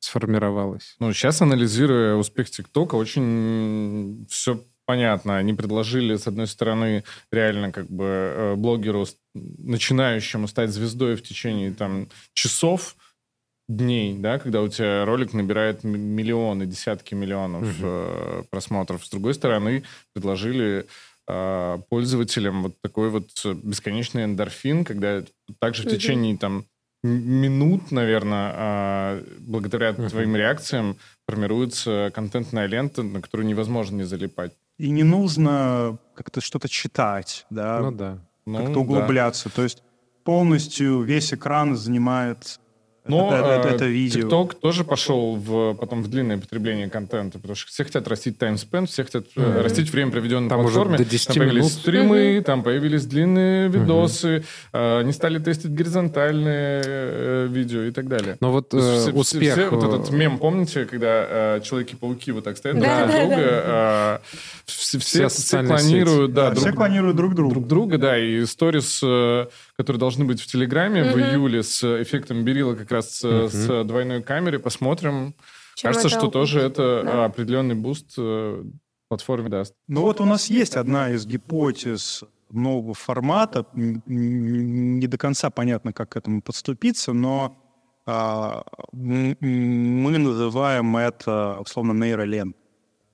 Сформировалась. 0.00 0.96
Ну, 0.98 1.12
сейчас, 1.12 1.40
анализируя 1.42 2.14
успех 2.16 2.50
ТикТока, 2.50 2.96
очень 2.96 4.26
все 4.28 4.62
понятно. 4.86 5.36
Они 5.36 5.54
предложили, 5.54 6.16
с 6.16 6.26
одной 6.26 6.46
стороны, 6.46 7.04
реально 7.30 7.70
как 7.70 7.86
бы 7.88 8.04
э, 8.04 8.54
блогеру, 8.56 9.06
начинающему 9.34 10.48
стать 10.48 10.70
звездой 10.70 11.14
в 11.16 11.22
течение 11.22 11.72
там 11.72 12.08
часов, 12.32 12.96
дней, 13.68 14.16
да, 14.18 14.40
когда 14.40 14.62
у 14.62 14.68
тебя 14.68 15.04
ролик 15.04 15.32
набирает 15.32 15.84
миллионы, 15.84 16.66
десятки 16.66 17.14
миллионов 17.14 17.62
Мгм. 17.62 17.74
э, 17.82 18.42
просмотров. 18.50 19.06
С 19.06 19.10
другой 19.10 19.34
стороны, 19.34 19.84
предложили 20.12 20.86
э, 21.28 21.78
пользователям 21.88 22.64
вот 22.64 22.80
такой 22.82 23.10
вот 23.10 23.30
э, 23.44 23.54
бесконечный 23.62 24.24
эндорфин, 24.24 24.84
когда 24.84 25.22
также 25.60 25.82
в 25.82 25.86
Мгм. 25.86 25.94
течение 25.94 26.36
там 26.36 26.64
минут, 27.02 27.90
наверное, 27.90 29.22
благодаря 29.40 29.92
Мгм. 29.92 30.08
твоим 30.08 30.36
реакциям 30.36 30.96
формируется 31.26 32.10
контентная 32.14 32.66
лента, 32.66 33.02
на 33.02 33.20
которую 33.20 33.46
невозможно 33.46 33.96
не 33.96 34.04
залипать. 34.04 34.52
И 34.78 34.90
не 34.90 35.02
нужно 35.02 35.98
как-то 36.14 36.40
что-то 36.40 36.68
читать, 36.68 37.46
да, 37.50 37.80
Ну 37.80 37.92
да. 37.92 38.18
Ну, 38.46 38.56
как-то 38.58 38.74
да. 38.74 38.80
углубляться. 38.80 39.50
То 39.50 39.62
есть 39.62 39.82
полностью 40.24 41.02
весь 41.02 41.32
экран 41.32 41.76
занимает 41.76 42.60
Но 43.10 43.34
это, 43.36 43.46
это- 43.46 43.68
э, 43.68 43.74
это 43.76 43.84
видео. 43.86 44.28
TikTok 44.28 44.56
тоже 44.60 44.84
пошел 44.84 45.36
в, 45.36 45.74
потом 45.74 46.02
в 46.02 46.08
длинное 46.08 46.38
потребление 46.38 46.88
контента, 46.88 47.38
потому 47.38 47.54
что 47.56 47.68
все 47.70 47.84
хотят 47.84 48.08
растить 48.08 48.38
таймспен, 48.38 48.86
все 48.86 49.04
хотят 49.04 49.26
Мгм. 49.36 49.60
растить 49.62 49.90
время, 49.92 50.10
проведенное 50.12 50.48
Там 50.48 50.60
на 50.60 50.64
уже 50.66 50.74
платформе. 50.76 50.98
до 50.98 51.04
10 51.04 51.26
там 51.28 51.36
появились 51.36 51.62
минут. 51.64 51.72
стримы, 51.72 52.42
там 52.46 52.62
появились 52.62 53.04
длинные 53.06 53.68
видосы, 53.68 54.44
э, 54.72 55.00
они 55.00 55.12
стали 55.12 55.38
тестить 55.38 55.74
горизонтальные 55.74 57.48
видео 57.48 57.82
и 57.82 57.90
так 57.90 58.08
далее. 58.08 58.36
Но 58.40 58.52
вот 58.52 58.72
э, 58.74 59.10
успех... 59.12 59.52
все- 59.54 59.68
вот 59.70 59.82
этот 59.84 60.10
мем, 60.10 60.38
помните, 60.38 60.84
когда 60.84 61.56
э, 61.56 61.60
Человеки-пауки 61.62 62.32
вот 62.32 62.44
так 62.44 62.56
стоят 62.56 62.76
друг 62.76 62.88
Да, 62.88 63.00
на 63.00 63.06
да, 63.12 63.18
друга, 63.20 63.36
да. 63.36 64.20
э, 64.22 64.36
все, 64.66 64.98
Все 64.98 64.98
все, 64.98 65.28
все 65.28 65.40
социальные 65.40 65.78
клонируют, 65.78 66.32
да, 66.32 66.48
Да, 66.50 66.54
все 66.54 66.64
друг, 66.66 66.76
клонируют 66.76 67.16
друг 67.16 67.34
друга. 67.34 67.54
друг 67.54 67.66
друга, 67.66 67.98
да, 67.98 68.18
и 68.18 68.44
сторис, 68.46 69.00
э, 69.02 69.46
которые 69.80 69.98
должны 69.98 70.26
быть 70.26 70.42
в 70.42 70.46
Телеграме 70.46 71.04
в 71.04 71.16
Мгм. 71.16 71.20
июле 71.30 71.62
с 71.62 72.02
эффектом 72.02 72.44
BeReal 72.44 72.70
а 72.70 72.74
как 72.74 72.90
раз 72.92 73.24
э, 73.24 73.48
с 73.48 73.66
Мгм. 73.68 73.86
двойной 73.86 74.22
камерой, 74.22 74.58
посмотрим. 74.60 75.34
Чем 75.74 75.88
Кажется, 75.88 76.08
это 76.08 76.18
что 76.18 76.28
тоже 76.28 76.60
это 76.60 77.02
Да. 77.02 77.22
а, 77.22 77.24
определенный 77.26 77.74
буст 77.74 78.12
э, 78.18 78.62
платформе 79.08 79.48
даст. 79.48 79.74
Ну 79.88 80.02
вот 80.02 80.20
у 80.20 80.26
нас 80.26 80.50
есть 80.50 80.76
одна 80.76 81.10
из 81.10 81.24
гипотез 81.24 82.22
нового 82.50 82.92
формата. 82.92 83.64
Не 83.74 85.06
до 85.06 85.16
конца 85.16 85.48
понятно, 85.48 85.92
как 85.94 86.10
к 86.10 86.16
этому 86.16 86.42
подступиться, 86.42 87.12
но 87.14 87.56
а, 88.06 88.64
мы 88.92 89.36
называем 90.18 90.94
это, 90.96 91.56
условно, 91.60 91.92
нейролент. 91.92 92.54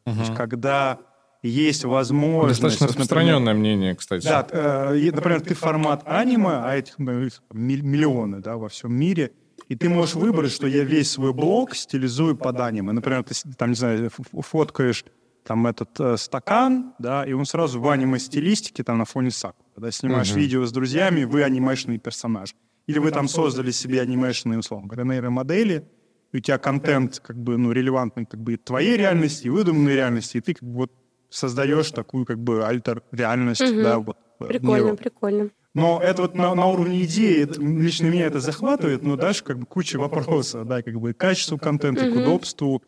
То 0.04 0.10
есть 0.12 0.34
когда 0.34 0.98
есть 1.46 1.84
возможность... 1.84 2.60
Достаточно 2.60 2.86
вот, 2.86 2.98
например, 2.98 3.02
распространенное 3.02 3.54
мнение, 3.54 3.94
кстати. 3.94 4.24
Да, 4.24 4.46
э, 4.50 5.10
например, 5.12 5.40
ты 5.40 5.54
формат 5.54 6.02
аниме, 6.04 6.60
а 6.62 6.76
этих 6.76 6.98
ну, 6.98 7.28
миллионы 7.52 8.40
да, 8.40 8.56
во 8.56 8.68
всем 8.68 8.94
мире, 8.94 9.32
и 9.68 9.76
ты 9.76 9.88
можешь 9.88 10.14
выбрать, 10.14 10.52
что 10.52 10.66
я 10.66 10.84
весь 10.84 11.10
свой 11.10 11.32
блог 11.32 11.74
стилизую 11.74 12.36
под 12.36 12.60
аниме. 12.60 12.92
Например, 12.92 13.24
ты 13.24 13.34
там, 13.56 13.70
не 13.70 13.74
знаю, 13.74 14.10
фоткаешь 14.10 15.04
там 15.44 15.66
этот 15.66 15.98
э, 16.00 16.16
стакан, 16.16 16.94
да, 16.98 17.24
и 17.24 17.32
он 17.32 17.46
сразу 17.46 17.80
в 17.80 17.88
аниме-стилистике 17.88 18.82
там 18.82 18.98
на 18.98 19.04
фоне 19.04 19.30
сак. 19.30 19.54
Когда 19.74 19.90
снимаешь 19.90 20.30
Мгм. 20.30 20.40
видео 20.40 20.66
с 20.66 20.72
друзьями, 20.72 21.24
вы 21.24 21.44
анимешный 21.44 21.98
персонаж. 21.98 22.54
Или 22.86 22.98
вы 22.98 23.10
там 23.10 23.28
создали 23.28 23.70
себе 23.70 24.00
анимешные, 24.00 24.58
условно 24.58 24.88
говоря, 24.88 25.04
нейромодели, 25.04 25.88
и 26.32 26.36
у 26.36 26.40
тебя 26.40 26.58
контент 26.58 27.20
как 27.20 27.36
бы, 27.36 27.56
ну, 27.56 27.72
релевантный 27.72 28.26
как 28.26 28.40
бы 28.40 28.56
твоей 28.56 28.96
реальности, 28.96 29.46
и 29.46 29.50
выдуманной 29.50 29.94
реальности, 29.94 30.38
и 30.38 30.40
ты 30.40 30.54
как 30.54 30.68
бы 30.68 30.74
вот 30.74 30.92
создаешь 31.36 31.90
такую 31.90 32.24
как 32.24 32.38
бы 32.38 32.64
альтер-реальность, 32.66 33.60
Мгм. 33.60 33.82
да, 33.82 33.98
вот. 33.98 34.16
э, 34.40 34.44
Прикольно, 34.46 34.96
прикольно. 34.96 35.50
Но 35.74 36.00
это 36.02 36.22
вот 36.22 36.34
на, 36.34 36.54
на 36.54 36.66
уровне 36.66 37.02
идеи, 37.04 37.42
это, 37.42 37.60
лично 37.60 38.06
меня 38.06 38.26
это 38.26 38.40
захватывает, 38.40 39.02
но 39.02 39.16
дальше 39.16 39.44
как 39.44 39.58
бы 39.58 39.66
куча 39.66 39.98
вопросов, 39.98 40.66
да, 40.66 40.82
как 40.82 40.98
бы 40.98 41.12
к 41.12 41.18
качеству 41.18 41.58
контента, 41.58 42.06
mm-hmm. 42.06 42.12
к 42.14 42.16
удобству 42.16 42.82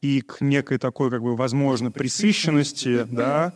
и 0.00 0.22
к 0.22 0.40
некой 0.40 0.78
такой, 0.78 1.10
как 1.10 1.22
бы, 1.22 1.36
возможно, 1.36 1.90
присыщенности, 1.90 3.04
да, 3.10 3.52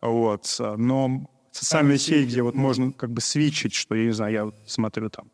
вот. 0.00 0.56
Но 0.76 1.28
социальная 1.50 1.98
сеть, 1.98 2.28
где 2.28 2.42
вот 2.42 2.54
можно 2.54 2.92
как 2.92 3.10
бы 3.10 3.20
свечить, 3.20 3.74
что, 3.74 3.96
я 3.96 4.04
не 4.04 4.12
знаю, 4.12 4.32
я 4.32 4.44
вот 4.44 4.54
смотрю 4.66 5.10
там 5.10 5.28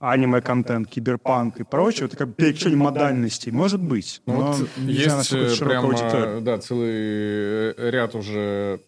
аниме-контент, 0.00 0.88
киберпанк 0.88 1.60
и 1.60 1.62
прочее, 1.62 2.06
это 2.06 2.16
как 2.16 2.28
бы 2.28 2.34
переключение 2.34 2.78
модальностей, 2.78 3.52
может 3.52 3.80
быть. 3.82 4.22
Ну, 4.26 4.34
вот 4.34 4.68
есть 4.78 5.32
э, 5.32 5.54
прямо, 5.60 6.40
да, 6.40 6.58
целый 6.58 6.90
э, 6.90 7.90
ряд 7.90 8.14
уже 8.14 8.80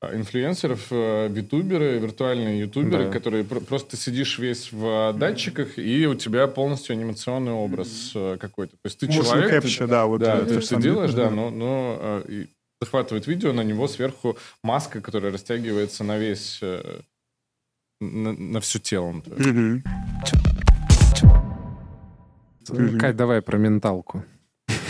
а, 0.00 0.14
инфлюенсеров, 0.14 0.88
э, 0.90 1.28
витуберы, 1.28 1.98
виртуальные 2.00 2.60
ютуберы, 2.60 3.04
да. 3.06 3.12
которые 3.12 3.44
просто 3.44 3.96
сидишь 3.96 4.40
весь 4.40 4.72
в 4.72 5.12
датчиках, 5.16 5.78
и 5.78 6.04
у 6.08 6.16
тебя 6.16 6.48
полностью 6.48 6.94
анимационный 6.94 7.52
образ 7.52 8.10
какой-то. 8.40 8.72
То 8.72 8.86
есть 8.86 8.98
ты 8.98 9.06
Motion 9.06 9.22
человек... 9.22 9.64
Capture, 9.64 9.78
ты, 9.78 9.86
да, 9.86 10.06
вот 10.06 10.20
да, 10.20 10.38
это, 10.38 10.60
ты, 10.60 10.66
ты 10.66 10.82
делаешь, 10.82 11.14
да, 11.14 11.30
но, 11.30 11.50
но 11.50 12.22
и 12.28 12.48
захватывает 12.80 13.28
видео, 13.28 13.52
на 13.52 13.62
него 13.62 13.86
сверху 13.86 14.36
маска, 14.64 15.00
которая 15.00 15.32
растягивается 15.32 16.02
на 16.02 16.18
весь... 16.18 16.60
на, 18.00 18.32
на 18.32 18.60
все 18.60 18.80
тело. 18.80 19.12
Mm-hmm. 19.12 20.55
Кать, 22.98 23.16
давай 23.16 23.42
про 23.42 23.58
менталку. 23.58 24.24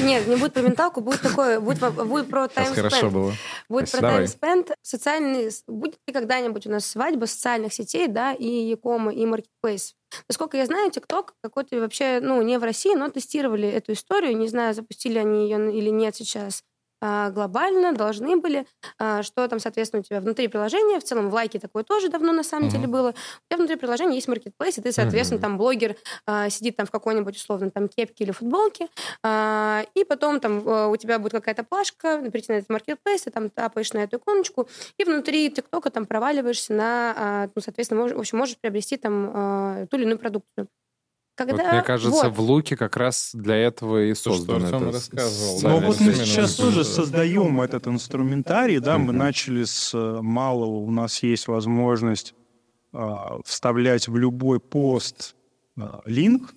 Нет, 0.01 0.27
не 0.27 0.37
будет 0.37 0.53
про 0.53 0.63
менталку, 0.63 1.01
будет 1.01 1.21
такое, 1.23 1.59
будет, 1.61 1.81
будет 2.07 2.29
про 2.29 2.49
таймспенд. 2.49 2.93
Хорошо 2.93 3.11
было. 3.11 3.33
Будет 3.69 3.91
про 3.91 4.01
таймспенд. 4.01 4.73
Социальный, 4.83 5.51
будет 5.67 5.99
ли 6.07 6.13
когда-нибудь 6.13 6.67
у 6.67 6.71
нас 6.71 6.87
свадьба 6.87 7.25
социальных 7.27 7.73
сетей, 7.73 8.07
да, 8.07 8.33
и 8.33 8.47
Якома, 8.47 9.13
и 9.13 9.25
Marketplace? 9.25 9.95
Насколько 10.29 10.57
я 10.59 10.67
знаю, 10.67 10.91
ТикТок 10.91 11.35
какой-то 11.43 11.81
вообще, 11.81 12.21
ну, 12.21 12.43
не 12.43 12.59
в 12.59 12.63
России, 12.63 12.95
но 12.95 13.09
тестировали 13.09 13.69
эту 13.69 13.93
историю. 13.93 14.37
Не 14.37 14.49
знаю, 14.49 14.75
запустили 14.75 15.19
они 15.19 15.45
ее 15.45 15.73
или 15.77 15.91
нет 15.91 16.15
сейчас. 16.15 16.63
А, 17.01 17.31
глобально 17.31 17.93
должны 17.93 18.37
были, 18.37 18.67
а, 18.99 19.23
что 19.23 19.47
там, 19.49 19.59
соответственно, 19.59 20.01
у 20.01 20.03
тебя 20.03 20.21
внутри 20.21 20.49
приложения, 20.49 20.99
в 20.99 21.05
целом 21.05 21.31
в 21.31 21.35
лайке 21.35 21.59
такое 21.59 21.85
тоже 21.85 22.09
давно 22.09 22.33
на 22.33 22.43
самом 22.43 22.69
uh-huh. 22.69 22.73
деле 22.73 22.87
было, 22.87 23.09
у 23.11 23.13
тебя 23.49 23.59
внутри 23.59 23.77
приложения 23.77 24.15
есть 24.15 24.29
маркетплейс, 24.29 24.79
и 24.79 24.81
ты, 24.81 24.93
соответственно, 24.93 25.39
uh-huh. 25.39 25.43
там 25.43 25.59
блогер 25.59 25.97
а, 26.27 26.49
сидит 26.49 26.77
там 26.77 26.87
в 26.87 26.91
какой-нибудь 26.91 27.37
условно 27.37 27.71
там 27.71 27.89
кепке 27.89 28.25
или 28.25 28.31
футболке, 28.31 28.89
и 29.25 30.05
потом 30.09 30.41
там 30.41 30.67
у 30.67 30.97
тебя 30.97 31.19
будет 31.19 31.33
какая-то 31.33 31.65
плашка, 31.65 32.19
прийти 32.31 32.53
на 32.53 32.57
этот 32.59 32.71
маркетплейс, 32.71 33.23
ты 33.23 33.31
там 33.31 33.51
тапаешь 33.51 33.93
на 33.93 33.99
эту 33.99 34.17
иконочку, 34.17 34.69
и 34.99 35.05
внутри 35.05 35.51
ТикТока 35.51 35.91
там 35.91 36.07
проваливаешься 36.07 36.73
на, 36.73 37.51
ну, 37.55 37.63
соответственно, 37.63 38.03
в 38.03 38.19
общем, 38.19 38.39
можешь 38.39 38.57
приобрести 38.57 38.97
там 38.97 39.87
ту 39.91 39.97
или 39.97 40.05
иную 40.05 40.19
продукцию. 40.19 40.69
Когда... 41.37 41.65
Вот, 41.65 41.73
мне 41.73 41.83
кажется, 41.83 42.31
вот. 42.31 42.37
в 42.37 42.41
Луке 42.41 42.77
как 42.77 42.97
раз 42.97 43.31
для 43.35 43.57
этого 43.57 44.05
и 44.05 44.15
создан 44.15 44.63
То, 44.63 44.67
что 44.69 44.77
это. 44.79 44.93
рассказывал. 44.93 45.61
Но 45.63 45.81
вот 45.87 46.01
мы 46.01 46.15
сейчас 46.15 46.55
тоже 46.55 46.83
создаем 46.83 47.61
этот 47.61 47.87
инструментарий, 47.89 48.79
да, 48.79 48.97
мы 48.97 49.13
начали 49.13 49.65
с 49.65 49.93
э, 49.93 50.21
малого, 50.23 50.77
у 50.77 50.91
нас 50.91 51.23
есть 51.23 51.47
возможность 51.47 52.35
а, 52.93 53.39
вставлять 53.45 54.09
в 54.09 54.17
любой 54.17 54.61
пост 54.61 55.37
а, 55.79 56.01
линк, 56.07 56.55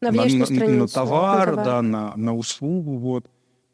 на, 0.00 0.10
на, 0.10 0.24
на, 0.24 0.68
на 0.68 0.88
товар, 0.88 1.54
на 1.54 1.64
да, 1.64 1.82
на, 1.82 2.16
на 2.16 2.34
услугу, 2.34 2.98
вот. 2.98 3.30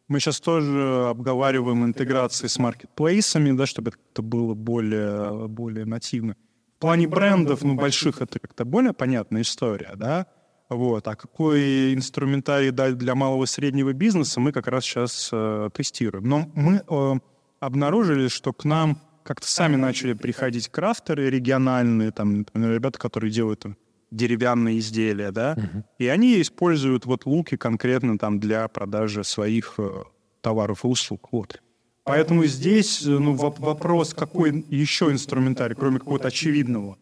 Мы 0.09 0.21
сейчас 0.21 0.43
тоже 0.43 1.07
обговариваем 1.09 1.87
интеграции 1.87 2.49
с 2.49 2.59
маркетплейсами, 2.59 3.53
да, 3.53 3.65
чтобы 3.65 3.93
это 4.13 4.21
было 4.21 4.53
более, 4.53 5.49
более 5.49 5.87
нативно 5.87 6.37
плане 6.83 7.07
брендов, 7.07 7.63
ну, 7.63 7.75
больших, 7.75 8.21
это 8.21 8.39
как-то 8.39 8.65
более 8.65 8.93
понятная 8.93 9.43
история, 9.43 9.93
да? 9.97 10.27
Вот. 10.69 11.07
А 11.07 11.15
какой 11.15 11.95
инструментарий 11.95 12.71
дать 12.71 12.99
для 12.99 13.15
малого 13.15 13.45
и 13.45 13.47
среднего 13.47 13.93
бизнеса, 13.93 14.41
мы 14.41 14.53
как 14.53 14.67
раз 14.67 14.85
сейчас 14.85 15.31
э, 15.33 15.71
тестируем. 15.73 16.25
Но 16.25 16.51
мы 16.55 16.83
э, 16.89 17.21
обнаружили, 17.61 18.29
что 18.29 18.53
к 18.53 18.65
нам 18.65 18.99
как-то 19.23 19.47
сами 19.47 19.77
начали 19.77 20.15
приходить 20.15 20.69
крафтеры 20.69 21.31
региональные, 21.31 22.11
там, 22.11 22.39
например, 22.39 22.73
ребята, 22.73 22.99
которые 22.99 23.31
делают 23.31 23.61
там, 23.61 23.77
деревянные 24.11 24.79
изделия, 24.79 25.31
да, 25.31 25.55
uh-huh. 25.55 25.85
и 25.99 26.07
они 26.09 26.43
используют 26.43 27.07
вот 27.07 27.27
луки 27.27 27.57
конкретно 27.57 28.19
там 28.19 28.41
для 28.41 28.67
продажи 28.69 29.23
своих 29.23 29.75
э, 29.79 30.03
товаров 30.41 30.85
и 30.85 30.89
услуг. 30.89 31.29
Вот. 31.31 31.62
Поэтому 32.05 32.45
здесь 32.47 33.07
э, 33.07 33.11
ну, 33.11 33.35
вопрос, 33.35 34.15
какой 34.15 34.65
еще 34.69 35.11
инструментарий, 35.11 35.77
кроме 35.77 35.99
какого-то 35.99 36.29
очевидного, 36.29 36.99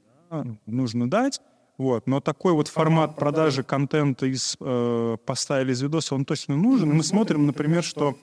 нужно 0.66 1.08
дать. 1.08 1.40
Вот. 1.78 2.06
Но 2.06 2.20
такой 2.20 2.52
вот 2.52 2.68
формат 2.68 3.16
продажи 3.16 3.62
контента 3.62 4.26
из 4.26 4.56
э, 4.60 5.16
поста 5.24 5.62
или 5.62 5.72
из 5.72 5.80
видоса, 5.80 6.14
он 6.14 6.26
точно 6.26 6.56
нужен. 6.56 6.90
И 6.90 6.92
мы 6.92 7.02
смотрим, 7.02 7.46
например, 7.46 7.82
что 7.82 8.18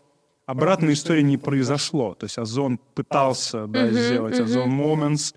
обратной 0.46 0.94
истории 0.94 1.24
не 1.24 1.38
произошло. 1.38 2.14
То 2.14 2.26
есть 2.26 2.38
Озон 2.38 2.80
пытался 2.94 3.66
да, 3.66 3.90
сделать 3.90 4.40
Озон. 4.40 4.70
Moments, 4.70 5.34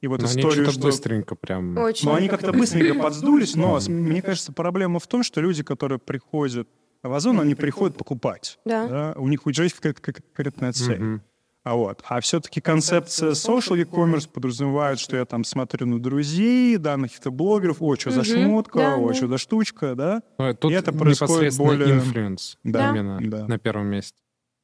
и 0.00 0.06
вот 0.06 0.20
но 0.20 0.26
историю, 0.26 0.64
они 0.64 0.72
что... 0.72 0.80
быстренько 0.80 1.34
прям... 1.34 1.76
Очень. 1.76 2.08
Ну, 2.08 2.14
они 2.14 2.28
как-то 2.28 2.52
быстренько 2.52 3.00
подсдулись, 3.00 3.54
но, 3.54 3.78
мне 3.86 4.22
кажется, 4.22 4.52
проблема 4.52 4.98
в 4.98 5.06
том, 5.06 5.22
что 5.22 5.40
люди, 5.40 5.62
которые 5.62 5.98
приходят 5.98 6.68
в 7.02 7.12
Озон 7.12 7.40
они 7.40 7.54
приходят 7.54 7.96
покупать. 7.96 8.58
Да. 8.64 8.86
да? 8.86 9.14
У 9.16 9.28
них 9.28 9.46
уже 9.46 9.64
есть 9.64 9.76
конкретная 9.76 10.72
цель. 10.72 11.02
Угу. 11.02 11.20
А, 11.62 11.74
вот. 11.74 12.02
а 12.08 12.20
все-таки 12.20 12.62
концепция 12.62 13.32
social 13.32 13.76
e-commerce 13.76 14.28
подразумевает, 14.28 14.98
что 14.98 15.16
я 15.16 15.26
там 15.26 15.44
смотрю 15.44 15.86
на 15.86 16.00
друзей, 16.00 16.78
да, 16.78 16.96
на 16.96 17.06
каких-то 17.06 17.30
блогеров, 17.30 17.82
о, 17.82 17.96
что 17.96 18.10
за 18.10 18.24
шмотка, 18.24 18.78
да, 18.78 18.96
о, 18.96 19.08
да. 19.08 19.14
что 19.14 19.28
за 19.28 19.36
штучка, 19.36 19.94
да. 19.94 20.22
Ну, 20.38 20.54
тут 20.54 20.72
И 20.72 20.74
это 20.74 20.92
происходит 20.92 21.56
более... 21.58 21.96
influence 21.96 22.58
да. 22.64 22.90
именно 22.90 23.18
да. 23.20 23.46
на 23.46 23.58
первом 23.58 23.88
месте. 23.88 24.16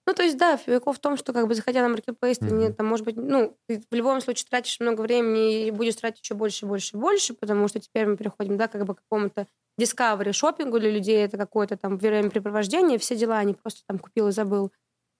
Ну, 0.06 0.14
то 0.14 0.22
есть, 0.22 0.38
да, 0.38 0.56
прикол 0.56 0.92
в 0.92 1.00
том, 1.00 1.16
что, 1.16 1.32
как 1.32 1.48
бы, 1.48 1.54
заходя 1.54 1.82
на 1.82 1.88
маркетплейс, 1.88 2.38
mm-hmm. 2.38 2.48
ты, 2.48 2.54
не, 2.54 2.72
там, 2.72 2.86
может 2.86 3.04
быть, 3.04 3.16
ну, 3.16 3.56
ты 3.66 3.82
в 3.90 3.94
любом 3.94 4.20
случае 4.20 4.46
тратишь 4.48 4.78
много 4.78 5.00
времени 5.00 5.66
и 5.66 5.70
будешь 5.72 5.96
тратить 5.96 6.22
еще 6.22 6.34
больше, 6.34 6.64
больше, 6.64 6.96
больше, 6.96 7.34
потому 7.34 7.66
что 7.66 7.80
теперь 7.80 8.06
мы 8.06 8.16
переходим, 8.16 8.56
да, 8.56 8.68
как 8.68 8.84
бы 8.86 8.94
к 8.94 8.98
какому-то 8.98 9.48
discovery 9.80 10.32
шопингу 10.32 10.78
для 10.80 10.90
людей, 10.90 11.24
это 11.24 11.36
какое-то 11.38 11.76
там 11.76 11.98
времяпрепровождение, 11.98 12.98
все 12.98 13.16
дела, 13.16 13.38
они 13.38 13.54
просто 13.54 13.82
там 13.86 13.98
купил 13.98 14.28
и 14.28 14.32
забыл. 14.32 14.72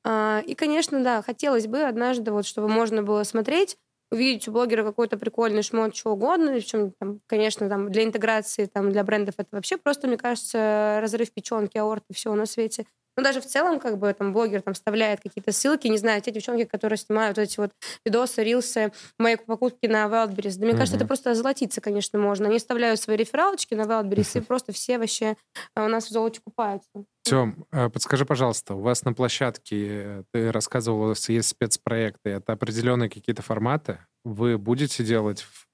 А, 0.05 0.43
и, 0.47 0.55
конечно, 0.55 1.03
да, 1.03 1.23
хотелось 1.23 1.67
бы 1.67 1.83
однажды, 1.83 2.33
вот, 2.33 2.47
чтобы 2.47 2.69
можно 2.69 3.03
было 3.03 3.25
смотреть, 3.25 3.77
увидеть 4.13 4.49
у 4.49 4.53
блогера 4.53 4.85
какой-то 4.85 5.19
прикольный 5.19 5.63
шмот, 5.63 5.95
чего 5.95 6.13
угодно, 6.15 6.53
причем, 6.53 6.93
там, 7.01 7.21
конечно, 7.27 7.69
там, 7.69 7.91
для 7.91 8.05
интеграции, 8.05 8.67
там, 8.67 8.93
для 8.93 9.03
брендов 9.05 9.35
это 9.39 9.49
вообще 9.53 9.77
просто, 9.79 10.07
мне 10.09 10.17
кажется, 10.17 10.99
разрыв 11.03 11.33
печенки, 11.33 11.79
аорты, 11.79 12.15
всего 12.15 12.35
на 12.37 12.47
свете. 12.47 12.87
Но 13.17 13.23
даже 13.23 13.41
в 13.41 13.47
целом, 13.47 13.81
как 13.81 13.99
бы, 13.99 14.13
там, 14.13 14.33
блогер 14.33 14.63
там 14.63 14.75
вставляет 14.75 15.21
какие-то 15.21 15.53
ссылки, 15.53 15.87
не 15.89 15.99
знаю, 15.99 16.21
те 16.23 16.31
девчонки, 16.31 16.65
которые 16.65 16.99
снимают 16.99 17.37
вот 17.37 17.45
эти 17.45 17.59
вот 17.59 17.73
видосы, 18.05 18.45
рилсы, 18.45 18.93
мои 19.19 19.37
покупки 19.37 19.87
на 19.87 20.07
Wildberries. 20.07 20.59
Да 20.59 20.65
мне 20.67 20.75
mm-hmm. 20.75 20.77
кажется, 20.77 20.97
это 20.97 21.07
просто 21.07 21.35
золотиться, 21.35 21.81
конечно, 21.81 22.19
можно. 22.19 22.49
Они 22.49 22.59
вставляют 22.59 23.01
свои 23.01 23.17
рефералочки 23.17 23.75
на 23.75 23.83
Wildberries, 23.83 24.39
и 24.39 24.41
просто 24.43 24.73
все 24.73 24.99
вообще 24.99 25.37
а, 25.75 25.85
у 25.85 25.89
нас 25.89 26.07
в 26.07 26.11
золоте 26.11 26.41
купаются. 26.45 27.05
Тем, 27.23 27.67
а, 27.73 27.89
подскажи, 27.89 28.25
пожалуйста, 28.25 28.75
у 28.75 28.81
вас 28.81 29.05
на 29.05 29.13
площадке, 29.13 29.87
э, 29.89 30.23
ты 30.33 30.53
рассказывала, 30.53 31.15
есть 31.29 31.49
спецпроекты, 31.49 32.31
это 32.31 32.53
определенные 32.53 33.11
какие-то 33.11 33.43
форматы? 33.43 33.99
Вы 34.25 34.59
будете 34.59 35.03
делать 35.03 35.43
в 35.43 35.67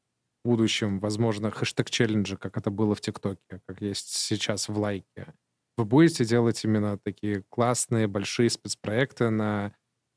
будущем, 0.45 0.99
возможно, 0.99 1.51
хэштег-челленджи, 1.51 2.37
как 2.37 2.57
это 2.57 2.71
было 2.71 2.95
в 2.95 3.01
ТикТоке, 3.01 3.61
как 3.67 3.81
есть 3.81 4.15
сейчас 4.15 4.69
в 4.69 4.79
Лайке? 4.79 5.35
Вы 5.83 5.89
будете 5.89 6.25
делать 6.25 6.65
именно 6.65 6.97
такие 6.97 7.43
классные, 7.49 8.07
большие 8.07 8.51
спецпроекты 8.51 9.31
на, 9.31 9.73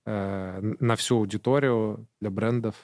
э, 0.06 0.60
на 0.80 0.96
всю 0.96 1.18
аудиторию 1.18 2.08
для 2.22 2.30
брендов? 2.30 2.76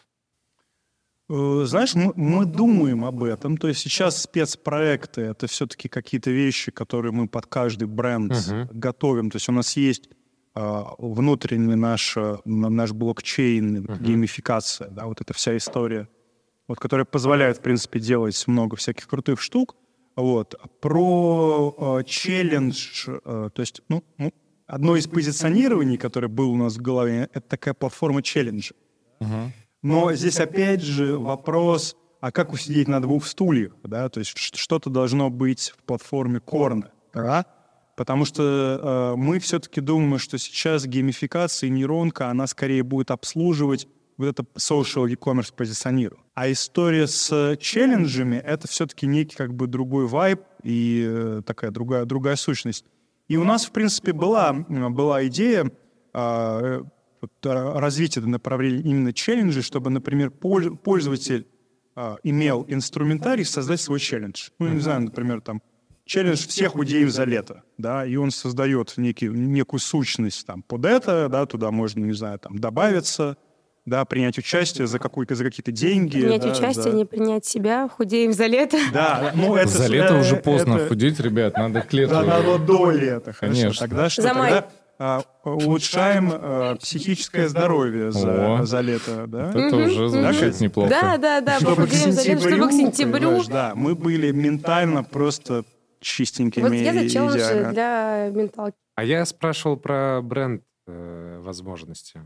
Э, 1.29 1.63
знаешь, 1.65 1.93
мы, 1.93 2.11
мы 2.15 2.45
думаем 2.45 3.05
об 3.05 3.23
этом. 3.23 3.57
То 3.57 3.67
есть 3.67 3.81
сейчас 3.81 4.21
спецпроекты— 4.21 5.21
это 5.31 5.45
все-таки 5.45 5.87
какие-то 5.89 6.31
вещи, 6.31 6.71
которые 6.71 7.11
мы 7.11 7.27
под 7.27 7.45
каждый 7.45 7.87
бренд 7.87 8.31
uh-huh. 8.31 8.67
готовим. 8.71 9.29
То 9.29 9.35
есть 9.35 9.47
у 9.47 9.51
нас 9.51 9.77
есть 9.77 10.09
э, 10.55 10.83
внутренний 10.97 11.75
наш, 11.75 12.17
э, 12.17 12.37
наш 12.45 12.93
блокчейн, 12.93 13.85
uh-huh. 13.85 14.03
геймификация, 14.03 14.89
да, 14.89 15.05
вот 15.05 15.21
эта 15.21 15.33
вся 15.33 15.55
история, 15.55 16.09
вот, 16.67 16.79
которая 16.79 17.05
позволяет, 17.05 17.57
в 17.57 17.61
принципе, 17.61 17.99
делать 17.99 18.43
много 18.47 18.75
всяких 18.75 19.07
крутых 19.07 19.39
штук. 19.39 19.75
Вот. 20.15 20.55
Про 20.79 21.99
э, 21.99 22.03
челлендж, 22.05 23.07
э, 23.07 23.49
то 23.53 23.59
есть, 23.61 23.81
ну, 23.87 24.03
ну, 24.17 24.31
одно 24.67 24.95
из 24.95 25.07
позиционирований, 25.07 25.97
которое 25.97 26.27
было 26.27 26.47
у 26.47 26.57
нас 26.57 26.75
в 26.75 26.81
голове, 26.81 27.29
это 27.33 27.47
такая 27.47 27.73
платформа 27.73 28.21
челленджа. 28.21 28.73
Uh-huh. 29.19 29.49
Но 29.81 30.13
здесь 30.13 30.39
опять 30.39 30.81
же 30.81 31.17
вопрос, 31.17 31.95
а 32.19 32.31
как 32.31 32.53
усидеть 32.53 32.87
на 32.87 33.01
двух 33.01 33.25
стульях, 33.25 33.73
да, 33.83 34.09
то 34.09 34.19
есть 34.19 34.37
что-то 34.37 34.89
должно 34.89 35.29
быть 35.29 35.73
в 35.77 35.83
платформе 35.83 36.39
корна, 36.39 36.91
да? 37.13 37.45
Потому 37.97 38.25
что 38.25 39.13
э, 39.13 39.15
мы 39.17 39.39
все-таки 39.39 39.81
думаем, 39.81 40.17
что 40.17 40.37
сейчас 40.37 40.85
геймификация 40.85 41.67
и 41.67 41.71
нейронка, 41.71 42.29
она 42.29 42.47
скорее 42.47 42.83
будет 42.83 43.11
обслуживать 43.11 43.87
вот 44.17 44.27
это 44.27 44.43
social 44.57 45.07
e-commerce 45.09 45.53
позиционирование. 45.53 46.25
А 46.41 46.51
история 46.51 47.05
с 47.05 47.55
челленджами— 47.57 48.35
это 48.43 48.67
все-таки 48.67 49.05
некий 49.05 49.35
как 49.35 49.53
бы 49.53 49.67
другой 49.67 50.07
вайб 50.07 50.41
и 50.63 51.05
э, 51.07 51.41
такая 51.45 51.69
другая, 51.69 52.05
другая 52.05 52.35
сущность. 52.35 52.83
И 53.27 53.37
у 53.37 53.43
нас, 53.43 53.65
в 53.65 53.71
принципе, 53.71 54.11
была, 54.11 54.51
была 54.51 55.27
идея 55.27 55.71
а, 56.13 56.81
э, 56.81 57.27
развить 57.43 58.17
это 58.17 58.25
направление 58.25 58.81
именно 58.81 59.13
челленджи, 59.13 59.61
чтобы, 59.61 59.91
например, 59.91 60.31
пользователь 60.31 61.45
а, 61.95 62.17
имел 62.23 62.65
инструментарий 62.67 63.45
создать 63.45 63.79
свой 63.79 63.99
челлендж. 63.99 64.49
Ну, 64.57 64.67
не 64.67 64.79
знаю, 64.79 65.01
например, 65.01 65.41
там, 65.41 65.61
челлендж 66.05 66.47
всех 66.47 66.73
удеев 66.75 67.11
за 67.11 67.25
лето, 67.25 67.61
да, 67.77 68.03
и 68.03 68.15
он 68.15 68.31
создает 68.31 68.97
некий, 68.97 69.27
некую 69.27 69.79
сущность 69.79 70.47
там 70.47 70.63
под 70.63 70.87
это, 70.87 71.29
да, 71.29 71.45
туда 71.45 71.69
можно, 71.69 72.03
не 72.03 72.13
знаю, 72.13 72.39
там, 72.39 72.57
добавиться, 72.57 73.37
да, 73.85 74.05
принять 74.05 74.37
участие 74.37 74.87
за, 74.87 74.99
какой, 74.99 75.25
за 75.29 75.43
какие-то 75.43 75.71
деньги. 75.71 76.21
Принять 76.21 76.41
да, 76.41 76.51
участие, 76.51 76.91
да. 76.91 76.91
не 76.91 77.05
принять 77.05 77.45
себя, 77.45 77.87
худеем 77.89 78.33
за 78.33 78.45
лето. 78.47 78.77
Да, 78.93 79.31
ну 79.35 79.55
это... 79.55 79.69
За 79.69 79.87
лето 79.87 80.19
уже 80.19 80.35
это- 80.35 80.43
поздно 80.43 80.75
это- 80.75 80.87
худеть, 80.87 81.19
ребят, 81.19 81.57
надо 81.57 81.81
к 81.81 81.91
лету. 81.93 82.11
Да, 82.13 82.23
надо 82.23 82.59
до 82.59 82.91
лета. 82.91 83.33
Конечно. 83.39 83.87
Тогда 83.87 84.09
что? 84.09 84.21
За 84.21 84.33
май. 84.33 84.51
Тогда 84.51 84.67
а, 84.99 85.23
улучшаем 85.43 86.31
а, 86.31 86.75
психическое 86.75 87.49
здоровье 87.49 88.11
за, 88.11 88.59
О. 88.59 88.65
за 88.65 88.81
лето, 88.81 89.25
да? 89.27 89.47
Вот 89.47 89.55
Это 89.55 89.75
уже 89.77 90.09
звучит 90.09 90.39
Катя? 90.51 90.63
неплохо. 90.63 90.89
Да, 90.91 91.17
да, 91.17 91.41
да, 91.41 91.59
Чтобы 91.59 91.87
к 91.87 91.93
лето, 91.93 92.39
чтобы 92.39 92.67
к 92.67 92.71
сентябрю. 92.71 93.43
да, 93.45 93.73
мы 93.75 93.95
были 93.95 94.31
ментально 94.31 95.03
просто 95.03 95.63
чистенькими 96.01 96.63
Вот 96.63 96.73
я 96.73 96.93
за 96.93 96.99
и 96.99 97.09
челленджи 97.09 97.37
идеально. 97.37 97.71
для 97.71 98.29
менталки. 98.31 98.75
А 98.95 99.03
я 99.03 99.25
спрашивал 99.25 99.77
про 99.77 100.21
бренд 100.21 100.61
э, 100.87 101.39
возможности. 101.41 102.21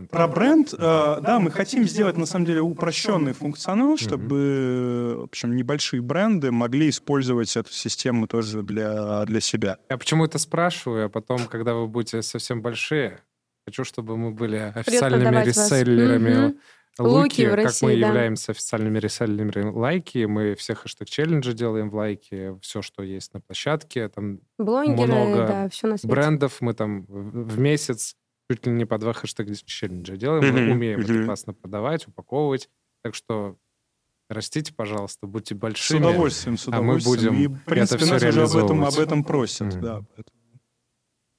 Бренд. 0.00 0.10
Про 0.10 0.28
бренд, 0.28 0.74
э, 0.74 0.78
да, 0.78 1.38
мы 1.40 1.50
хотим 1.50 1.84
сделать 1.84 2.16
на 2.16 2.26
самом 2.26 2.46
деле 2.46 2.60
упрощенный 2.60 3.32
функционал, 3.32 3.96
чтобы, 3.96 5.16
в 5.18 5.24
общем, 5.24 5.54
небольшие 5.56 6.02
бренды 6.02 6.50
могли 6.50 6.88
использовать 6.88 7.56
эту 7.56 7.72
систему 7.72 8.26
тоже 8.26 8.62
для, 8.62 9.24
для 9.24 9.40
себя. 9.40 9.78
Я 9.90 9.98
почему 9.98 10.24
это 10.24 10.38
спрашиваю, 10.38 11.06
а 11.06 11.08
потом, 11.08 11.46
когда 11.46 11.74
вы 11.74 11.86
будете 11.88 12.22
совсем 12.22 12.62
большие, 12.62 13.20
хочу, 13.66 13.84
чтобы 13.84 14.16
мы 14.16 14.32
были 14.32 14.72
официальными 14.74 15.44
реселлерами. 15.44 16.54
Луки, 16.98 17.42
Луки 17.42 17.46
в 17.46 17.50
как 17.50 17.64
России, 17.64 17.86
мы 17.86 18.00
да. 18.00 18.06
являемся 18.08 18.52
официальными 18.52 18.98
реселлерами 18.98 19.70
лайки, 19.70 20.26
мы 20.26 20.54
все 20.56 20.74
хэштег-челленджи 20.74 21.54
делаем 21.54 21.88
в 21.88 21.94
лайке, 21.94 22.58
все, 22.60 22.82
что 22.82 23.02
есть 23.02 23.32
на 23.32 23.40
площадке, 23.40 24.08
там 24.10 24.40
Блогеры, 24.58 25.06
Много 25.06 25.36
да, 25.46 25.68
все 25.70 25.86
на 25.86 25.96
свете. 25.96 26.14
брендов, 26.14 26.60
мы 26.60 26.74
там 26.74 27.06
в 27.08 27.58
месяц 27.58 28.14
чуть 28.50 28.66
ли 28.66 28.72
не 28.72 28.84
по 28.84 28.98
два 28.98 29.12
хэштег-челленджа 29.12 30.16
делаем, 30.16 30.52
мы 30.54 30.60
Мгм, 30.62 30.70
умеем 30.72 31.00
это 31.00 31.24
классно 31.24 31.54
продавать, 31.54 32.06
упаковывать, 32.08 32.68
так 33.02 33.14
что 33.14 33.56
растите, 34.28 34.72
пожалуйста, 34.74 35.26
будьте 35.26 35.54
С 35.54 35.58
большими. 35.58 35.98
удовольствием, 35.98 36.56
с 36.58 36.66
а 36.68 36.70
мы 36.72 36.96
удовольствием. 36.96 37.34
будем 37.34 37.42
И, 37.42 37.46
в 37.58 37.64
принципе, 37.64 38.04
это 38.04 38.12
нас 38.12 38.22
всё 38.22 38.28
уже 38.28 38.42
об 38.58 38.64
этом, 38.64 38.84
об 38.84 38.98
этом 38.98 39.24
просят, 39.24 39.74
Мгм. 39.74 39.80
да. 39.82 40.02
поэтому 40.14 40.38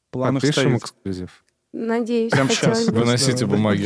в 0.09 0.11
планах 0.11 0.41
Подпишем 0.43 0.63
стоит. 0.77 0.81
эксклюзив. 0.81 1.45
Надеюсь, 1.75 2.31
Прям 2.31 2.47
бы. 2.47 2.99
Выносите 2.99 3.45
бумаги. 3.47 3.83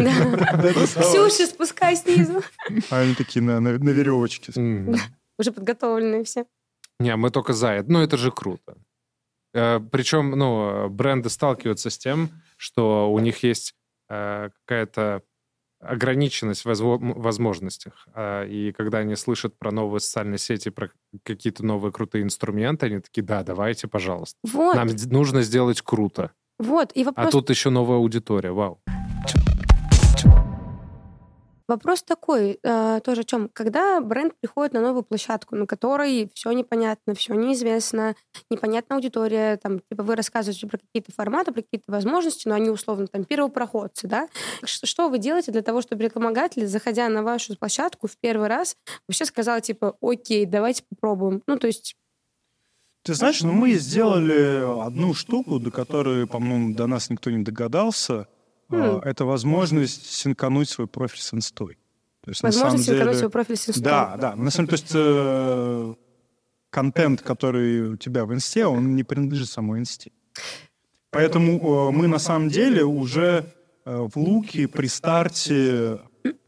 Ксюша, 0.85 1.47
спускай 1.53 1.95
снизу. 1.95 2.41
А 2.89 2.99
они 2.99 3.15
такие 3.15 3.41
на, 3.41 3.61
на, 3.61 3.77
на 3.77 3.89
веревочке. 3.91 4.51
Уже 5.39 5.51
подготовленные 5.53 6.25
все. 6.25 6.45
Не, 6.99 7.15
мы 7.15 7.29
только 7.29 7.53
за 7.53 7.69
это. 7.69 7.89
Ну, 7.91 7.99
это 8.01 8.17
же 8.17 8.31
круто. 8.31 8.75
Э, 9.53 9.79
Причем, 9.79 10.31
ну, 10.31 10.89
бренды 10.89 11.29
сталкиваются 11.29 11.89
с 11.89 11.97
тем, 11.97 12.29
что 12.57 13.11
у 13.11 13.19
них 13.19 13.43
есть 13.43 13.73
э, 14.09 14.49
какая-то 14.65 15.23
ограниченность 15.79 16.65
в 16.65 16.67
возможностях. 17.21 18.07
А, 18.13 18.43
И 18.45 18.71
когда 18.71 18.99
они 18.99 19.15
слышат 19.15 19.57
про 19.57 19.71
новые 19.71 19.99
социальные 19.99 20.39
сети, 20.39 20.69
про 20.69 20.89
какие-то 21.23 21.63
новые 21.65 21.91
крутые 21.91 22.23
инструменты, 22.23 22.87
они 22.87 22.99
такие, 22.99 23.23
да, 23.23 23.43
давайте, 23.43 23.87
пожалуйста. 23.87 24.37
Вот, 24.43 24.75
Нам 24.75 24.87
нужно 25.11 25.43
сделать 25.43 25.81
круто. 25.81 26.31
вот. 26.57 26.91
И 26.93 27.03
А 27.03 27.05
вопрос, 27.05 27.31
тут 27.31 27.49
еще 27.49 27.69
новая 27.69 27.97
аудитория. 27.97 28.51
Вау. 28.51 28.81
Вопрос 31.67 32.03
такой, 32.03 32.59
э, 32.63 32.99
тоже 33.03 33.21
о 33.21 33.23
чем. 33.23 33.49
Когда 33.53 33.99
бренд 34.01 34.33
приходит 34.39 34.73
на 34.73 34.81
новую 34.81 35.03
площадку, 35.03 35.55
на 35.55 35.65
которой 35.65 36.31
все 36.33 36.51
непонятно, 36.51 37.13
все 37.13 37.33
неизвестно, 37.33 38.15
непонятна 38.49 38.95
аудитория, 38.95 39.57
там, 39.57 39.79
типа 39.79 40.03
вы 40.03 40.15
рассказываете 40.15 40.67
про 40.67 40.77
какие-то 40.77 41.11
форматы, 41.11 41.51
про 41.51 41.61
какие-то 41.61 41.91
возможности, 41.91 42.47
но 42.47 42.55
они 42.55 42.69
условно 42.69 43.07
там 43.07 43.25
первопроходцы, 43.25 44.07
да? 44.07 44.29
Что 44.63 45.09
вы 45.09 45.17
делаете 45.19 45.51
для 45.51 45.61
того, 45.61 45.81
чтобы 45.81 46.03
рекламодатель, 46.03 46.65
заходя 46.67 47.09
на 47.09 47.23
вашу 47.23 47.57
площадку 47.57 48.07
в 48.07 48.17
первый 48.17 48.47
раз, 48.47 48.75
вообще 49.07 49.25
сказал, 49.25 49.59
типа, 49.61 49.97
окей, 50.01 50.45
давайте 50.45 50.83
попробуем. 50.89 51.43
Ну, 51.47 51.57
то 51.57 51.67
есть 51.67 51.95
Ты 53.03 53.13
знаешь, 53.13 53.41
ну 53.41 53.53
мы 53.53 53.73
сделали 53.73 54.85
одну 54.85 55.13
штуку, 55.13 55.59
до 55.59 55.71
которой, 55.71 56.27
по-моему, 56.27 56.75
до 56.75 56.87
нас 56.87 57.09
никто 57.09 57.29
не 57.29 57.43
догадался. 57.43 58.27
А, 58.69 58.99
Это 59.03 59.25
возможность 59.25 60.11
синкануть 60.11 60.69
свой 60.69 60.87
профиль 60.87 61.21
с 61.21 61.33
инстой. 61.33 61.77
То 62.21 62.31
есть, 62.31 62.43
возможность 62.43 62.85
деле- 62.87 63.13
свой 63.13 63.29
профиль 63.29 63.55
с 63.55 63.69
инстой. 63.69 63.83
Да, 63.83 64.17
да. 64.17 64.35
На 64.35 64.51
самом 64.51 64.67
деле, 64.67 64.77
то 64.77 64.83
есть 64.83 64.91
э, 64.93 65.95
контент, 66.69 67.21
который 67.21 67.91
у 67.93 67.97
тебя 67.97 68.25
в 68.25 68.33
инсте, 68.33 68.65
он 68.65 68.95
не 68.95 69.03
принадлежит 69.03 69.49
самой 69.49 69.79
инсте. 69.79 70.11
Поэтому 71.11 71.89
э, 71.89 71.91
мы 71.91 72.07
на 72.07 72.19
самом 72.19 72.49
деле 72.49 72.83
уже 72.83 73.45
э, 73.85 74.07
в 74.13 74.17
луке 74.17 74.67
при 74.67 74.87
старте 74.87 75.99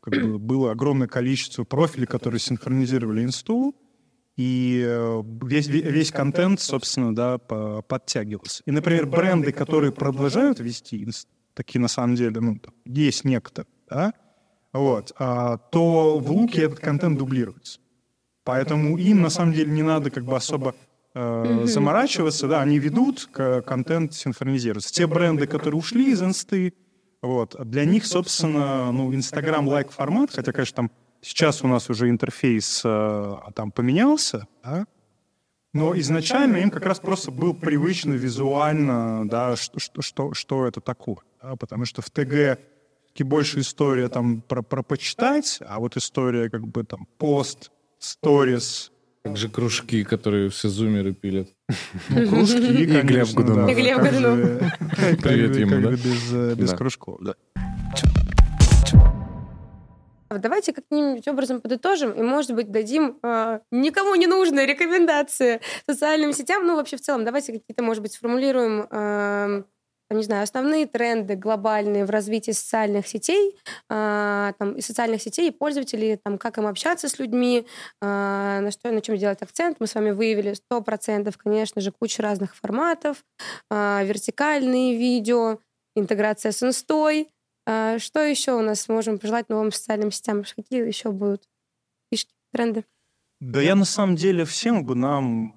как 0.02 0.14
бы, 0.14 0.38
было 0.38 0.72
огромное 0.72 1.08
количество 1.08 1.64
профилей, 1.64 2.06
которые 2.08 2.40
синхронизировали 2.40 3.24
инсту, 3.24 3.74
и 4.36 4.84
э, 4.86 5.24
весь, 5.44 5.70
ве- 5.70 5.90
весь 5.90 6.12
контент, 6.12 6.60
собственно, 6.60 7.16
да, 7.16 7.38
по- 7.38 7.82
подтягивался. 7.82 8.64
И, 8.66 8.72
например, 8.72 9.06
бренды, 9.06 9.52
которые 9.54 9.92
продолжают 9.94 10.60
вести 10.60 11.04
инст, 11.04 11.28
такие 11.54 11.82
на 11.82 11.88
самом 11.88 12.16
деле, 12.16 12.40
ну, 12.40 12.60
есть 12.86 13.26
некоторые, 13.26 13.72
да, 13.90 14.14
вот, 14.74 15.14
а, 15.18 15.58
то 15.58 16.20
в 16.20 16.32
луке 16.32 16.64
этот 16.64 16.80
контент 16.80 17.18
дублируется. 17.18 17.80
Поэтому 18.44 18.98
им, 18.98 19.22
на 19.22 19.30
самом 19.30 19.54
деле, 19.54 19.72
не 19.72 19.84
надо 19.84 20.10
как 20.10 20.26
бы 20.26 20.36
особо 20.36 20.74
э, 21.14 21.66
заморачиваться, 21.66 22.48
да, 22.48 22.62
они 22.62 22.80
ведут, 22.80 23.30
контент 23.66 24.14
синхронизируется. 24.14 24.92
Те 24.92 25.06
бренды, 25.06 25.46
которые 25.46 25.78
ушли 25.78 26.12
из 26.12 26.24
инсты, 26.24 26.74
вот, 27.22 27.56
для 27.70 27.86
них, 27.86 28.06
собственно, 28.06 28.92
ну, 28.92 29.14
Инстаграм 29.14 29.68
лайк 29.68 29.92
формат, 29.92 30.32
хотя, 30.34 30.52
конечно, 30.52 30.76
там 30.76 30.92
сейчас 31.22 31.64
у 31.64 31.68
нас 31.68 31.90
уже 31.90 32.10
интерфейс 32.10 32.82
э, 32.86 33.36
там 33.56 33.72
поменялся, 33.72 34.48
да, 34.64 34.86
но 35.74 35.98
изначально 36.00 36.58
им 36.58 36.70
как 36.72 36.86
раз 36.86 37.00
просто 37.00 37.32
был 37.32 37.54
привычно 37.54 38.14
визуально, 38.14 39.28
да, 39.30 39.56
что, 39.56 39.80
что, 39.80 40.02
что, 40.02 40.34
что 40.34 40.66
это 40.66 40.82
такое. 40.82 41.18
да, 41.42 41.56
потому 41.56 41.86
что 41.86 42.02
в 42.02 42.10
ТГ 42.10 42.60
больше 43.22 43.60
история 43.60 44.08
там 44.08 44.40
про, 44.42 44.62
про 44.62 44.82
почитать, 44.82 45.60
а 45.68 45.80
вот 45.80 45.98
история 45.98 46.50
как 46.50 46.66
бы 46.66 46.86
там 46.86 47.06
пост, 47.18 47.70
сторис, 48.00 48.94
Как 49.24 49.36
же 49.36 49.50
кружки, 49.50 50.06
которые 50.06 50.50
все 50.50 50.70
зумеры 50.70 51.14
пилят. 51.14 51.50
ну, 52.08 52.30
кружки, 52.30 52.56
И 52.82 52.86
Глеб 52.86 53.08
конечно, 53.08 53.42
Годунов. 53.42 53.66
да, 53.66 53.72
И 53.74 53.76
Глеб 53.76 53.98
Годунов. 54.00 54.40
Привет 55.22 55.56
ему, 55.58 55.82
да? 55.82 55.92
без, 55.92 56.32
э, 56.34 56.56
без 56.56 56.70
Да. 56.72 56.78
кружков, 56.78 57.18
да. 57.22 57.36
Давайте 60.30 60.74
каким-нибудь 60.74 61.28
образом 61.28 61.60
подытожим 61.60 62.12
и, 62.12 62.22
может 62.22 62.54
быть, 62.54 62.72
дадим 62.72 63.18
э, 63.24 63.60
никому 63.72 64.14
не 64.14 64.28
нужные 64.28 64.68
рекомендации 64.68 65.60
социальным 65.88 66.34
сетям. 66.34 66.68
Ну, 66.68 66.76
вообще, 66.76 66.98
в 66.98 67.02
целом, 67.02 67.26
давайте 67.26 67.54
какие-то, 67.54 67.82
может 67.82 68.04
быть, 68.04 68.14
сформулируем, 68.14 68.88
э, 68.92 69.64
не 70.12 70.24
знаю, 70.24 70.44
основные 70.44 70.86
тренды 70.86 71.36
глобальные 71.36 72.06
в 72.06 72.12
развитии 72.12 72.52
социальных 72.52 73.08
сетей, 73.08 73.58
э, 73.90 74.54
там, 74.60 74.74
и 74.74 74.82
социальных 74.82 75.22
сетей, 75.24 75.48
и 75.50 75.52
пользователей, 75.52 76.18
там, 76.18 76.38
как 76.38 76.60
им 76.60 76.68
общаться 76.68 77.10
с 77.10 77.18
людьми, 77.18 77.66
э, 78.00 78.06
на 78.06 78.70
что, 78.72 78.92
на 78.92 79.02
чем 79.02 79.18
делать 79.18 79.42
акцент. 79.42 79.78
Мы 79.80 79.88
с 79.88 79.96
вами 79.96 80.12
выявили 80.12 80.54
100%, 80.54 81.38
конечно 81.38 81.82
же, 81.82 81.92
кучу 81.92 82.22
разных 82.22 82.56
форматов, 82.56 83.24
э, 83.72 84.06
вертикальные 84.06 84.96
видео, 84.96 85.58
интеграция 85.96 86.52
с 86.52 86.62
инстой, 86.62 87.24
а 87.24 87.30
Что 88.00 88.24
еще 88.24 88.54
у 88.54 88.62
нас 88.62 88.90
можем 88.90 89.20
пожелать 89.20 89.50
новым 89.50 89.72
социальным 89.72 90.12
сетям? 90.12 90.44
Какие 90.56 90.88
еще 90.88 91.12
будут 91.12 91.48
фишки, 92.12 92.34
тренды? 92.52 92.86
Да 93.40 93.62
я 93.62 93.76
на 93.76 93.86
самом 93.86 94.16
деле 94.16 94.44
всем 94.46 94.84
бы 94.84 94.96
нам 94.96 95.56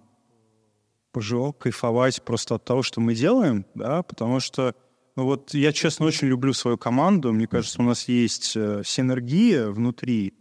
пожелал 1.11 1.53
кайфовать 1.53 2.23
просто 2.23 2.57
от 2.57 2.65
того, 2.65 2.83
что 2.83 3.01
мы 3.01 3.15
делаем, 3.15 3.67
да, 3.75 4.03
потому 4.03 4.41
что 4.41 4.75
ну 5.17 5.25
вот 5.25 5.53
я, 5.53 5.73
честно, 5.73 6.07
очень 6.07 6.29
люблю 6.29 6.55
свою 6.55 6.79
команду. 6.79 7.33
Мне 7.33 7.47
кажется, 7.47 7.83
у 7.83 7.85
нас 7.85 8.09
есть 8.09 8.57
э, 8.57 8.83
синергия 8.85 9.69
внутри. 9.69 10.35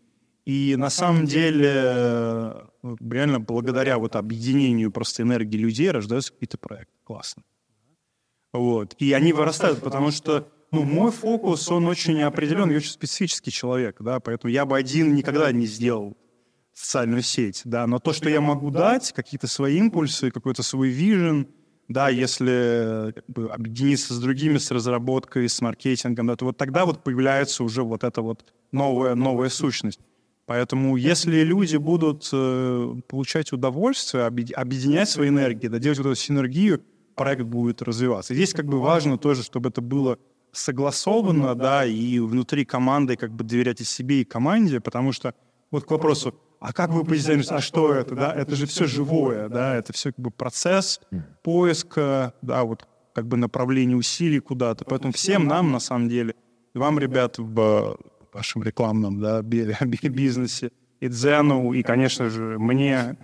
И 0.45 0.76
на 0.78 0.89
самом 0.89 1.26
деле, 1.26 1.72
э, 1.74 2.65
ну, 2.82 2.97
реально 3.01 3.41
благодаря 3.41 3.97
вот 3.97 4.15
объединению 4.15 4.91
просто 4.91 5.24
энергии 5.24 5.57
людей 5.57 5.91
рождаются 5.91 6.32
какие-то 6.32 6.57
проекты. 6.57 6.93
Классно. 7.03 7.43
Вот. 8.53 8.95
И 8.97 9.11
они 9.11 9.34
вырастают, 9.34 9.82
потому 9.82 10.11
что 10.11 10.47
ну, 10.72 10.84
мой 10.84 11.11
фокус, 11.11 11.69
он 11.69 11.86
очень 11.88 12.22
определен, 12.22 12.69
я 12.72 12.78
очень 12.78 12.91
специфический 12.91 13.51
человек, 13.51 13.97
да, 13.99 14.19
поэтому 14.19 14.51
я 14.51 14.65
бы 14.65 14.78
один 14.78 15.15
никогда 15.15 15.51
не 15.51 15.65
сделал 15.65 16.17
социальную 16.74 17.22
сеть, 17.22 17.61
да, 17.65 17.86
но 17.88 17.99
то, 17.99 18.13
что 18.13 18.30
я 18.30 18.39
могу 18.39 18.72
дать, 18.72 19.11
какие-то 19.11 19.47
свои 19.47 19.78
импульсы, 19.78 20.32
какой-то 20.32 20.63
свой 20.63 20.89
вижен, 20.89 21.47
да, 21.89 22.07
если 22.07 23.11
как 23.13 23.26
бы, 23.28 23.49
объединиться 23.49 24.13
с 24.13 24.19
другими, 24.19 24.57
с 24.57 24.72
разработкой, 24.72 25.49
с 25.49 25.59
маркетингом, 25.61 26.28
да, 26.28 26.36
то 26.38 26.45
вот 26.45 26.57
тогда 26.57 26.86
вот 26.86 27.03
появляется 27.03 27.63
уже 27.63 27.84
вот 27.84 28.03
эта 28.05 28.22
вот 28.22 28.45
новая, 28.72 29.15
новая 29.15 29.49
сущность. 29.49 29.99
Поэтому 30.45 30.95
если 30.95 31.43
люди 31.43 31.78
будут 31.78 32.30
э, 32.32 32.95
получать 33.07 33.51
удовольствие, 33.51 34.26
объединять 34.26 35.09
свои 35.09 35.30
энергии, 35.30 35.67
да, 35.67 35.80
делать 35.80 35.97
вот 35.97 36.07
эту 36.07 36.15
синергию, 36.15 36.82
проект 37.15 37.43
будет 37.43 37.82
развиваться. 37.82 38.34
Здесь 38.34 38.53
как 38.53 38.65
бы 38.65 38.80
важно 38.80 39.17
тоже, 39.17 39.43
чтобы 39.43 39.69
это 39.69 39.82
было 39.82 40.17
согласованно, 40.52 41.56
да, 41.56 41.86
и 41.86 42.20
внутри 42.20 42.66
команды 42.66 43.16
как 43.16 43.32
бы 43.32 43.43
доверять 43.43 43.82
и 43.82 43.84
себе, 43.84 44.22
и 44.22 44.26
команде, 44.26 44.80
потому 44.80 45.12
что 45.12 45.34
вот 45.72 45.86
к 45.86 45.91
вопросу, 45.91 46.36
а 46.60 46.74
как 46.74 46.91
вы 46.91 47.04
позиционируете, 47.04 47.56
а 47.56 47.62
что 47.62 47.93
это, 47.93 48.16
да, 48.16 48.34
это 48.34 48.56
же 48.56 48.66
все 48.68 48.86
живое, 48.86 49.49
да, 49.49 49.76
это 49.76 49.93
все 49.93 50.12
как 50.12 50.20
бы 50.20 50.32
процесс 50.32 51.02
поиска, 51.41 52.34
да, 52.41 52.64
вот 52.64 52.88
как 53.14 53.28
бы 53.28 53.38
направление 53.38 53.97
усилий 53.97 54.39
куда-то. 54.39 54.86
Поэтому 54.86 55.14
всем 55.14 55.47
нам, 55.47 55.72
на 55.72 55.80
самом 55.80 56.08
деле, 56.08 56.36
вам, 56.74 56.99
ребят, 56.99 57.38
в 57.38 57.97
вашем 58.32 58.64
рекламном, 58.64 59.20
да, 59.20 59.41
бизнесе, 59.41 60.72
и 60.99 61.08
Дзену, 61.08 61.74
и, 61.74 61.82
конечно 61.82 62.30
же, 62.30 62.60
мне, 62.60 63.18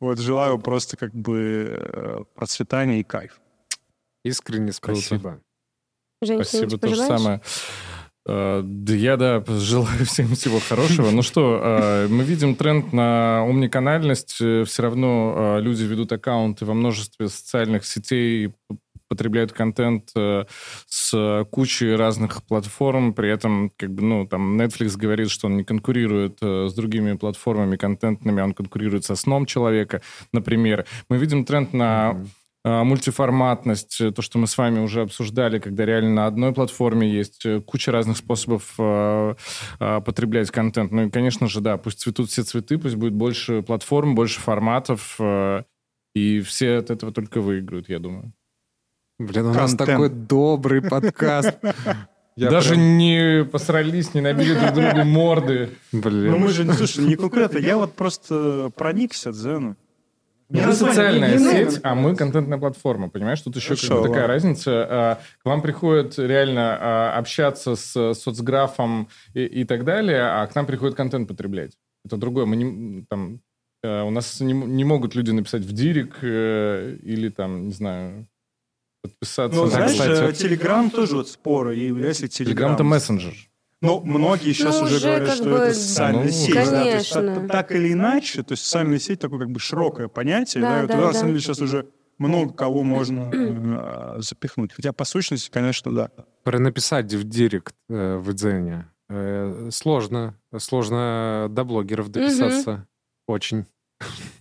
вот, 0.00 0.18
желаю 0.18 0.58
просто 0.58 0.96
как 0.96 1.14
бы 1.14 1.76
э, 1.78 2.24
процветания 2.34 3.00
и 3.00 3.04
кайф. 3.04 3.40
Искренне 4.24 4.72
спасибо. 4.72 5.40
Женя, 6.22 6.44
Спасибо, 6.44 6.78
то 6.78 6.88
же 6.88 6.96
самое. 6.96 7.40
Uh, 8.28 8.62
да 8.64 8.94
я, 8.94 9.16
да, 9.16 9.42
желаю 9.48 10.06
всем 10.06 10.34
всего 10.36 10.60
хорошего. 10.60 11.10
Ну 11.10 11.22
что, 11.22 11.60
uh, 11.60 12.08
мы 12.08 12.22
видим 12.22 12.54
тренд 12.54 12.92
на 12.92 13.44
умниканальность. 13.44 14.34
Все 14.34 14.82
равно 14.82 15.58
люди 15.58 15.82
ведут 15.82 16.12
аккаунты 16.12 16.64
во 16.64 16.74
множестве 16.74 17.28
социальных 17.28 17.84
сетей, 17.84 18.54
потребляют 19.08 19.52
контент 19.52 20.10
с 20.86 21.46
кучей 21.50 21.96
разных 21.96 22.44
платформ. 22.44 23.12
При 23.12 23.28
этом, 23.28 23.72
как 23.76 23.90
бы, 23.90 24.02
ну, 24.02 24.26
там, 24.26 24.58
Netflix 24.58 24.96
говорит, 24.96 25.28
что 25.28 25.48
он 25.48 25.56
не 25.56 25.64
конкурирует 25.64 26.38
с 26.40 26.72
другими 26.72 27.14
платформами 27.14 27.76
контентными, 27.76 28.40
он 28.40 28.54
конкурирует 28.54 29.04
со 29.04 29.16
сном 29.16 29.44
человека, 29.44 30.00
например. 30.32 30.86
Мы 31.10 31.18
видим 31.18 31.44
тренд 31.44 31.74
на 31.74 32.12
mm-hmm 32.14 32.26
мультиформатность, 32.64 34.00
э, 34.00 34.12
то, 34.12 34.22
что 34.22 34.38
мы 34.38 34.46
с 34.46 34.56
вами 34.56 34.80
уже 34.80 35.02
обсуждали, 35.02 35.58
когда 35.58 35.84
реально 35.84 36.10
на 36.10 36.26
одной 36.26 36.52
платформе 36.52 37.10
есть 37.10 37.44
э, 37.44 37.60
куча 37.60 37.90
разных 37.90 38.16
способов 38.16 38.74
э, 38.78 39.34
э, 39.80 40.00
потреблять 40.00 40.50
контент. 40.50 40.92
Ну 40.92 41.06
и, 41.06 41.10
конечно 41.10 41.48
же, 41.48 41.60
да, 41.60 41.76
пусть 41.76 42.00
цветут 42.00 42.30
все 42.30 42.42
цветы, 42.42 42.78
пусть 42.78 42.94
будет 42.94 43.14
больше 43.14 43.62
платформ, 43.62 44.14
больше 44.14 44.40
форматов, 44.40 45.16
э, 45.18 45.64
и 46.14 46.40
все 46.40 46.76
от 46.76 46.90
этого 46.90 47.12
только 47.12 47.40
выиграют, 47.40 47.88
я 47.88 47.98
думаю. 47.98 48.32
Блин, 49.18 49.46
у 49.46 49.54
нас 49.54 49.74
такой 49.74 50.08
добрый 50.08 50.82
подкаст. 50.82 51.58
Я 52.34 52.48
Даже 52.48 52.70
прям... 52.70 52.96
не 52.96 53.44
посрались, 53.44 54.14
не 54.14 54.22
набили 54.22 54.54
друг 54.54 54.72
другу 54.72 55.04
морды. 55.04 55.70
Блин. 55.92 56.30
Ну 56.30 56.38
мы 56.38 56.48
же, 56.48 56.70
слушай, 56.72 57.04
не 57.04 57.16
конкретно. 57.16 57.58
Я 57.58 57.76
вот 57.76 57.94
просто 57.94 58.70
проникся 58.74 59.32
Дзену. 59.32 59.76
Вы 60.52 60.72
социальная 60.72 61.38
сеть, 61.38 61.80
а 61.82 61.94
мы 61.94 62.14
контентная 62.14 62.58
платформа, 62.58 63.08
понимаешь? 63.08 63.40
Тут 63.40 63.56
еще 63.56 63.76
как 63.76 64.02
бы 64.02 64.08
такая 64.08 64.26
разница. 64.26 64.86
А, 64.88 65.18
к 65.42 65.46
вам 65.46 65.62
приходит 65.62 66.18
реально 66.18 66.78
а, 66.80 67.18
общаться 67.18 67.74
с 67.74 68.14
соцграфом 68.14 69.08
и, 69.34 69.44
и 69.44 69.64
так 69.64 69.84
далее, 69.84 70.22
а 70.22 70.46
к 70.46 70.54
нам 70.54 70.66
приходит 70.66 70.94
контент 70.96 71.28
потреблять. 71.28 71.72
Это 72.04 72.16
другое. 72.16 72.46
Мы 72.46 72.56
не, 72.56 73.04
там, 73.08 73.40
э, 73.82 74.02
у 74.02 74.10
нас 74.10 74.40
не, 74.40 74.52
не 74.52 74.84
могут 74.84 75.14
люди 75.14 75.30
написать 75.30 75.62
в 75.62 75.72
дирик 75.72 76.18
э, 76.22 76.96
или 77.02 77.28
там, 77.28 77.68
не 77.68 77.72
знаю, 77.72 78.26
подписаться. 79.02 79.56
Ну, 79.56 79.66
знаешь, 79.66 80.36
Телеграм 80.36 80.90
тоже 80.90 81.16
вот 81.16 81.28
споры. 81.28 81.76
Если 81.76 82.26
Телеграм... 82.26 82.76
Телеграм-то 82.76 82.84
мессенджер. 82.84 83.34
Но 83.82 84.00
многие 84.00 84.52
сейчас 84.52 84.78
ну, 84.78 84.86
уже, 84.86 84.96
уже 84.96 85.06
говорят, 85.08 85.34
что 85.34 85.44
бы... 85.44 85.56
это 85.56 85.74
социальная 85.74 86.24
ну, 86.24 86.30
сеть. 86.30 86.54
Конечно. 86.54 86.70
Да, 86.70 86.82
то 86.82 86.96
есть, 86.96 87.12
так, 87.12 87.50
так 87.50 87.72
или 87.72 87.92
иначе, 87.92 88.42
то 88.44 88.52
есть 88.52 88.64
социальная 88.64 89.00
сеть 89.00 89.18
такое 89.18 89.40
как 89.40 89.50
бы 89.50 89.58
широкое 89.58 90.06
понятие, 90.06 90.62
да, 90.62 90.70
да, 90.70 90.78
и 90.78 90.86
туда, 90.86 91.00
да. 91.00 91.06
на 91.08 91.12
самом 91.12 91.28
деле, 91.28 91.40
сейчас 91.40 91.60
уже 91.60 91.88
много 92.18 92.52
кого 92.52 92.82
можно 92.84 93.30
э, 93.32 94.20
запихнуть. 94.20 94.72
Хотя 94.72 94.92
по 94.92 95.04
сущности, 95.04 95.50
конечно, 95.50 95.92
да. 95.92 96.10
Про 96.44 96.60
написать 96.60 97.12
в 97.12 97.24
директ 97.24 97.74
э, 97.88 98.16
в 98.18 98.32
Дзене 98.32 98.86
э, 99.08 99.68
сложно. 99.72 100.38
Сложно 100.56 101.48
до 101.50 101.64
блогеров 101.64 102.08
дописаться. 102.08 102.70
Угу. 102.70 103.34
Очень. 103.34 103.66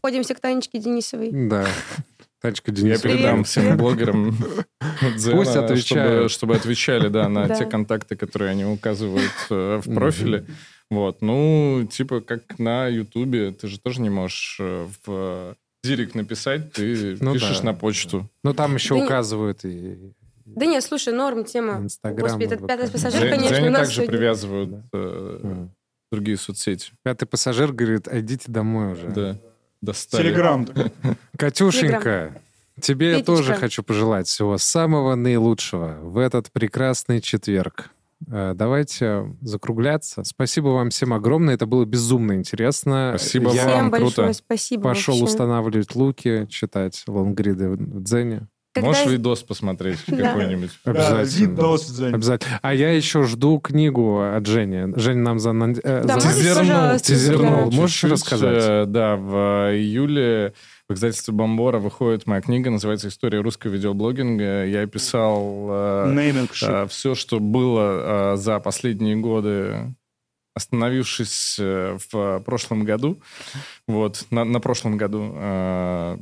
Ходимся 0.03 0.35
к 0.35 0.39
Танечке 0.39 0.79
Денисовой. 0.79 1.31
Да. 1.31 1.67
Танечка 2.41 2.71
Денис. 2.71 3.03
Я 3.03 3.09
передам 3.09 3.43
всем 3.43 3.77
блогерам 3.77 4.35
Пусть 5.31 5.55
отвечают. 5.55 6.31
Чтобы, 6.31 6.55
отвечали, 6.55 7.07
да, 7.07 7.29
на 7.29 7.47
те 7.49 7.65
контакты, 7.65 8.15
которые 8.15 8.51
они 8.51 8.65
указывают 8.65 9.31
э, 9.49 9.81
в 9.83 9.93
профиле. 9.93 10.45
Вот, 10.89 11.21
ну, 11.21 11.87
типа, 11.89 12.19
как 12.19 12.59
на 12.59 12.87
Ютубе, 12.87 13.51
ты 13.51 13.67
же 13.67 13.79
тоже 13.79 14.01
не 14.01 14.09
можешь 14.09 14.57
э, 14.59 14.87
в 15.05 15.55
директ 15.83 16.15
написать, 16.15 16.73
ты 16.73 17.15
ну, 17.21 17.33
пишешь 17.33 17.59
да. 17.59 17.67
на 17.67 17.73
почту. 17.73 18.29
Ну, 18.43 18.53
там 18.53 18.75
еще 18.75 18.97
да 18.97 19.05
указывают 19.05 19.63
и... 19.63 20.13
Да 20.45 20.65
нет, 20.65 20.83
слушай, 20.83 21.13
норм 21.13 21.45
тема. 21.45 21.77
Инстаграм. 21.77 22.27
Господи, 22.27 22.43
этот 22.43 22.67
пятый 22.67 22.91
пассажир, 22.91 23.29
конечно, 23.29 23.55
Женя 23.55 23.69
у 23.69 23.71
нас 23.71 23.81
также 23.83 23.95
сегодня... 23.95 24.17
привязывают 24.17 24.69
да. 24.69 24.79
э, 24.91 25.67
другие 26.11 26.37
соцсети. 26.37 26.91
Пятый 27.03 27.25
пассажир 27.25 27.71
говорит, 27.71 28.09
идите 28.11 28.51
домой 28.51 28.93
уже. 28.93 29.07
Да 29.07 29.39
достали. 29.81 30.23
Телеграм. 30.23 30.67
Катюшенька, 31.37 32.41
тебе 32.79 33.17
я 33.17 33.23
тоже 33.23 33.55
хочу 33.55 33.83
пожелать 33.83 34.27
всего 34.27 34.57
самого 34.57 35.15
наилучшего 35.15 35.97
в 36.01 36.17
этот 36.17 36.51
прекрасный 36.51 37.21
четверг. 37.21 37.91
Э, 38.27 38.53
давайте 38.55 39.35
закругляться. 39.41 40.23
Спасибо 40.23 40.67
вам 40.67 40.89
всем 40.89 41.13
огромное. 41.13 41.55
Это 41.55 41.65
было 41.65 41.85
безумно 41.85 42.33
интересно. 42.33 43.15
Спасибо 43.17 43.51
я 43.51 43.67
вам. 43.67 43.89
Большое 43.89 44.13
Круто. 44.13 44.33
Спасибо 44.33 44.83
Пошел 44.83 45.15
вообще. 45.15 45.25
устанавливать 45.25 45.95
луки, 45.95 46.47
читать 46.49 47.03
лонгриды 47.07 47.69
в 47.69 48.03
Дзене. 48.03 48.47
Когда... 48.73 48.87
Можешь 48.87 49.05
видос 49.07 49.43
посмотреть 49.43 49.99
какой-нибудь? 50.05 50.71
Обязательно. 50.85 51.17
Да, 51.17 51.23
видос, 51.23 51.99
Обязательно. 51.99 52.59
А 52.61 52.73
я 52.73 52.91
еще 52.91 53.23
жду 53.23 53.59
книгу 53.59 54.21
от 54.21 54.45
Жени. 54.45 54.93
Женя 54.97 55.21
нам 55.21 55.39
за... 55.39 55.49
Э, 55.49 56.03
да, 56.05 56.19
тизернул. 56.19 56.99
Тизернул. 56.99 57.71
Можешь 57.71 58.03
рассказать? 58.05 58.63
Э, 58.63 58.85
да, 58.85 59.17
в 59.17 59.73
июле 59.75 60.53
в 60.87 60.93
издательстве 60.93 61.33
Бомбора 61.33 61.79
выходит 61.79 62.27
моя 62.27 62.41
книга, 62.41 62.69
называется 62.69 63.07
«История 63.07 63.39
русского 63.39 63.71
видеоблогинга». 63.71 64.65
Я 64.65 64.85
писал 64.87 65.67
э, 65.69 66.87
все, 66.89 67.15
что 67.15 67.39
было 67.39 68.33
э, 68.33 68.37
за 68.37 68.59
последние 68.59 69.15
годы 69.15 69.93
остановившись 70.53 71.57
э, 71.59 71.97
в 72.11 72.41
прошлом 72.41 72.83
году, 72.83 73.21
вот, 73.87 74.25
на, 74.31 74.43
на 74.43 74.59
прошлом 74.59 74.97
году, 74.97 75.31
э, 75.33 76.17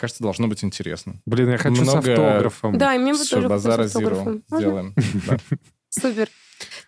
кажется, 0.00 0.22
должно 0.22 0.48
быть 0.48 0.64
интересно. 0.64 1.20
Блин, 1.26 1.50
я 1.50 1.58
хочу 1.58 1.82
Много... 1.82 2.02
с 2.02 2.08
автографом. 2.08 2.78
Да, 2.78 2.94
и 2.94 2.98
мне 2.98 3.12
бы 3.12 3.24
тоже 3.24 3.48
базара 3.48 3.86
зеро 3.86 4.40
сделаем. 4.50 4.94
Супер. 5.90 6.28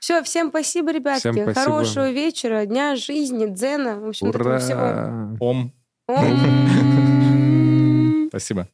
Все, 0.00 0.22
всем 0.22 0.48
спасибо, 0.50 0.92
ребятки. 0.92 1.20
Всем 1.20 1.34
спасибо. 1.34 1.54
Хорошего 1.54 2.10
вечера, 2.10 2.66
дня 2.66 2.96
жизни, 2.96 3.46
дзена. 3.46 4.00
В 4.00 4.08
общем, 4.08 4.28
Ура! 4.28 4.58
всего. 4.58 5.36
Ом. 5.40 5.72
Ом. 6.08 6.38
Спасибо. 8.30 8.68